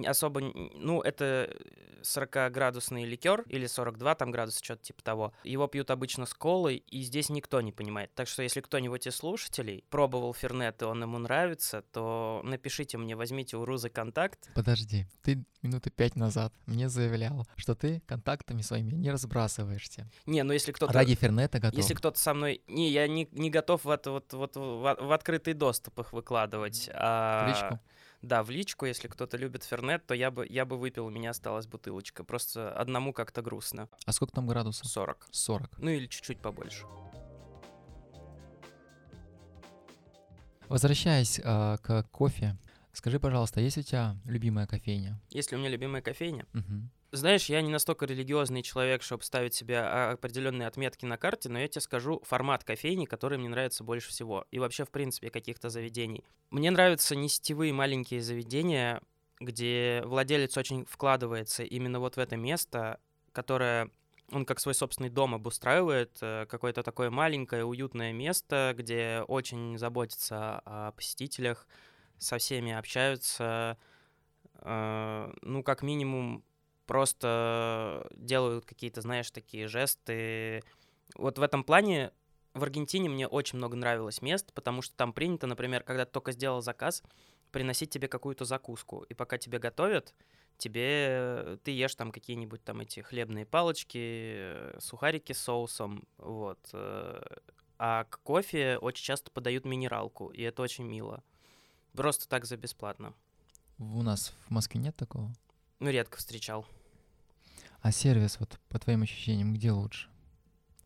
особо, 0.06 0.42
ну, 0.42 1.02
это 1.02 1.56
40-градусный 2.02 3.06
ликер 3.06 3.44
или 3.48 3.66
42 3.68 4.16
там 4.16 4.32
градуса, 4.32 4.64
что-то 4.64 4.84
типа 4.84 5.04
того. 5.04 5.34
Его 5.44 5.68
пьют 5.68 5.92
обычно 5.92 6.26
с 6.26 6.34
колой, 6.34 6.78
и 6.78 7.02
здесь 7.02 7.30
никто 7.30 7.62
не 7.62 7.72
понимает. 7.72 8.14
Так 8.16 8.28
что 8.28 8.44
если 8.44 8.62
кто-нибудь 8.62 9.08
из 9.08 9.16
слушателей 9.16 9.84
пробовал 9.90 10.34
Фернет, 10.34 10.82
и 10.82 10.86
он 10.86 11.02
ему 11.02 11.18
нравится, 11.18 11.84
то 11.92 12.42
напишите 12.44 12.98
мне, 12.98 13.16
возьмите 13.16 13.58
у 13.58 13.66
Рузы 13.66 13.90
контакт. 13.90 14.50
Подожди, 14.56 15.08
ты 15.22 15.44
минуты 15.62 15.90
пять 15.90 16.16
назад 16.16 16.54
мне 16.66 16.90
заявлял, 16.90 17.46
что 17.56 17.76
ты 17.76 18.02
контактами 18.06 18.62
своими 18.62 18.94
не 18.94 19.12
разбрасываешься. 19.12 20.10
Не, 20.26 20.44
ну 20.44 20.54
если 20.54 20.72
кто-то... 20.72 20.94
Ради 20.94 21.16
Фернета 21.16 21.60
готов. 21.60 21.78
Если 21.78 21.94
кто-то 21.94 22.20
со 22.20 22.34
мной... 22.34 22.62
Не, 22.68 22.90
я 22.90 23.08
не, 23.08 23.28
не 23.32 23.50
готов 23.50 23.84
в, 23.86 23.90
это, 23.90 24.12
вот, 24.12 24.34
вот, 24.34 24.56
в, 24.56 24.96
в 25.00 25.12
открытый 25.12 25.54
доступ 25.54 26.00
их 26.00 26.14
выкладывать. 26.14 26.90
А... 26.94 27.48
Личку? 27.50 27.80
Да, 28.22 28.44
в 28.44 28.50
личку, 28.50 28.86
если 28.86 29.08
кто-то 29.08 29.38
любит 29.38 29.64
Фернет, 29.64 30.06
то 30.06 30.14
я 30.14 30.30
бы, 30.30 30.46
я 30.50 30.66
бы 30.66 30.78
выпил, 30.78 31.06
у 31.06 31.10
меня 31.10 31.30
осталась 31.30 31.68
бутылочка. 31.68 32.24
Просто 32.24 32.74
одному 32.74 33.14
как-то 33.14 33.42
грустно. 33.42 33.88
А 34.06 34.12
сколько 34.12 34.34
там 34.34 34.46
градусов? 34.46 34.88
40. 34.88 35.30
40. 35.32 35.80
Ну 35.80 35.90
или 35.90 36.06
чуть-чуть 36.06 36.40
побольше. 36.40 36.86
Возвращаясь 40.68 41.40
э, 41.40 41.78
к 41.82 42.04
кофе, 42.12 42.58
скажи, 42.92 43.20
пожалуйста, 43.20 43.62
есть 43.62 43.78
у 43.78 43.82
тебя 43.82 44.18
любимая 44.26 44.68
кофейня? 44.68 45.20
Есть 45.30 45.52
ли 45.52 45.58
у 45.58 45.60
меня 45.60 45.70
любимая 45.70 46.02
кофейня? 46.02 46.46
Угу. 46.54 46.90
Знаешь, 47.12 47.46
я 47.46 47.62
не 47.62 47.72
настолько 47.72 48.06
религиозный 48.06 48.62
человек, 48.62 49.02
чтобы 49.02 49.24
ставить 49.24 49.56
себе 49.56 49.80
а, 49.80 50.12
определенные 50.12 50.68
отметки 50.68 51.06
на 51.06 51.18
карте, 51.18 51.50
но 51.50 51.60
я 51.60 51.68
тебе 51.68 51.82
скажу 51.82 52.22
формат 52.24 52.64
кофейни, 52.64 53.06
который 53.06 53.40
мне 53.40 53.50
нравится 53.50 53.84
больше 53.84 54.10
всего. 54.10 54.46
И 54.52 54.60
вообще, 54.60 54.86
в 54.86 54.92
принципе, 54.92 55.32
каких-то 55.32 55.70
заведений. 55.70 56.24
Мне 56.52 56.70
нравятся 56.70 57.16
не 57.16 57.28
сетевые 57.28 57.74
маленькие 57.74 58.22
заведения, 58.22 59.02
где 59.40 60.04
владелец 60.06 60.56
очень 60.58 60.86
вкладывается 60.86 61.64
именно 61.64 62.00
вот 62.00 62.16
в 62.16 62.20
это 62.20 62.38
место, 62.38 63.00
которое 63.32 63.90
он 64.32 64.46
как 64.46 64.60
свой 64.60 64.76
собственный 64.76 65.10
дом 65.10 65.34
обустраивает, 65.34 66.18
э, 66.22 66.46
какое-то 66.48 66.84
такое 66.84 67.10
маленькое, 67.10 67.66
уютное 67.66 68.14
место, 68.14 68.76
где 68.78 69.24
очень 69.28 69.78
заботится 69.80 70.62
о 70.66 70.92
посетителях, 70.92 71.68
со 72.20 72.38
всеми 72.38 72.72
общаются, 72.72 73.78
э, 74.56 75.34
ну, 75.42 75.64
как 75.64 75.82
минимум, 75.82 76.44
просто 76.90 78.08
делают 78.16 78.66
какие-то, 78.66 79.02
знаешь, 79.02 79.30
такие 79.30 79.68
жесты. 79.68 80.64
Вот 81.14 81.38
в 81.38 81.44
этом 81.44 81.64
плане 81.64 82.12
в 82.56 82.64
Аргентине 82.64 83.10
мне 83.10 83.28
очень 83.28 83.60
много 83.60 83.78
нравилось 83.78 84.24
мест, 84.24 84.52
потому 84.56 84.82
что 84.82 84.96
там 84.96 85.14
принято, 85.14 85.46
например, 85.46 85.84
когда 85.84 86.06
ты 86.06 86.12
только 86.12 86.32
сделал 86.32 86.64
заказ, 86.64 87.04
приносить 87.52 87.92
тебе 87.92 88.08
какую-то 88.08 88.44
закуску. 88.44 89.04
И 89.04 89.14
пока 89.14 89.38
тебе 89.38 89.60
готовят, 89.60 90.16
тебе 90.58 91.60
ты 91.64 91.70
ешь 91.70 91.94
там 91.94 92.12
какие-нибудь 92.12 92.64
там 92.64 92.80
эти 92.80 93.02
хлебные 93.02 93.46
палочки, 93.46 94.80
сухарики 94.80 95.34
с 95.34 95.42
соусом, 95.42 96.08
вот. 96.18 96.58
Э, 96.74 97.22
а 97.78 98.06
к 98.06 98.20
кофе 98.24 98.80
очень 98.80 99.04
часто 99.04 99.30
подают 99.30 99.64
минералку, 99.64 100.30
и 100.30 100.42
это 100.42 100.64
очень 100.64 100.86
мило. 100.86 101.22
Просто 101.94 102.28
так 102.28 102.46
за 102.46 102.58
бесплатно. 102.58 103.14
У 103.78 104.02
нас 104.02 104.34
в 104.48 104.50
Москве 104.50 104.82
нет 104.82 104.96
такого? 104.96 105.32
Ну, 105.78 105.92
редко 105.92 106.18
встречал. 106.18 106.66
А 107.82 107.92
сервис, 107.92 108.40
вот 108.40 108.60
по 108.70 108.80
твоим 108.80 109.04
ощущениям, 109.04 109.54
где 109.54 109.72
лучше? 109.72 110.10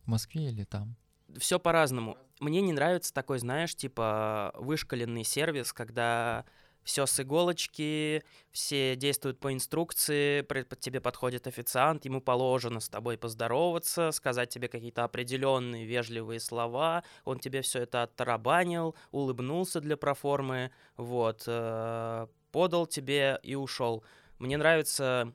В 0.04 0.08
Москве 0.08 0.48
или 0.48 0.64
там? 0.64 0.96
Все 1.36 1.58
по-разному. 1.58 2.16
Мне 2.40 2.60
не 2.60 2.72
нравится 2.72 3.12
такой, 3.12 3.38
знаешь, 3.38 3.74
типа 3.74 4.52
вышкаленный 4.56 5.24
сервис, 5.24 5.72
когда 5.72 6.44
все 6.84 7.06
с 7.06 7.18
иголочки, 7.18 8.22
все 8.52 8.94
действуют 8.94 9.40
по 9.40 9.52
инструкции, 9.52 10.42
под 10.42 10.78
тебе 10.78 11.00
подходит 11.00 11.46
официант, 11.46 12.04
ему 12.04 12.20
положено 12.20 12.78
с 12.78 12.88
тобой 12.88 13.16
поздороваться, 13.16 14.12
сказать 14.12 14.50
тебе 14.50 14.68
какие-то 14.68 15.04
определенные 15.04 15.86
вежливые 15.86 16.40
слова, 16.40 17.02
он 17.24 17.40
тебе 17.40 17.62
все 17.62 17.80
это 17.80 18.02
оттарабанил, 18.02 18.94
улыбнулся 19.10 19.80
для 19.80 19.96
проформы, 19.96 20.70
вот, 20.96 21.44
э, 21.46 22.26
подал 22.52 22.86
тебе 22.86 23.40
и 23.42 23.54
ушел. 23.54 24.04
Мне 24.38 24.58
нравятся 24.58 25.32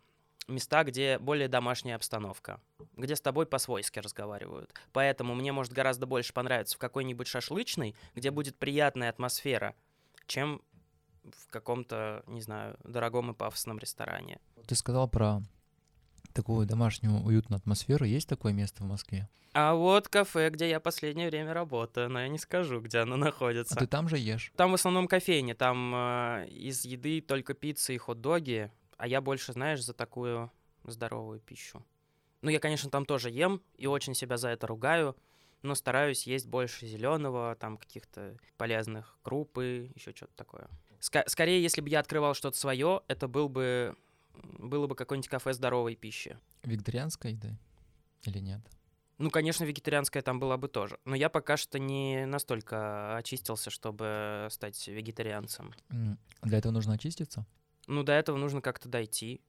места, 0.50 0.84
где 0.84 1.20
более 1.20 1.48
домашняя 1.48 1.96
обстановка, 1.96 2.60
где 2.96 3.16
с 3.16 3.22
тобой 3.22 3.46
по-свойски 3.46 4.00
разговаривают. 4.00 4.74
Поэтому 4.92 5.36
мне 5.36 5.52
может 5.52 5.74
гораздо 5.74 6.06
больше 6.06 6.34
понравиться 6.34 6.76
в 6.76 6.80
какой-нибудь 6.80 7.28
шашлычной, 7.28 7.96
где 8.16 8.32
будет 8.32 8.58
приятная 8.58 9.10
атмосфера, 9.10 9.76
чем 10.28 10.62
в 11.24 11.52
каком-то, 11.52 12.24
не 12.28 12.42
знаю, 12.42 12.78
дорогом 12.84 13.32
и 13.32 13.34
пафосном 13.34 13.80
ресторане. 13.80 14.40
Ты 14.68 14.76
сказал 14.76 15.08
про 15.08 15.42
такую 16.34 16.66
домашнюю 16.66 17.24
уютную 17.24 17.58
атмосферу. 17.58 18.06
Есть 18.06 18.30
такое 18.30 18.54
место 18.54 18.84
в 18.84 18.88
Москве? 18.88 19.28
А 19.54 19.74
вот 19.74 20.08
кафе, 20.08 20.50
где 20.52 20.70
я 20.70 20.80
последнее 20.80 21.30
время 21.30 21.54
работаю, 21.54 22.10
но 22.10 22.22
я 22.22 22.28
не 22.28 22.38
скажу, 22.38 22.80
где 22.82 23.00
оно 23.00 23.18
находится. 23.18 23.76
А 23.76 23.80
ты 23.80 23.88
там 23.88 24.08
же 24.08 24.18
ешь? 24.18 24.54
Там 24.56 24.72
в 24.72 24.76
основном 24.76 25.08
кофейни, 25.08 25.54
там 25.54 25.94
э, 25.96 26.48
из 26.50 26.86
еды 26.86 27.20
только 27.20 27.56
пицца 27.56 27.92
и 27.94 27.98
хот-доги, 27.98 28.72
а 29.00 29.08
я 29.08 29.22
больше, 29.22 29.54
знаешь, 29.54 29.82
за 29.84 29.94
такую 29.94 30.52
здоровую 30.84 31.40
пищу. 31.40 31.84
Ну, 32.42 32.50
я, 32.50 32.60
конечно, 32.60 32.90
там 32.90 33.06
тоже 33.06 33.30
ем 33.32 33.62
и 33.78 33.88
очень 33.88 34.14
себя 34.14 34.38
за 34.38 34.50
это 34.50 34.68
ругаю, 34.68 35.16
но 35.62 35.74
стараюсь 35.74 36.28
есть 36.28 36.48
больше 36.48 36.86
зеленого, 36.86 37.56
там 37.56 37.78
каких-то 37.78 38.38
полезных 38.58 39.18
крупы, 39.24 39.92
еще 39.96 40.14
что-то 40.14 40.34
такое. 40.36 40.68
Ск- 41.00 41.28
скорее, 41.28 41.64
если 41.64 41.82
бы 41.82 41.90
я 41.90 42.02
открывал 42.02 42.34
что-то 42.34 42.58
свое, 42.58 43.02
это 43.08 43.28
был 43.28 43.50
бы 43.50 43.96
было 44.34 44.88
бы 44.88 44.96
какое-нибудь 44.96 45.30
кафе 45.30 45.54
здоровой 45.54 45.96
пищи. 45.96 46.38
Вегетарианской 46.64 47.32
еды 47.32 47.58
или 48.24 48.40
нет? 48.40 48.62
Ну, 49.18 49.30
конечно, 49.30 49.66
вегетарианская 49.66 50.24
там 50.24 50.40
была 50.40 50.58
бы 50.58 50.68
тоже. 50.70 50.98
Но 51.04 51.16
я 51.16 51.30
пока 51.30 51.58
что 51.58 51.78
не 51.80 52.26
настолько 52.26 53.18
очистился, 53.18 53.70
чтобы 53.70 54.48
стать 54.50 54.88
вегетарианцем. 54.88 55.74
Для 56.42 56.58
этого 56.58 56.72
нужно 56.72 56.94
очиститься? 56.94 57.46
Ну, 57.90 58.04
до 58.04 58.14
этого 58.14 58.38
нужно 58.38 58.62
как-то 58.62 58.88
дойти. 58.88 59.42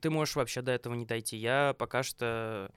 Ты 0.00 0.10
можешь 0.10 0.36
вообще 0.36 0.62
до 0.62 0.70
этого 0.70 0.94
не 0.94 1.06
дойти. 1.06 1.36
Я 1.36 1.74
пока 1.76 2.04
что 2.04 2.70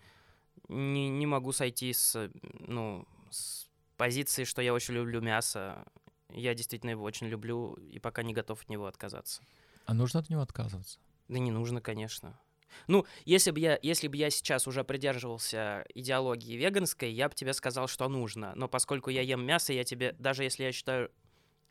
не, 0.68 1.08
не 1.08 1.28
могу 1.28 1.52
сойти 1.52 1.94
с, 1.94 2.32
ну, 2.60 3.08
с 3.30 3.68
позиции, 3.96 4.44
что 4.44 4.64
я 4.64 4.74
очень 4.74 4.96
люблю 4.96 5.22
мясо. 5.22 5.86
Я 6.30 6.56
действительно 6.56 6.90
его 6.90 7.04
очень 7.04 7.28
люблю 7.28 7.76
и 7.76 8.00
пока 8.00 8.24
не 8.24 8.34
готов 8.34 8.64
от 8.64 8.70
него 8.70 8.88
отказаться. 8.88 9.44
А 9.86 9.94
нужно 9.94 10.20
от 10.20 10.32
него 10.32 10.42
отказываться? 10.42 10.98
Да 11.28 11.38
не 11.38 11.52
нужно, 11.52 11.80
конечно. 11.80 12.40
Ну, 12.88 13.06
если 13.24 13.52
бы 13.52 13.60
я, 13.60 13.78
если 13.84 14.08
бы 14.08 14.18
я 14.18 14.32
сейчас 14.32 14.68
уже 14.68 14.84
придерживался 14.84 15.86
идеологии 15.94 16.56
веганской, 16.56 17.12
я 17.12 17.30
бы 17.30 17.36
тебе 17.36 17.54
сказал, 17.54 17.88
что 17.88 18.10
нужно. 18.10 18.54
Но 18.56 18.68
поскольку 18.68 19.12
я 19.12 19.22
ем 19.22 19.46
мясо, 19.46 19.74
я 19.74 19.84
тебе, 19.84 20.14
даже 20.14 20.44
если 20.44 20.64
я 20.64 20.72
считаю, 20.72 21.12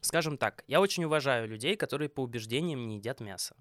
скажем 0.02 0.36
так, 0.36 0.64
я 0.66 0.80
очень 0.80 1.04
уважаю 1.04 1.48
людей, 1.48 1.76
которые 1.76 2.10
по 2.10 2.20
убеждениям 2.20 2.86
не 2.86 2.96
едят 2.96 3.20
мясо. 3.20 3.56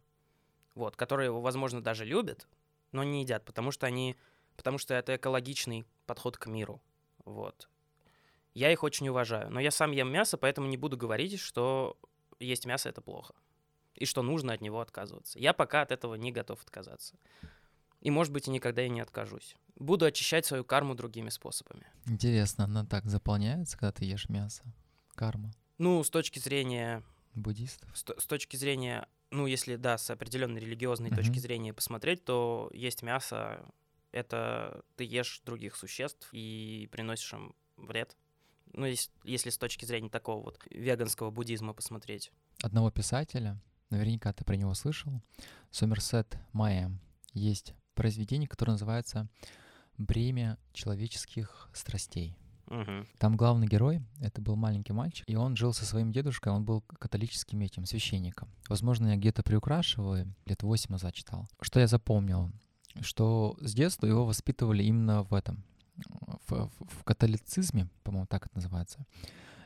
Вот, 0.76 0.96
которые 0.98 1.28
его, 1.28 1.42
возможно, 1.42 1.82
даже 1.82 2.04
любят, 2.04 2.48
но 2.92 3.04
не 3.04 3.22
едят, 3.22 3.46
потому 3.46 3.72
что 3.72 3.88
они, 3.88 4.18
потому 4.58 4.78
что 4.78 4.94
это 4.94 5.16
экологичный 5.16 5.86
подход 6.06 6.38
к 6.38 6.48
миру. 6.48 6.82
Вот. 7.26 7.70
Я 8.54 8.72
их 8.72 8.84
очень 8.84 9.08
уважаю. 9.08 9.50
Но 9.50 9.60
я 9.60 9.72
сам 9.72 9.92
ем 9.92 10.12
мясо, 10.12 10.38
поэтому 10.38 10.68
не 10.68 10.78
буду 10.78 10.98
говорить, 10.98 11.39
что 11.39 11.98
есть 12.39 12.66
мясо 12.66 12.89
это 12.89 13.02
плохо. 13.02 13.34
И 13.96 14.06
что 14.06 14.24
нужно 14.24 14.54
от 14.54 14.62
него 14.62 14.82
отказываться. 14.82 15.39
Я 15.39 15.54
пока 15.54 15.82
от 15.82 15.92
этого 15.92 16.16
не 16.16 16.32
готов 16.32 16.62
отказаться. 16.62 17.16
И, 18.02 18.10
может 18.10 18.34
быть, 18.34 18.48
и 18.48 18.52
никогда 18.52 18.84
и 18.84 18.89
не 18.89 19.00
откажусь. 19.00 19.56
Буду 19.76 20.06
очищать 20.06 20.46
свою 20.46 20.66
карму 20.66 20.96
другими 20.96 21.30
способами. 21.30 21.86
Интересно, 22.06 22.64
она 22.64 22.86
так 22.86 23.06
заполняется, 23.06 23.78
когда 23.78 23.92
ты 23.92 24.06
ешь 24.06 24.28
мясо? 24.28 24.64
Карма? 25.16 25.54
Ну, 25.82 26.03
с 26.03 26.09
точки 26.09 26.39
зрения... 26.39 27.03
Буддистов? 27.34 27.89
С, 27.95 28.01
с 28.01 28.25
точки 28.25 28.55
зрения, 28.55 29.07
ну, 29.32 29.47
если, 29.47 29.77
да, 29.77 29.97
с 29.97 30.09
определенной 30.09 30.59
религиозной 30.59 31.09
uh-huh. 31.09 31.15
точки 31.15 31.39
зрения 31.39 31.73
посмотреть, 31.73 32.23
то 32.23 32.69
есть 32.73 33.01
мясо, 33.01 33.65
это 34.11 34.84
ты 34.95 35.05
ешь 35.05 35.41
других 35.45 35.75
существ 35.75 36.29
и 36.34 36.88
приносишь 36.91 37.34
им 37.34 37.55
вред 37.77 38.15
ну, 38.73 38.86
если, 38.86 39.11
если 39.23 39.49
с 39.49 39.57
точки 39.57 39.86
зрения 39.86 40.09
такого 40.09 40.43
вот 40.43 40.59
веганского 40.69 41.32
буддизма 41.32 41.73
посмотреть. 41.73 42.32
Одного 42.61 42.91
писателя, 42.91 43.59
наверняка 43.89 44.34
ты 44.34 44.43
про 44.43 44.55
него 44.55 44.73
слышал, 44.73 45.21
Сомерсет 45.71 46.38
Майя, 46.53 46.91
есть 47.34 47.73
произведение, 47.95 48.47
которое 48.47 48.73
называется 48.73 49.27
«Бремя 49.97 50.57
человеческих 50.73 51.69
страстей». 51.73 52.38
Там 53.17 53.36
главный 53.36 53.67
герой, 53.67 54.01
это 54.19 54.41
был 54.41 54.55
маленький 54.55 54.93
мальчик, 54.93 55.26
и 55.28 55.36
он 55.36 55.55
жил 55.55 55.74
со 55.74 55.86
своим 55.86 56.11
дедушкой, 56.11 56.53
он 56.53 56.63
был 56.63 56.82
католическим 56.82 57.59
этим 57.61 57.86
священником. 57.86 58.49
Возможно, 58.69 59.07
я 59.07 59.17
где-то 59.17 59.43
приукрашиваю, 59.43 60.34
лет 60.45 60.63
восемь 60.63 60.91
назад 60.91 61.13
читал. 61.13 61.47
Что 61.61 61.80
я 61.80 61.88
запомнил? 61.88 62.51
Что 63.01 63.57
с 63.61 63.74
детства 63.74 64.05
его 64.05 64.26
воспитывали 64.26 64.84
именно 64.84 65.24
в 65.24 65.34
этом, 65.34 65.63
в, 66.47 66.69
в 66.80 67.03
католицизме, 67.03 67.89
по-моему, 68.03 68.28
так 68.28 68.45
это 68.45 68.55
называется. 68.55 69.05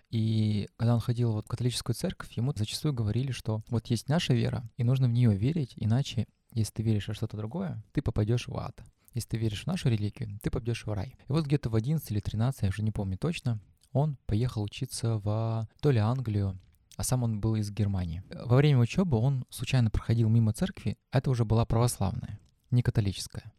И 0.09 0.69
когда 0.77 0.93
он 0.93 0.99
ходил 0.99 1.31
вот 1.31 1.45
в 1.45 1.49
католическую 1.49 1.95
церковь, 1.95 2.31
ему 2.33 2.53
зачастую 2.55 2.93
говорили, 2.93 3.31
что 3.31 3.61
вот 3.69 3.87
есть 3.87 4.07
наша 4.07 4.33
вера, 4.33 4.63
и 4.77 4.83
нужно 4.83 5.07
в 5.07 5.11
нее 5.11 5.35
верить, 5.35 5.73
иначе, 5.75 6.27
если 6.53 6.73
ты 6.73 6.83
веришь 6.83 7.07
во 7.07 7.13
что-то 7.13 7.37
другое, 7.37 7.83
ты 7.91 8.01
попадешь 8.01 8.47
в 8.47 8.57
ад. 8.57 8.81
Если 9.15 9.29
ты 9.29 9.37
веришь 9.37 9.63
в 9.63 9.67
нашу 9.67 9.89
религию, 9.89 10.39
ты 10.43 10.51
попадешь 10.51 10.85
в 10.85 10.93
рай. 10.93 11.15
И 11.27 11.31
вот 11.31 11.45
где-то 11.45 11.69
в 11.69 11.75
11 11.75 12.11
или 12.11 12.19
13, 12.19 12.63
я 12.63 12.69
уже 12.69 12.83
не 12.83 12.91
помню 12.91 13.17
точно, 13.17 13.59
он 13.93 14.17
поехал 14.25 14.61
учиться 14.61 15.17
в 15.19 15.67
то 15.81 15.91
ли 15.91 15.99
Англию, 15.99 16.59
а 16.97 17.03
сам 17.03 17.23
он 17.23 17.39
был 17.39 17.55
из 17.55 17.71
Германии. 17.71 18.23
Во 18.29 18.57
время 18.57 18.79
учебы 18.79 19.17
он 19.17 19.45
случайно 19.49 19.89
проходил 19.89 20.29
мимо 20.29 20.51
церкви, 20.51 20.97
а 21.11 21.19
это 21.19 21.29
уже 21.29 21.45
была 21.45 21.65
православная, 21.65 22.39
не 22.71 22.83
католическая. 22.83 23.53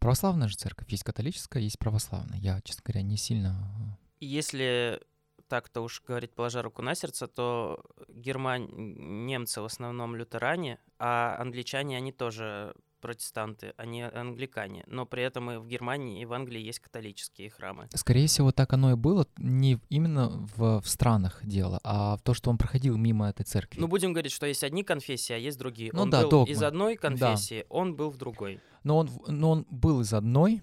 Православная 0.00 0.48
же 0.48 0.56
церковь, 0.56 0.90
есть 0.90 1.04
католическая, 1.04 1.62
есть 1.62 1.78
православная. 1.78 2.38
Я, 2.38 2.60
честно 2.62 2.82
говоря, 2.84 3.02
не 3.02 3.16
сильно... 3.16 3.98
Если 4.20 5.00
так-то 5.48 5.80
уж 5.80 6.02
говорить, 6.06 6.34
положа 6.34 6.60
руку 6.60 6.82
на 6.82 6.96
сердце, 6.96 7.28
то 7.28 7.84
герман... 8.08 8.68
немцы 9.26 9.60
в 9.60 9.64
основном 9.64 10.16
лютеране, 10.16 10.78
а 10.98 11.36
англичане, 11.38 11.96
они 11.96 12.12
тоже 12.12 12.74
протестанты, 13.00 13.74
они 13.76 14.02
англикане. 14.02 14.84
Но 14.86 15.06
при 15.06 15.22
этом 15.22 15.50
и 15.50 15.56
в 15.56 15.66
Германии, 15.66 16.22
и 16.22 16.24
в 16.24 16.32
Англии 16.32 16.60
есть 16.60 16.80
католические 16.80 17.50
храмы. 17.50 17.88
Скорее 17.94 18.26
всего, 18.26 18.52
так 18.52 18.72
оно 18.72 18.92
и 18.92 18.94
было. 18.94 19.26
Не 19.36 19.78
именно 19.88 20.46
в, 20.56 20.80
в 20.80 20.88
странах 20.88 21.40
дело, 21.44 21.80
а 21.84 22.16
в 22.16 22.22
то, 22.22 22.34
что 22.34 22.50
он 22.50 22.58
проходил 22.58 22.96
мимо 22.96 23.28
этой 23.28 23.44
церкви. 23.44 23.80
Ну, 23.80 23.88
будем 23.88 24.12
говорить, 24.12 24.32
что 24.32 24.46
есть 24.46 24.64
одни 24.64 24.82
конфессии, 24.82 25.32
а 25.32 25.36
есть 25.36 25.58
другие. 25.58 25.90
Ну 25.92 26.02
он 26.02 26.10
да, 26.10 26.22
был 26.22 26.30
догмы. 26.30 26.52
из 26.52 26.62
одной 26.62 26.96
конфессии, 26.96 27.60
да. 27.60 27.66
он 27.68 27.94
был 27.94 28.10
в 28.10 28.16
другой. 28.16 28.60
Но 28.84 28.98
он, 28.98 29.10
но 29.26 29.50
он 29.50 29.66
был 29.70 30.00
из 30.00 30.12
одной, 30.12 30.62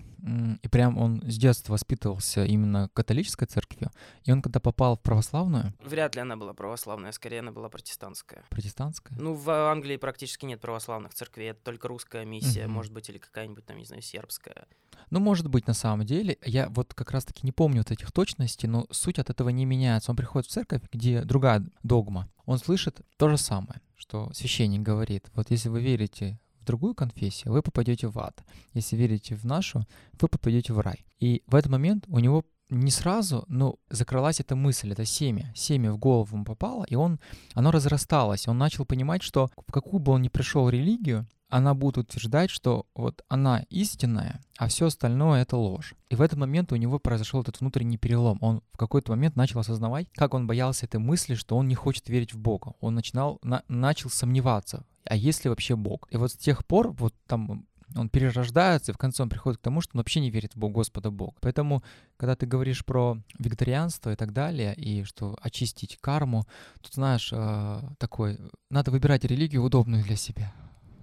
и 0.64 0.68
прям 0.68 0.98
он 0.98 1.22
с 1.30 1.38
детства 1.38 1.74
воспитывался 1.74 2.46
именно 2.46 2.90
католической 2.94 3.46
церковью, 3.46 3.92
и 4.24 4.32
он 4.32 4.42
когда 4.42 4.60
попал 4.60 4.96
в 4.96 5.02
православную... 5.02 5.74
Вряд 5.84 6.16
ли 6.16 6.22
она 6.22 6.36
была 6.36 6.54
православная, 6.54 7.12
скорее 7.12 7.40
она 7.40 7.52
была 7.52 7.70
протестантская. 7.70 8.44
Протестантская? 8.50 9.18
Ну, 9.20 9.34
в 9.34 9.50
Англии 9.50 9.98
практически 9.98 10.46
нет 10.46 10.62
православных 10.62 11.14
церквей, 11.14 11.52
это 11.52 11.60
только 11.64 11.88
русская 11.88 12.26
миссия, 12.26 12.66
угу. 12.66 12.74
может 12.74 12.92
быть, 12.92 13.10
или 13.10 13.20
какая-нибудь 13.20 13.66
там, 13.66 13.78
не 13.78 13.86
знаю, 13.86 14.02
сербская. 14.02 14.66
Ну, 15.12 15.20
может 15.20 15.48
быть, 15.48 15.68
на 15.68 15.74
самом 15.74 16.06
деле. 16.06 16.38
Я 16.44 16.70
вот 16.70 16.94
как 16.94 17.12
раз-таки 17.12 17.42
не 17.44 17.52
помню 17.52 17.80
вот 17.80 17.92
этих 17.92 18.12
точностей, 18.12 18.68
но 18.68 18.88
суть 18.92 19.20
от 19.20 19.30
этого 19.30 19.50
не 19.50 19.66
меняется. 19.66 20.12
Он 20.12 20.18
приходит 20.18 20.50
в 20.50 20.52
церковь, 20.52 20.82
где 20.92 21.22
другая 21.22 21.64
догма. 21.84 22.30
Он 22.46 22.58
слышит 22.58 23.02
то 23.18 23.30
же 23.30 23.38
самое, 23.38 23.82
что 23.96 24.32
священник 24.34 24.82
говорит. 24.82 25.30
Вот 25.36 25.52
если 25.52 25.70
вы 25.70 25.82
верите 25.82 26.40
другую 26.66 26.96
конфессию, 26.96 27.54
вы 27.54 27.62
попадете 27.62 28.08
в 28.08 28.20
ад. 28.20 28.44
Если 28.74 28.96
верите 28.96 29.36
в 29.36 29.46
нашу, 29.46 29.86
вы 30.20 30.28
попадете 30.28 30.74
в 30.74 30.80
рай. 30.80 31.06
И 31.20 31.44
в 31.48 31.56
этот 31.56 31.72
момент 31.72 32.06
у 32.08 32.20
него 32.20 32.44
не 32.70 32.92
сразу, 32.92 33.46
но 33.48 33.76
закралась 33.90 34.40
эта 34.40 34.56
мысль, 34.56 34.92
это 34.92 35.06
семя. 35.06 35.52
Семя 35.56 35.92
в 35.92 35.98
голову 35.98 36.36
ему 36.36 36.46
попало, 36.46 36.86
и 36.90 36.96
он, 36.96 37.20
оно 37.54 37.72
разрасталось. 37.72 38.48
Он 38.48 38.58
начал 38.58 38.86
понимать, 38.86 39.22
что 39.22 39.50
в 39.68 39.72
какую 39.72 40.00
бы 40.00 40.12
он 40.14 40.22
ни 40.22 40.30
пришел 40.30 40.70
религию, 40.70 41.28
она 41.48 41.74
будет 41.74 41.98
утверждать, 41.98 42.50
что 42.50 42.86
вот 42.96 43.24
она 43.30 43.66
истинная, 43.70 44.42
а 44.58 44.68
все 44.68 44.88
остальное 44.88 45.44
это 45.44 45.58
ложь. 45.58 45.94
И 46.10 46.16
в 46.16 46.22
этот 46.22 46.40
момент 46.40 46.72
у 46.72 46.76
него 46.76 47.00
произошел 47.00 47.42
этот 47.42 47.60
внутренний 47.60 47.98
перелом. 47.98 48.40
Он 48.42 48.62
в 48.74 48.78
какой-то 48.78 49.12
момент 49.12 49.36
начал 49.36 49.60
осознавать, 49.60 50.08
как 50.14 50.34
он 50.34 50.48
боялся 50.48 50.86
этой 50.86 51.00
мысли, 51.00 51.36
что 51.36 51.56
он 51.56 51.68
не 51.68 51.76
хочет 51.76 52.10
верить 52.10 52.34
в 52.34 52.40
Бога. 52.40 52.74
Он 52.80 52.96
начинал, 52.96 53.40
на, 53.44 53.64
начал 53.68 54.10
сомневаться, 54.10 54.86
а 55.06 55.16
есть 55.16 55.44
ли 55.44 55.50
вообще 55.50 55.76
Бог? 55.76 56.08
И 56.12 56.18
вот 56.18 56.32
с 56.32 56.38
тех 56.38 56.66
пор, 56.66 56.92
вот 56.92 57.14
там 57.28 57.66
Он 57.96 58.10
перерождается, 58.10 58.92
и 58.92 58.96
в 58.96 58.98
конце 58.98 59.24
он 59.24 59.30
приходит 59.30 59.60
к 59.60 59.64
тому, 59.64 59.82
что 59.82 59.92
он 59.96 60.00
вообще 60.00 60.20
не 60.20 60.32
верит 60.32 60.56
в 60.56 60.58
Бог, 60.58 60.72
Господа 60.72 61.12
Бога. 61.12 61.36
Поэтому, 61.40 61.84
когда 62.18 62.36
ты 62.36 62.46
говоришь 62.48 62.84
про 62.84 63.18
вегетарианство 63.38 64.12
и 64.12 64.16
так 64.16 64.34
далее, 64.34 64.74
и 64.76 65.04
что 65.04 65.38
очистить 65.42 65.98
карму, 66.02 66.46
тут, 66.82 66.96
знаешь, 66.96 67.30
э, 67.32 67.82
такой, 68.00 68.40
надо 68.70 68.92
выбирать 68.92 69.24
религию 69.24 69.64
удобную 69.64 70.04
для 70.04 70.16
себя. 70.16 70.52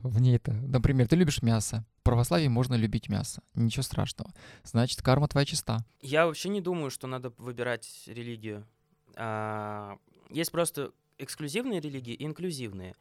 В 0.02 0.20
ней 0.20 0.36
это, 0.36 0.52
например, 0.52 1.06
ты 1.06 1.14
любишь 1.14 1.42
мясо. 1.42 1.84
В 2.00 2.02
православии 2.02 2.48
можно 2.48 2.74
любить 2.74 3.08
мясо. 3.08 3.42
Ничего 3.54 3.84
страшного. 3.84 4.32
Значит, 4.64 5.00
карма 5.02 5.28
твоя 5.28 5.46
чиста. 5.46 5.84
Я 6.00 6.26
вообще 6.26 6.48
не 6.48 6.60
думаю, 6.60 6.90
что 6.90 7.06
надо 7.06 7.32
выбирать 7.38 7.86
религию. 8.06 8.66
А, 9.14 9.96
есть 10.28 10.50
просто 10.50 10.90
эксклюзивные 11.18 11.80
религии 11.80 12.14
и 12.14 12.24
инклюзивные. 12.24 12.96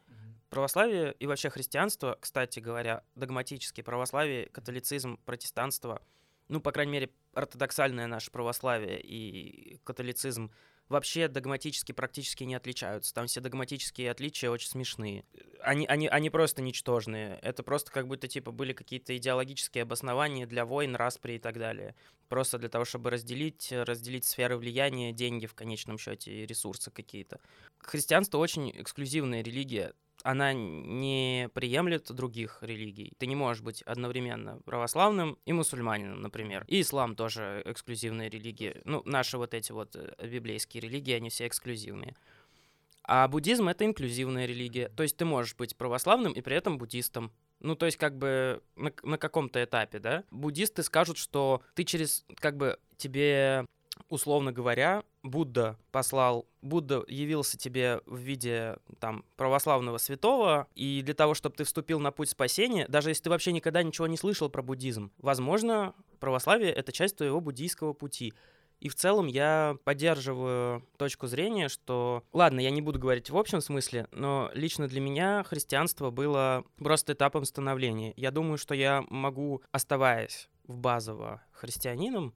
Православие 0.52 1.14
и 1.18 1.26
вообще 1.26 1.48
христианство, 1.48 2.18
кстати 2.20 2.60
говоря, 2.60 3.04
догматические 3.14 3.84
православие, 3.84 4.50
католицизм, 4.50 5.16
протестанство, 5.24 6.02
ну, 6.48 6.60
по 6.60 6.72
крайней 6.72 6.92
мере, 6.92 7.10
ортодоксальное 7.32 8.06
наше 8.06 8.30
православие 8.30 9.00
и 9.00 9.78
католицизм 9.82 10.52
вообще 10.90 11.28
догматически 11.28 11.92
практически 11.92 12.44
не 12.44 12.54
отличаются. 12.54 13.14
Там 13.14 13.28
все 13.28 13.40
догматические 13.40 14.10
отличия 14.10 14.50
очень 14.50 14.68
смешные. 14.68 15.24
Они, 15.62 15.86
они, 15.86 16.06
они 16.06 16.28
просто 16.28 16.60
ничтожные. 16.60 17.38
Это 17.40 17.62
просто 17.62 17.90
как 17.90 18.06
будто 18.06 18.28
типа 18.28 18.50
были 18.50 18.74
какие-то 18.74 19.16
идеологические 19.16 19.82
обоснования 19.82 20.46
для 20.46 20.66
войн, 20.66 20.96
распри 20.96 21.36
и 21.36 21.38
так 21.38 21.58
далее. 21.58 21.94
Просто 22.28 22.58
для 22.58 22.68
того, 22.68 22.84
чтобы 22.84 23.08
разделить, 23.08 23.72
разделить 23.72 24.26
сферы 24.26 24.58
влияния, 24.58 25.12
деньги 25.12 25.46
в 25.46 25.54
конечном 25.54 25.96
счете, 25.96 26.44
ресурсы 26.44 26.90
какие-то. 26.90 27.40
Христианство 27.78 28.36
очень 28.36 28.70
эксклюзивная 28.70 29.42
религия 29.42 29.94
она 30.24 30.52
не 30.52 31.48
приемлет 31.54 32.12
других 32.12 32.58
религий. 32.60 33.12
Ты 33.18 33.26
не 33.26 33.34
можешь 33.34 33.62
быть 33.62 33.82
одновременно 33.82 34.58
православным 34.64 35.38
и 35.44 35.52
мусульманином, 35.52 36.20
например. 36.20 36.64
И 36.68 36.80
ислам 36.80 37.16
тоже 37.16 37.62
эксклюзивная 37.64 38.28
религия. 38.28 38.80
Ну, 38.84 39.02
наши 39.04 39.38
вот 39.38 39.54
эти 39.54 39.72
вот 39.72 39.96
э, 39.96 40.26
библейские 40.26 40.82
религии, 40.82 41.14
они 41.14 41.30
все 41.30 41.46
эксклюзивные. 41.46 42.14
А 43.04 43.26
буддизм— 43.28 43.68
это 43.70 43.84
инклюзивная 43.84 44.46
религия. 44.46 44.88
То 44.88 45.02
есть 45.02 45.16
ты 45.16 45.24
можешь 45.24 45.56
быть 45.56 45.76
православным 45.76 46.32
и 46.32 46.40
при 46.40 46.56
этом 46.56 46.78
буддистом. 46.78 47.32
Ну, 47.60 47.76
то 47.76 47.86
есть 47.86 47.98
как 47.98 48.16
бы 48.16 48.62
на, 48.76 48.92
на 49.02 49.18
каком-то 49.18 49.62
этапе, 49.62 49.98
да? 49.98 50.24
Буддисты 50.30 50.82
скажут, 50.82 51.16
что 51.16 51.62
ты 51.74 51.84
через, 51.84 52.24
как 52.36 52.56
бы, 52.56 52.78
тебе 52.96 53.66
условно 54.08 54.52
говоря, 54.52 55.04
Будда 55.22 55.78
послал, 55.90 56.46
Будда 56.62 57.04
явился 57.06 57.56
тебе 57.56 58.00
в 58.06 58.18
виде 58.18 58.76
там 59.00 59.24
православного 59.36 59.98
святого, 59.98 60.68
и 60.74 61.02
для 61.04 61.14
того, 61.14 61.34
чтобы 61.34 61.56
ты 61.56 61.64
вступил 61.64 62.00
на 62.00 62.10
путь 62.10 62.30
спасения, 62.30 62.86
даже 62.88 63.10
если 63.10 63.24
ты 63.24 63.30
вообще 63.30 63.52
никогда 63.52 63.82
ничего 63.82 64.06
не 64.06 64.16
слышал 64.16 64.48
про 64.48 64.62
буддизм, 64.62 65.12
возможно, 65.18 65.94
православие— 66.20 66.72
это 66.72 66.92
часть 66.92 67.16
твоего 67.16 67.40
буддийского 67.40 67.92
пути. 67.92 68.34
И 68.80 68.88
в 68.88 68.96
целом 68.96 69.28
я 69.28 69.76
поддерживаю 69.84 70.84
точку 70.96 71.28
зрения, 71.28 71.68
что... 71.68 72.24
Ладно, 72.32 72.58
я 72.58 72.70
не 72.70 72.82
буду 72.82 72.98
говорить 72.98 73.30
в 73.30 73.36
общем 73.36 73.60
смысле, 73.60 74.08
но 74.10 74.50
лично 74.54 74.88
для 74.88 75.00
меня 75.00 75.44
христианство 75.44 76.10
было 76.10 76.64
просто 76.78 77.12
этапом 77.12 77.44
становления. 77.44 78.12
Я 78.16 78.32
думаю, 78.32 78.58
что 78.58 78.74
я 78.74 79.04
могу, 79.08 79.62
оставаясь 79.70 80.48
в 80.64 80.78
базово 80.78 81.42
христианином, 81.52 82.34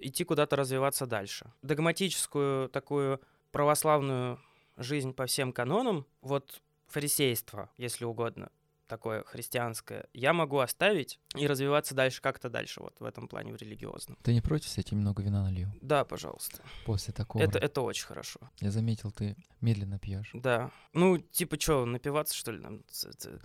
идти 0.00 0.24
куда-то 0.24 0.56
развиваться 0.56 1.06
дальше. 1.06 1.52
Догматическую 1.62 2.68
такую 2.68 3.20
православную 3.50 4.40
жизнь 4.76 5.12
по 5.12 5.26
всем 5.26 5.52
канонам, 5.52 6.06
вот 6.20 6.62
фарисейство, 6.86 7.70
если 7.76 8.04
угодно, 8.04 8.50
такое 8.88 9.22
христианское, 9.24 10.06
я 10.12 10.32
могу 10.32 10.58
оставить 10.58 11.20
и 11.36 11.46
развиваться 11.46 11.94
дальше 11.94 12.20
как-то 12.20 12.48
дальше, 12.48 12.80
вот 12.80 12.98
в 12.98 13.04
этом 13.04 13.28
плане, 13.28 13.52
в 13.52 13.56
религиозном. 13.56 14.18
Ты 14.22 14.34
не 14.34 14.40
против, 14.40 14.76
я 14.76 14.82
тебе 14.82 14.96
много 14.96 15.22
вина 15.22 15.44
налью? 15.44 15.70
Да, 15.80 16.04
пожалуйста. 16.04 16.62
После 16.84 17.12
такого. 17.14 17.42
Это, 17.42 17.58
это 17.58 17.82
очень 17.82 18.06
хорошо. 18.06 18.40
Я 18.60 18.70
заметил, 18.70 19.12
ты 19.12 19.36
медленно 19.60 19.98
пьешь. 19.98 20.30
Да. 20.32 20.70
Ну, 20.92 21.18
типа, 21.18 21.60
что, 21.60 21.84
напиваться, 21.84 22.34
что 22.34 22.52
ли? 22.52 22.58
Нам? 22.58 22.82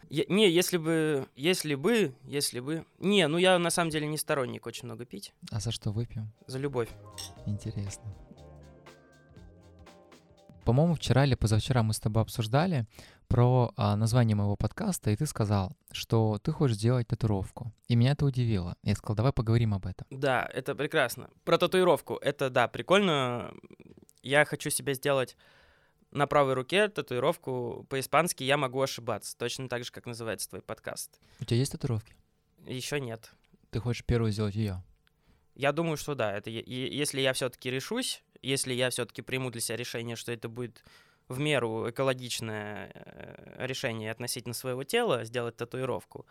Я, 0.10 0.24
не, 0.30 0.50
если 0.50 0.78
бы, 0.78 1.28
если 1.36 1.76
бы, 1.76 2.16
если 2.24 2.60
бы... 2.60 2.86
Не, 3.00 3.28
ну 3.28 3.38
я 3.38 3.60
на 3.60 3.70
самом 3.70 3.92
деле 3.92 4.08
не 4.08 4.18
сторонник 4.18 4.66
очень 4.66 4.86
много 4.86 5.06
пить. 5.06 5.34
А 5.52 5.60
за 5.60 5.72
что 5.72 5.92
выпьем? 5.92 6.32
За 6.48 6.58
любовь. 6.58 6.90
Интересно. 7.46 8.04
По-моему, 10.64 10.96
вчера 10.96 11.26
или 11.26 11.36
позавчера 11.36 11.84
мы 11.84 11.94
с 11.94 12.00
тобой 12.00 12.24
обсуждали 12.24 12.86
про 13.28 13.74
а, 13.76 13.96
название 13.96 14.36
моего 14.36 14.56
подкаста, 14.56 15.12
и 15.12 15.16
ты 15.16 15.26
сказал, 15.26 15.76
что 15.92 16.40
ты 16.44 16.52
хочешь 16.52 16.78
сделать 16.78 17.08
татуировку. 17.08 17.74
И 17.88 17.96
меня 17.96 18.12
это 18.12 18.26
удивило. 18.26 18.76
Я 18.84 18.96
сказал, 18.96 19.16
давай 19.16 19.34
поговорим 19.34 19.74
об 19.74 19.86
этом. 19.86 20.08
Да, 20.10 20.50
это 20.54 20.76
прекрасно. 20.76 21.30
Про 21.44 21.58
татуировку. 21.58 22.16
Это, 22.16 22.50
да, 22.50 22.68
прикольно. 22.68 23.54
Я 24.22 24.46
хочу 24.46 24.70
себе 24.70 24.94
сделать 24.94 25.36
на 26.12 26.28
правой 26.28 26.54
руке 26.54 26.88
татуировку 26.88 27.86
по-испански 27.90 28.44
«Я 28.44 28.58
могу 28.58 28.82
ошибаться», 28.82 29.36
точно 29.38 29.68
так 29.68 29.84
же, 29.84 29.92
как 29.92 30.06
называется 30.06 30.50
твой 30.50 30.62
подкаст. 30.62 31.20
У 31.40 31.46
тебя 31.46 31.58
есть 31.58 31.72
татуировки? 31.72 32.16
Еще 32.66 33.00
нет. 33.00 33.32
Ты 33.72 33.80
хочешь 33.80 34.06
первую 34.06 34.32
сделать 34.32 34.56
ее? 34.56 34.84
Я 35.56 35.72
думаю, 35.72 35.98
что 35.98 36.16
да. 36.16 36.36
Это 36.36 36.50
если 36.50 37.22
я 37.22 37.34
все-таки 37.34 37.70
решусь, 37.70 38.24
если 38.44 38.74
я 38.74 38.90
все-таки 38.90 39.22
приму 39.22 39.50
для 39.50 39.62
себя 39.62 39.78
решение, 39.78 40.16
что 40.16 40.32
это 40.32 40.50
будет 40.50 40.84
в 41.28 41.40
меру 41.40 41.90
экологичное 41.90 42.92
э, 42.94 43.66
решение 43.66 44.12
относительно 44.12 44.54
своего 44.54 44.84
тела, 44.84 45.24
сделать 45.24 45.56
татуировку. 45.56 46.26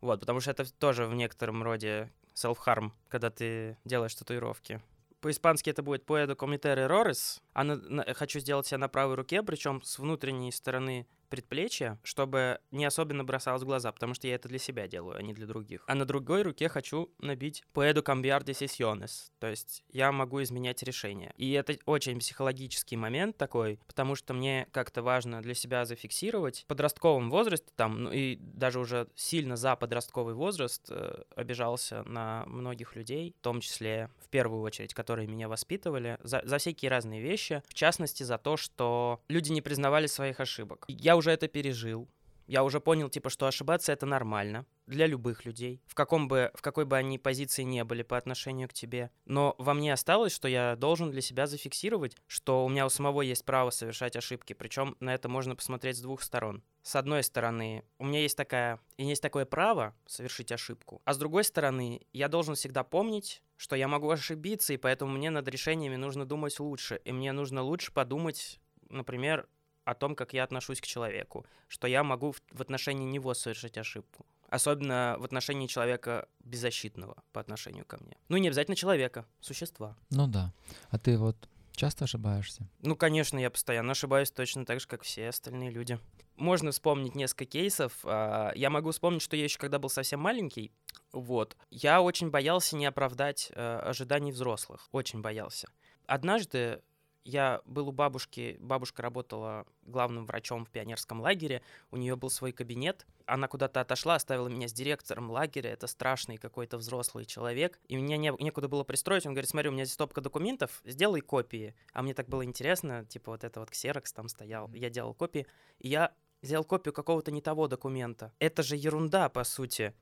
Вот, 0.00 0.20
потому 0.20 0.40
что 0.40 0.50
это 0.50 0.72
тоже 0.72 1.06
в 1.06 1.14
некотором 1.14 1.62
роде 1.62 2.10
self-harm, 2.34 2.92
когда 3.08 3.30
ты 3.30 3.76
делаешь 3.84 4.14
татуировки. 4.14 4.80
По-испански 5.20 5.68
это 5.68 5.82
будет 5.82 6.04
«Puedo 6.04 6.34
cometer 6.34 6.88
errores», 6.88 7.40
а 7.52 7.64
на, 7.64 7.76
на, 7.76 8.14
хочу 8.14 8.40
сделать 8.40 8.66
себя 8.66 8.78
на 8.78 8.88
правой 8.88 9.16
руке, 9.16 9.42
причем 9.42 9.82
с 9.82 9.98
внутренней 9.98 10.50
стороны 10.50 11.06
предплечья, 11.30 11.98
чтобы 12.02 12.58
не 12.70 12.84
особенно 12.84 13.24
бросалось 13.24 13.62
в 13.62 13.66
глаза, 13.66 13.92
потому 13.92 14.14
что 14.14 14.26
я 14.26 14.34
это 14.34 14.48
для 14.48 14.58
себя 14.58 14.88
делаю, 14.88 15.16
а 15.16 15.22
не 15.22 15.32
для 15.32 15.46
других. 15.46 15.84
А 15.86 15.94
на 15.94 16.04
другой 16.04 16.42
руке 16.42 16.68
хочу 16.68 17.10
набить 17.18 17.62
«Puedo 17.72 18.02
cambiar 18.02 18.44
decisiones», 18.44 19.30
то 19.38 19.46
есть 19.46 19.84
я 19.90 20.12
могу 20.12 20.42
изменять 20.42 20.82
решения. 20.82 21.32
И 21.36 21.52
это 21.52 21.78
очень 21.86 22.18
психологический 22.18 22.96
момент 22.96 23.36
такой, 23.36 23.78
потому 23.86 24.16
что 24.16 24.34
мне 24.34 24.66
как-то 24.72 25.02
важно 25.02 25.40
для 25.40 25.54
себя 25.54 25.84
зафиксировать. 25.84 26.62
В 26.64 26.66
подростковом 26.66 27.30
возрасте, 27.30 27.68
там, 27.76 28.04
ну 28.04 28.12
и 28.12 28.36
даже 28.36 28.80
уже 28.80 29.08
сильно 29.14 29.56
за 29.56 29.76
подростковый 29.76 30.34
возраст 30.34 30.86
э, 30.90 31.22
обижался 31.36 32.02
на 32.04 32.44
многих 32.46 32.96
людей, 32.96 33.34
в 33.38 33.42
том 33.42 33.60
числе, 33.60 34.10
в 34.18 34.28
первую 34.28 34.62
очередь, 34.62 34.94
которые 34.94 35.28
меня 35.28 35.48
воспитывали, 35.48 36.18
за, 36.22 36.42
за 36.44 36.58
всякие 36.58 36.90
разные 36.90 37.20
вещи, 37.20 37.62
в 37.68 37.74
частности, 37.74 38.24
за 38.24 38.38
то, 38.38 38.56
что 38.56 39.20
люди 39.28 39.52
не 39.52 39.62
признавали 39.62 40.06
своих 40.06 40.40
ошибок. 40.40 40.84
Я 40.88 41.16
уже 41.20 41.30
это 41.30 41.46
пережил. 41.46 42.08
Я 42.50 42.64
уже 42.64 42.80
понял, 42.80 43.08
типа, 43.08 43.30
что 43.30 43.46
ошибаться 43.46 43.92
это 43.92 44.06
нормально 44.06 44.66
для 44.88 45.06
любых 45.06 45.44
людей, 45.44 45.80
в, 45.86 45.94
каком 45.94 46.26
бы, 46.26 46.50
в 46.54 46.62
какой 46.62 46.84
бы 46.84 46.96
они 46.96 47.16
позиции 47.16 47.62
не 47.62 47.84
были 47.84 48.02
по 48.02 48.16
отношению 48.16 48.68
к 48.68 48.72
тебе. 48.72 49.12
Но 49.24 49.54
во 49.58 49.72
мне 49.72 49.92
осталось, 49.92 50.34
что 50.34 50.48
я 50.48 50.74
должен 50.74 51.12
для 51.12 51.20
себя 51.20 51.46
зафиксировать, 51.46 52.16
что 52.26 52.64
у 52.64 52.68
меня 52.68 52.86
у 52.86 52.88
самого 52.88 53.22
есть 53.22 53.44
право 53.44 53.70
совершать 53.70 54.16
ошибки. 54.16 54.52
Причем 54.52 54.96
на 54.98 55.14
это 55.14 55.28
можно 55.28 55.54
посмотреть 55.54 55.98
с 55.98 56.00
двух 56.00 56.22
сторон. 56.22 56.64
С 56.82 56.96
одной 56.96 57.22
стороны, 57.22 57.84
у 57.98 58.04
меня 58.04 58.18
есть 58.20 58.36
такая, 58.36 58.80
и 58.96 59.04
есть 59.04 59.22
такое 59.22 59.44
право 59.44 59.94
совершить 60.06 60.50
ошибку. 60.50 61.02
А 61.04 61.14
с 61.14 61.18
другой 61.18 61.44
стороны, 61.44 62.00
я 62.12 62.26
должен 62.26 62.56
всегда 62.56 62.82
помнить, 62.82 63.44
что 63.56 63.76
я 63.76 63.86
могу 63.86 64.10
ошибиться, 64.10 64.72
и 64.72 64.76
поэтому 64.76 65.12
мне 65.12 65.30
над 65.30 65.46
решениями 65.46 65.94
нужно 65.94 66.26
думать 66.26 66.58
лучше. 66.58 67.00
И 67.04 67.12
мне 67.12 67.30
нужно 67.30 67.62
лучше 67.62 67.92
подумать, 67.92 68.58
например, 68.88 69.46
о 69.90 69.94
том, 69.94 70.14
как 70.14 70.32
я 70.32 70.44
отношусь 70.44 70.80
к 70.80 70.86
человеку, 70.86 71.44
что 71.66 71.88
я 71.88 72.04
могу 72.04 72.30
в, 72.30 72.40
в 72.52 72.60
отношении 72.60 73.04
него 73.04 73.34
совершить 73.34 73.76
ошибку. 73.76 74.24
Особенно 74.48 75.16
в 75.18 75.24
отношении 75.24 75.66
человека 75.66 76.28
беззащитного 76.44 77.22
по 77.32 77.40
отношению 77.40 77.84
ко 77.84 77.98
мне. 77.98 78.16
Ну, 78.28 78.36
не 78.36 78.48
обязательно 78.48 78.76
человека, 78.76 79.26
существа. 79.40 79.96
Ну 80.10 80.28
да. 80.28 80.52
А 80.90 80.98
ты 80.98 81.18
вот 81.18 81.48
часто 81.72 82.04
ошибаешься? 82.04 82.68
Ну, 82.82 82.94
конечно, 82.94 83.38
я 83.38 83.50
постоянно 83.50 83.92
ошибаюсь 83.92 84.30
точно 84.30 84.64
так 84.64 84.80
же, 84.80 84.86
как 84.86 85.02
все 85.02 85.28
остальные 85.28 85.70
люди. 85.70 85.98
Можно 86.36 86.70
вспомнить 86.70 87.16
несколько 87.16 87.46
кейсов. 87.46 87.92
А, 88.04 88.52
я 88.54 88.70
могу 88.70 88.92
вспомнить, 88.92 89.22
что 89.22 89.36
я 89.36 89.44
еще 89.44 89.58
когда 89.58 89.78
был 89.78 89.90
совсем 89.90 90.20
маленький, 90.20 90.72
вот, 91.12 91.56
я 91.70 92.00
очень 92.00 92.30
боялся 92.30 92.76
не 92.76 92.86
оправдать 92.86 93.50
э, 93.52 93.78
ожиданий 93.78 94.30
взрослых. 94.30 94.88
Очень 94.92 95.20
боялся. 95.20 95.68
Однажды 96.06 96.82
я 97.24 97.60
был 97.64 97.88
у 97.88 97.92
бабушки, 97.92 98.56
бабушка 98.60 99.02
работала 99.02 99.66
главным 99.82 100.26
врачом 100.26 100.64
в 100.64 100.70
пионерском 100.70 101.20
лагере, 101.20 101.62
у 101.90 101.96
нее 101.96 102.16
был 102.16 102.30
свой 102.30 102.52
кабинет, 102.52 103.06
она 103.26 103.48
куда-то 103.48 103.80
отошла, 103.80 104.14
оставила 104.14 104.48
меня 104.48 104.68
с 104.68 104.72
директором 104.72 105.30
лагеря, 105.30 105.70
это 105.70 105.86
страшный 105.86 106.36
какой-то 106.36 106.78
взрослый 106.78 107.24
человек, 107.24 107.80
и 107.88 107.96
мне 107.96 108.16
не, 108.16 108.32
некуда 108.38 108.68
было 108.68 108.84
пристроить, 108.84 109.26
он 109.26 109.32
говорит, 109.34 109.50
смотри, 109.50 109.68
у 109.68 109.72
меня 109.72 109.84
здесь 109.84 109.94
стопка 109.94 110.20
документов, 110.20 110.82
сделай 110.84 111.20
копии, 111.20 111.74
а 111.92 112.02
мне 112.02 112.14
так 112.14 112.28
было 112.28 112.44
интересно, 112.44 113.04
типа 113.04 113.32
вот 113.32 113.44
это 113.44 113.60
вот 113.60 113.70
ксерокс 113.70 114.12
там 114.12 114.28
стоял, 114.28 114.70
я 114.72 114.90
делал 114.90 115.14
копии, 115.14 115.46
и 115.78 115.88
я 115.88 116.12
сделал 116.42 116.64
копию 116.64 116.92
какого-то 116.92 117.30
не 117.30 117.40
того 117.40 117.68
документа. 117.68 118.32
Это 118.38 118.62
же 118.62 118.76
ерунда, 118.76 119.28
по 119.28 119.44
сути 119.44 119.94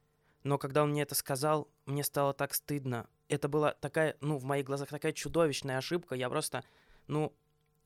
Но 0.44 0.58
когда 0.58 0.82
он 0.84 0.90
мне 0.90 1.02
это 1.02 1.14
сказал, 1.14 1.68
мне 1.86 2.04
стало 2.04 2.32
так 2.32 2.54
стыдно. 2.54 3.08
Это 3.28 3.48
была 3.48 3.72
такая, 3.72 4.16
ну, 4.20 4.38
в 4.38 4.44
моих 4.44 4.64
глазах 4.64 4.88
такая 4.88 5.12
чудовищная 5.12 5.78
ошибка. 5.78 6.14
Я 6.14 6.30
просто, 6.30 6.64
ну, 7.08 7.34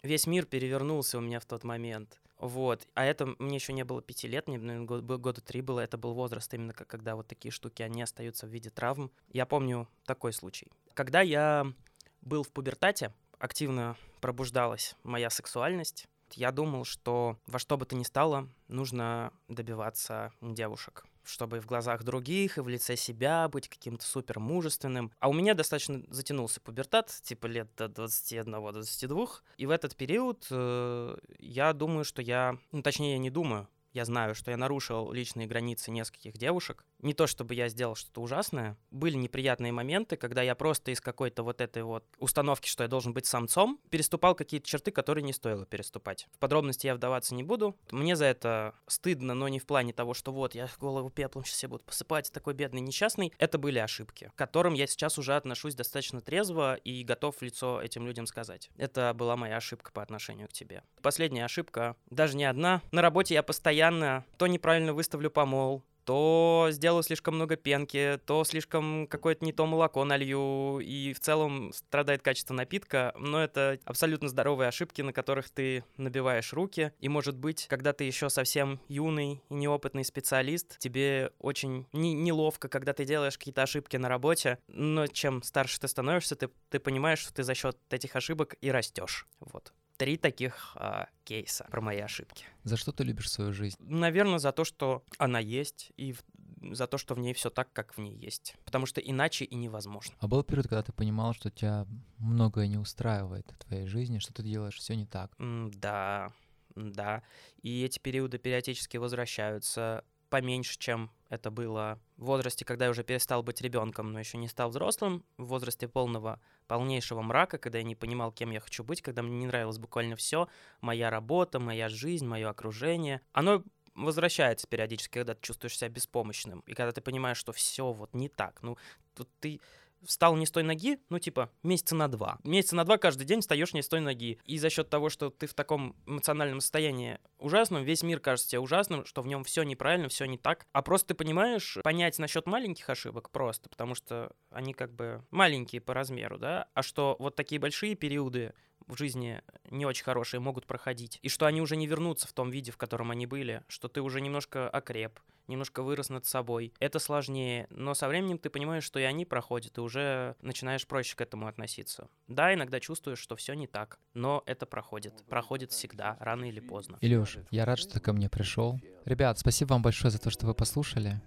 весь 0.03 0.27
мир 0.27 0.47
перевернулся 0.47 1.19
у 1.19 1.21
меня 1.21 1.41
в 1.41 1.47
тот 1.47 1.65
момент. 1.65 2.21
Вот. 2.39 2.89
А 2.95 3.05
это 3.05 3.35
мне 3.39 3.55
еще 3.55 3.73
не 3.73 3.85
было 3.85 4.03
пяти 4.03 4.27
лет, 4.27 4.49
мне 4.49 4.59
наверное, 4.59 4.85
год, 4.85 5.05
года 5.05 5.41
три 5.41 5.63
было. 5.63 5.81
Это 5.81 5.97
был 5.97 6.13
возраст 6.13 6.53
именно 6.53 6.73
когда 6.73 7.15
вот 7.15 7.29
такие 7.29 7.53
штуки, 7.53 7.83
они 7.83 8.03
остаются 8.03 8.47
в 8.47 8.51
виде 8.51 8.69
травм. 8.69 9.13
Я 9.29 9.47
помню 9.47 9.89
такой 10.05 10.33
случай. 10.33 10.67
Когда 10.95 11.21
я 11.21 11.73
был 12.21 12.43
в 12.43 12.51
пубертате, 12.51 13.15
активно 13.39 13.97
пробуждалась 14.21 14.97
моя 15.05 15.31
сексуальность, 15.31 16.09
я 16.33 16.51
думал, 16.51 16.85
что 16.85 17.37
во 17.47 17.59
что 17.59 17.77
бы 17.77 17.87
то 17.87 17.95
ни 17.95 18.03
стало, 18.03 18.49
нужно 18.67 19.33
добиваться 19.49 20.33
девушек 20.41 21.05
чтобы 21.25 21.61
в 21.61 21.67
глазах 21.67 22.05
других 22.05 22.59
и 22.59 22.61
в 22.61 22.69
лице 22.69 22.97
себя 22.97 23.49
быть 23.49 23.69
каким-то 23.69 24.05
супер 24.05 24.41
мужественным. 24.41 25.13
А 25.19 25.29
у 25.29 25.33
меня 25.33 25.55
достаточно 25.55 26.03
затянулся 26.09 26.61
пубертат, 26.61 27.09
типа 27.23 27.47
лет 27.47 27.69
до 27.77 27.87
21-22. 27.87 29.29
И 29.57 29.67
в 29.67 29.71
этот 29.71 29.97
период 29.97 30.47
э, 30.51 31.17
я 31.39 31.73
думаю, 31.73 32.05
что 32.05 32.23
я, 32.23 32.59
ну 32.73 32.83
точнее 32.83 33.13
я 33.13 33.19
не 33.19 33.31
думаю, 33.31 33.69
я 33.93 34.05
знаю, 34.05 34.35
что 34.35 34.51
я 34.51 34.57
нарушил 34.57 35.13
личные 35.13 35.47
границы 35.47 35.91
нескольких 35.91 36.39
девушек. 36.39 36.85
Не 37.03 37.15
то 37.15 37.27
чтобы 37.27 37.55
я 37.55 37.69
сделал 37.69 37.95
что-то 37.95 38.21
ужасное. 38.23 38.77
Были 38.91 39.17
неприятные 39.17 39.73
моменты, 39.73 40.17
когда 40.17 40.43
я 40.43 40.55
просто 40.55 40.93
из 40.93 41.01
какой-то 41.01 41.43
вот 41.43 41.61
этой 41.61 41.83
вот 41.83 42.05
установки, 42.19 42.69
что 42.69 42.85
я 42.85 42.89
должен 42.89 43.13
быть 43.13 43.27
самцом, 43.27 43.81
переступал 43.91 44.35
какие-то 44.35 44.67
черты, 44.67 44.91
которые 44.91 45.25
не 45.25 45.33
стоило 45.33 45.67
переступать. 45.67 46.29
В 46.33 46.39
подробности 46.39 46.87
я 46.87 46.95
вдаваться 46.95 47.35
не 47.35 47.43
буду. 47.43 47.77
Мне 47.91 48.17
за 48.17 48.27
это 48.27 48.75
стыдно, 48.87 49.35
но 49.35 49.49
не 49.49 49.59
в 49.59 49.67
плане 49.67 49.93
того, 49.93 50.15
что 50.15 50.33
вот 50.33 50.55
я 50.55 50.69
голову 50.79 51.11
пеплом 51.11 51.45
сейчас 51.45 51.59
все 51.59 51.69
буду 51.69 51.85
посыпать, 51.85 52.33
такой 52.33 52.55
бедный 52.55 52.81
несчастный. 52.81 53.33
Это 53.39 53.59
были 53.59 53.79
ошибки, 53.79 54.31
к 54.35 54.39
которым 54.39 54.75
я 54.75 54.87
сейчас 54.87 55.19
уже 55.19 55.37
отношусь 55.37 55.75
достаточно 55.75 56.21
трезво 56.21 56.75
и 56.75 57.03
готов 57.05 57.37
в 57.37 57.43
лицо 57.43 57.81
этим 57.83 58.07
людям 58.07 58.27
сказать. 58.27 58.71
Это 58.77 59.13
была 59.15 59.37
моя 59.37 59.57
ошибка 59.57 59.93
по 59.93 60.03
отношению 60.03 60.49
к 60.49 60.53
тебе. 60.53 60.83
Последняя 61.03 61.45
ошибка, 61.45 61.97
даже 62.11 62.37
не 62.37 62.45
одна. 62.45 62.83
На 62.93 63.03
работе 63.03 63.35
я 63.35 63.43
постоянно 63.43 64.25
то 64.39 64.47
неправильно 64.47 64.95
выставлю 64.95 65.31
помол, 65.31 65.83
то 66.05 66.69
сделаю 66.71 67.03
слишком 67.03 67.37
много 67.37 67.57
пенки, 67.57 68.21
то 68.27 68.45
слишком 68.45 69.07
какое-то 69.07 69.45
не 69.45 69.53
то 69.53 69.67
молоко 69.67 70.05
налью, 70.05 70.81
и 70.81 71.13
в 71.13 71.21
целом 71.21 71.73
страдает 71.73 72.23
качество 72.23 72.55
напитка, 72.55 73.15
но 73.19 73.43
это 73.43 73.79
абсолютно 73.85 74.29
здоровые 74.29 74.69
ошибки, 74.69 75.03
на 75.03 75.13
которых 75.13 75.51
ты 75.51 75.85
набиваешь 75.97 76.53
руки, 76.53 76.93
и 77.01 77.09
может 77.09 77.37
быть, 77.37 77.67
когда 77.69 77.93
ты 77.93 78.05
еще 78.05 78.31
совсем 78.31 78.81
юный 78.89 79.43
и 79.49 79.55
неопытный 79.55 80.05
специалист, 80.05 80.79
тебе 80.79 81.33
очень 81.39 81.87
не 81.93 82.15
неловко, 82.15 82.69
когда 82.69 82.93
ты 82.93 83.05
делаешь 83.05 83.39
какие-то 83.39 83.63
ошибки 83.63 83.97
на 83.97 84.09
работе, 84.09 84.59
но 84.69 85.07
чем 85.07 85.43
старше 85.43 85.81
ты 85.81 85.89
становишься, 85.89 86.37
ты, 86.37 86.49
ты 86.71 86.79
понимаешь, 86.79 87.21
что 87.21 87.33
ты 87.33 87.43
за 87.43 87.55
счет 87.55 87.77
этих 87.91 88.17
ошибок 88.17 88.57
и 88.61 88.71
растешь. 88.71 89.27
Вот 89.41 89.73
три 90.03 90.17
таких 90.17 90.73
а, 90.75 91.07
кейса 91.23 91.65
про 91.71 91.81
мои 91.81 92.01
ошибки. 92.01 92.45
За 92.65 92.77
что 92.77 92.91
ты 92.91 93.05
любишь 93.05 93.31
свою 93.31 93.53
жизнь? 93.53 93.77
Наверное, 93.79 94.41
за 94.41 94.51
то, 94.51 94.65
что 94.65 95.05
она 95.17 95.39
есть, 95.39 95.93
и 95.97 96.17
за 96.61 96.89
то, 96.89 96.99
что 96.99 97.15
в 97.15 97.21
ней 97.21 97.35
все 97.35 97.51
так, 97.51 97.73
как 97.73 97.97
в 97.97 97.99
ней 97.99 98.17
есть. 98.17 98.57
Потому 98.65 98.85
что 98.87 99.01
иначе 99.01 99.45
и 99.45 99.55
невозможно. 99.55 100.13
А 100.19 100.27
был 100.27 100.43
период, 100.43 100.67
когда 100.67 100.83
ты 100.83 100.93
понимал, 100.93 101.35
что 101.35 101.53
тебя 101.53 101.87
многое 102.19 102.67
не 102.67 102.79
устраивает 102.79 103.49
в 103.53 103.65
твоей 103.65 103.87
жизни, 103.87 104.19
что 104.19 104.35
ты 104.35 104.43
делаешь 104.43 104.77
все 104.77 104.97
не 104.97 105.07
так? 105.07 105.31
Mm, 105.39 105.73
да, 105.77 106.33
да. 106.75 107.23
И 107.63 107.85
эти 107.85 108.01
периоды 108.01 108.39
периодически 108.39 108.97
возвращаются 108.97 110.05
поменьше, 110.33 110.79
чем 110.79 111.11
это 111.29 111.51
было 111.51 112.01
в 112.17 112.25
возрасте, 112.25 112.65
когда 112.65 112.87
я 112.87 112.91
уже 112.91 113.05
перестал 113.05 113.43
быть 113.43 113.61
ребенком, 113.61 114.13
но 114.13 114.19
еще 114.19 114.39
не 114.39 114.49
стал 114.49 114.71
взрослым, 114.71 115.27
в 115.37 115.45
возрасте 115.45 115.89
полного, 115.89 116.41
полнейшего 116.69 117.21
мрака, 117.21 117.59
когда 117.59 117.77
я 117.77 117.85
не 117.85 117.95
понимал, 117.95 118.33
кем 118.33 118.51
я 118.51 118.61
хочу 118.61 118.83
быть, 118.83 119.03
когда 119.03 119.21
мне 119.21 119.37
не 119.37 119.47
нравилось 119.47 119.77
буквально 119.77 120.17
все, 120.17 120.49
моя 120.81 121.11
работа, 121.11 121.61
моя 121.61 121.91
жизнь, 121.91 122.27
мое 122.27 122.49
окружение. 122.49 123.21
Оно 123.33 123.63
возвращается 123.95 124.67
периодически, 124.67 125.19
когда 125.19 125.35
ты 125.35 125.43
чувствуешь 125.43 125.77
себя 125.77 125.91
беспомощным, 125.91 126.61
и 126.61 126.73
когда 126.73 126.93
ты 126.93 127.03
понимаешь, 127.03 127.37
что 127.37 127.53
все 127.53 127.93
вот 127.93 128.15
не 128.15 128.31
так. 128.31 128.63
Ну, 128.63 128.79
тут 129.15 129.29
ты 129.39 129.61
встал 130.05 130.37
не 130.37 130.47
с 130.47 130.51
той 130.51 130.63
ноги, 130.63 130.99
ну, 131.09 131.19
типа, 131.19 131.51
месяца 131.63 131.95
на 131.95 132.09
два. 132.09 132.39
Месяца 132.45 132.77
на 132.77 132.85
два 132.85 132.99
каждый 132.99 133.25
день 133.25 133.41
встаешь 133.41 133.73
не 133.73 133.83
с 133.83 133.89
той 133.89 134.01
ноги. 134.01 134.39
И 134.45 134.59
за 134.59 134.71
счет 134.71 134.91
того, 134.91 135.09
что 135.09 135.31
ты 135.31 135.47
в 135.47 135.55
таком 135.55 135.97
эмоциональном 136.07 136.61
состоянии 136.61 137.19
ужасном, 137.39 137.85
весь 137.85 138.03
мир 138.03 138.21
кажется 138.21 138.51
тебе 138.51 138.61
ужасным, 138.61 139.05
что 139.05 139.23
в 139.23 139.27
нем 139.27 139.45
все 139.45 139.63
неправильно, 139.63 140.09
все 140.09 140.25
не 140.25 140.39
так. 140.39 140.67
А 140.73 140.83
просто 140.83 141.09
ты 141.09 141.15
понимаешь, 141.15 141.79
понять 141.83 142.19
насчет 142.19 142.47
маленьких 142.47 142.89
ошибок 142.89 143.31
просто, 143.31 143.69
потому 143.69 143.95
что 143.95 144.33
они 144.51 144.75
как 144.75 144.93
бы 144.93 145.25
маленькие 145.31 145.81
по 145.81 145.95
размеру, 145.95 146.39
да, 146.39 146.69
а 146.75 146.83
что 146.83 147.17
вот 147.19 147.37
такие 147.37 147.61
большие 147.61 147.95
периоды 147.95 148.55
в 148.87 148.97
жизни 148.97 149.43
не 149.71 149.87
очень 149.87 150.05
хорошие 150.05 150.41
могут 150.41 150.67
проходить, 150.67 151.19
и 151.23 151.29
что 151.29 151.47
они 151.47 151.61
уже 151.61 151.77
не 151.77 151.87
вернутся 151.87 152.29
в 152.29 152.33
том 152.33 152.51
виде, 152.51 152.73
в 152.73 152.77
котором 152.77 153.11
они 153.11 153.27
были, 153.27 153.63
что 153.69 153.89
ты 153.89 154.01
уже 154.01 154.21
немножко 154.21 154.69
окреп, 154.69 155.19
немножко 155.49 155.83
вырос 155.83 156.09
над 156.09 156.27
собой. 156.27 156.73
Это 156.79 156.99
сложнее, 156.99 157.67
но 157.71 157.95
со 157.95 158.09
временем 158.09 158.39
ты 158.39 158.51
понимаешь, 158.51 158.85
что 158.85 158.99
и 158.99 159.03
они 159.03 159.25
проходят, 159.25 159.79
и 159.79 159.81
уже 159.81 160.37
начинаешь 160.41 160.87
проще 160.87 161.17
к 161.17 161.21
этому 161.21 161.47
относиться. 161.47 162.09
Да, 162.29 162.53
иногда 162.55 162.81
чувствуешь, 162.81 163.19
что 163.19 163.37
все 163.37 163.55
не 163.55 163.67
так, 163.67 163.99
но 164.15 164.43
это 164.47 164.67
проходит. 164.67 165.25
Проходит 165.29 165.73
всегда, 165.73 166.17
рано 166.21 166.47
или 166.47 166.61
поздно. 166.61 166.99
Илюш, 167.01 167.39
я 167.51 167.65
рад, 167.65 167.79
что 167.79 167.95
ты 167.95 168.01
ко 168.01 168.13
мне 168.13 168.29
пришел. 168.29 168.81
Ребят, 169.05 169.39
спасибо 169.39 169.71
вам 169.71 169.83
большое 169.83 170.11
за 170.11 170.19
то, 170.19 170.31
что 170.31 170.47
вы 170.47 170.55
послушали. 170.55 171.21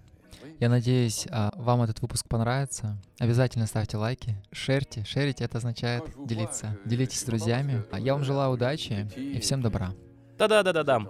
Я 0.60 0.68
надеюсь, 0.68 1.26
а, 1.30 1.50
вам 1.56 1.82
этот 1.82 2.00
выпуск 2.00 2.26
понравится. 2.28 2.96
Обязательно 3.18 3.66
ставьте 3.66 3.96
лайки, 3.96 4.36
шерьте. 4.52 5.04
Шерить 5.04 5.40
это 5.40 5.58
означает 5.58 6.04
делиться. 6.26 6.76
Делитесь 6.84 7.20
с 7.20 7.24
друзьями. 7.24 7.84
А 7.90 8.00
я 8.00 8.14
вам 8.14 8.24
желаю 8.24 8.52
удачи 8.52 9.08
и 9.16 9.38
всем 9.40 9.62
добра. 9.62 9.92
Да-да-да-да-да. 10.38 11.00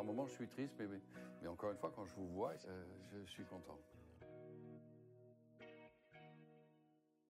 Par 0.00 0.06
moments, 0.06 0.26
je 0.28 0.32
suis 0.32 0.48
triste, 0.48 0.74
mais, 0.78 0.86
mais 1.42 1.48
encore 1.48 1.72
une 1.72 1.76
fois, 1.76 1.92
quand 1.94 2.06
je 2.06 2.14
vous 2.16 2.28
vois, 2.28 2.54
je 3.12 3.30
suis 3.30 3.44
content. 3.44 3.76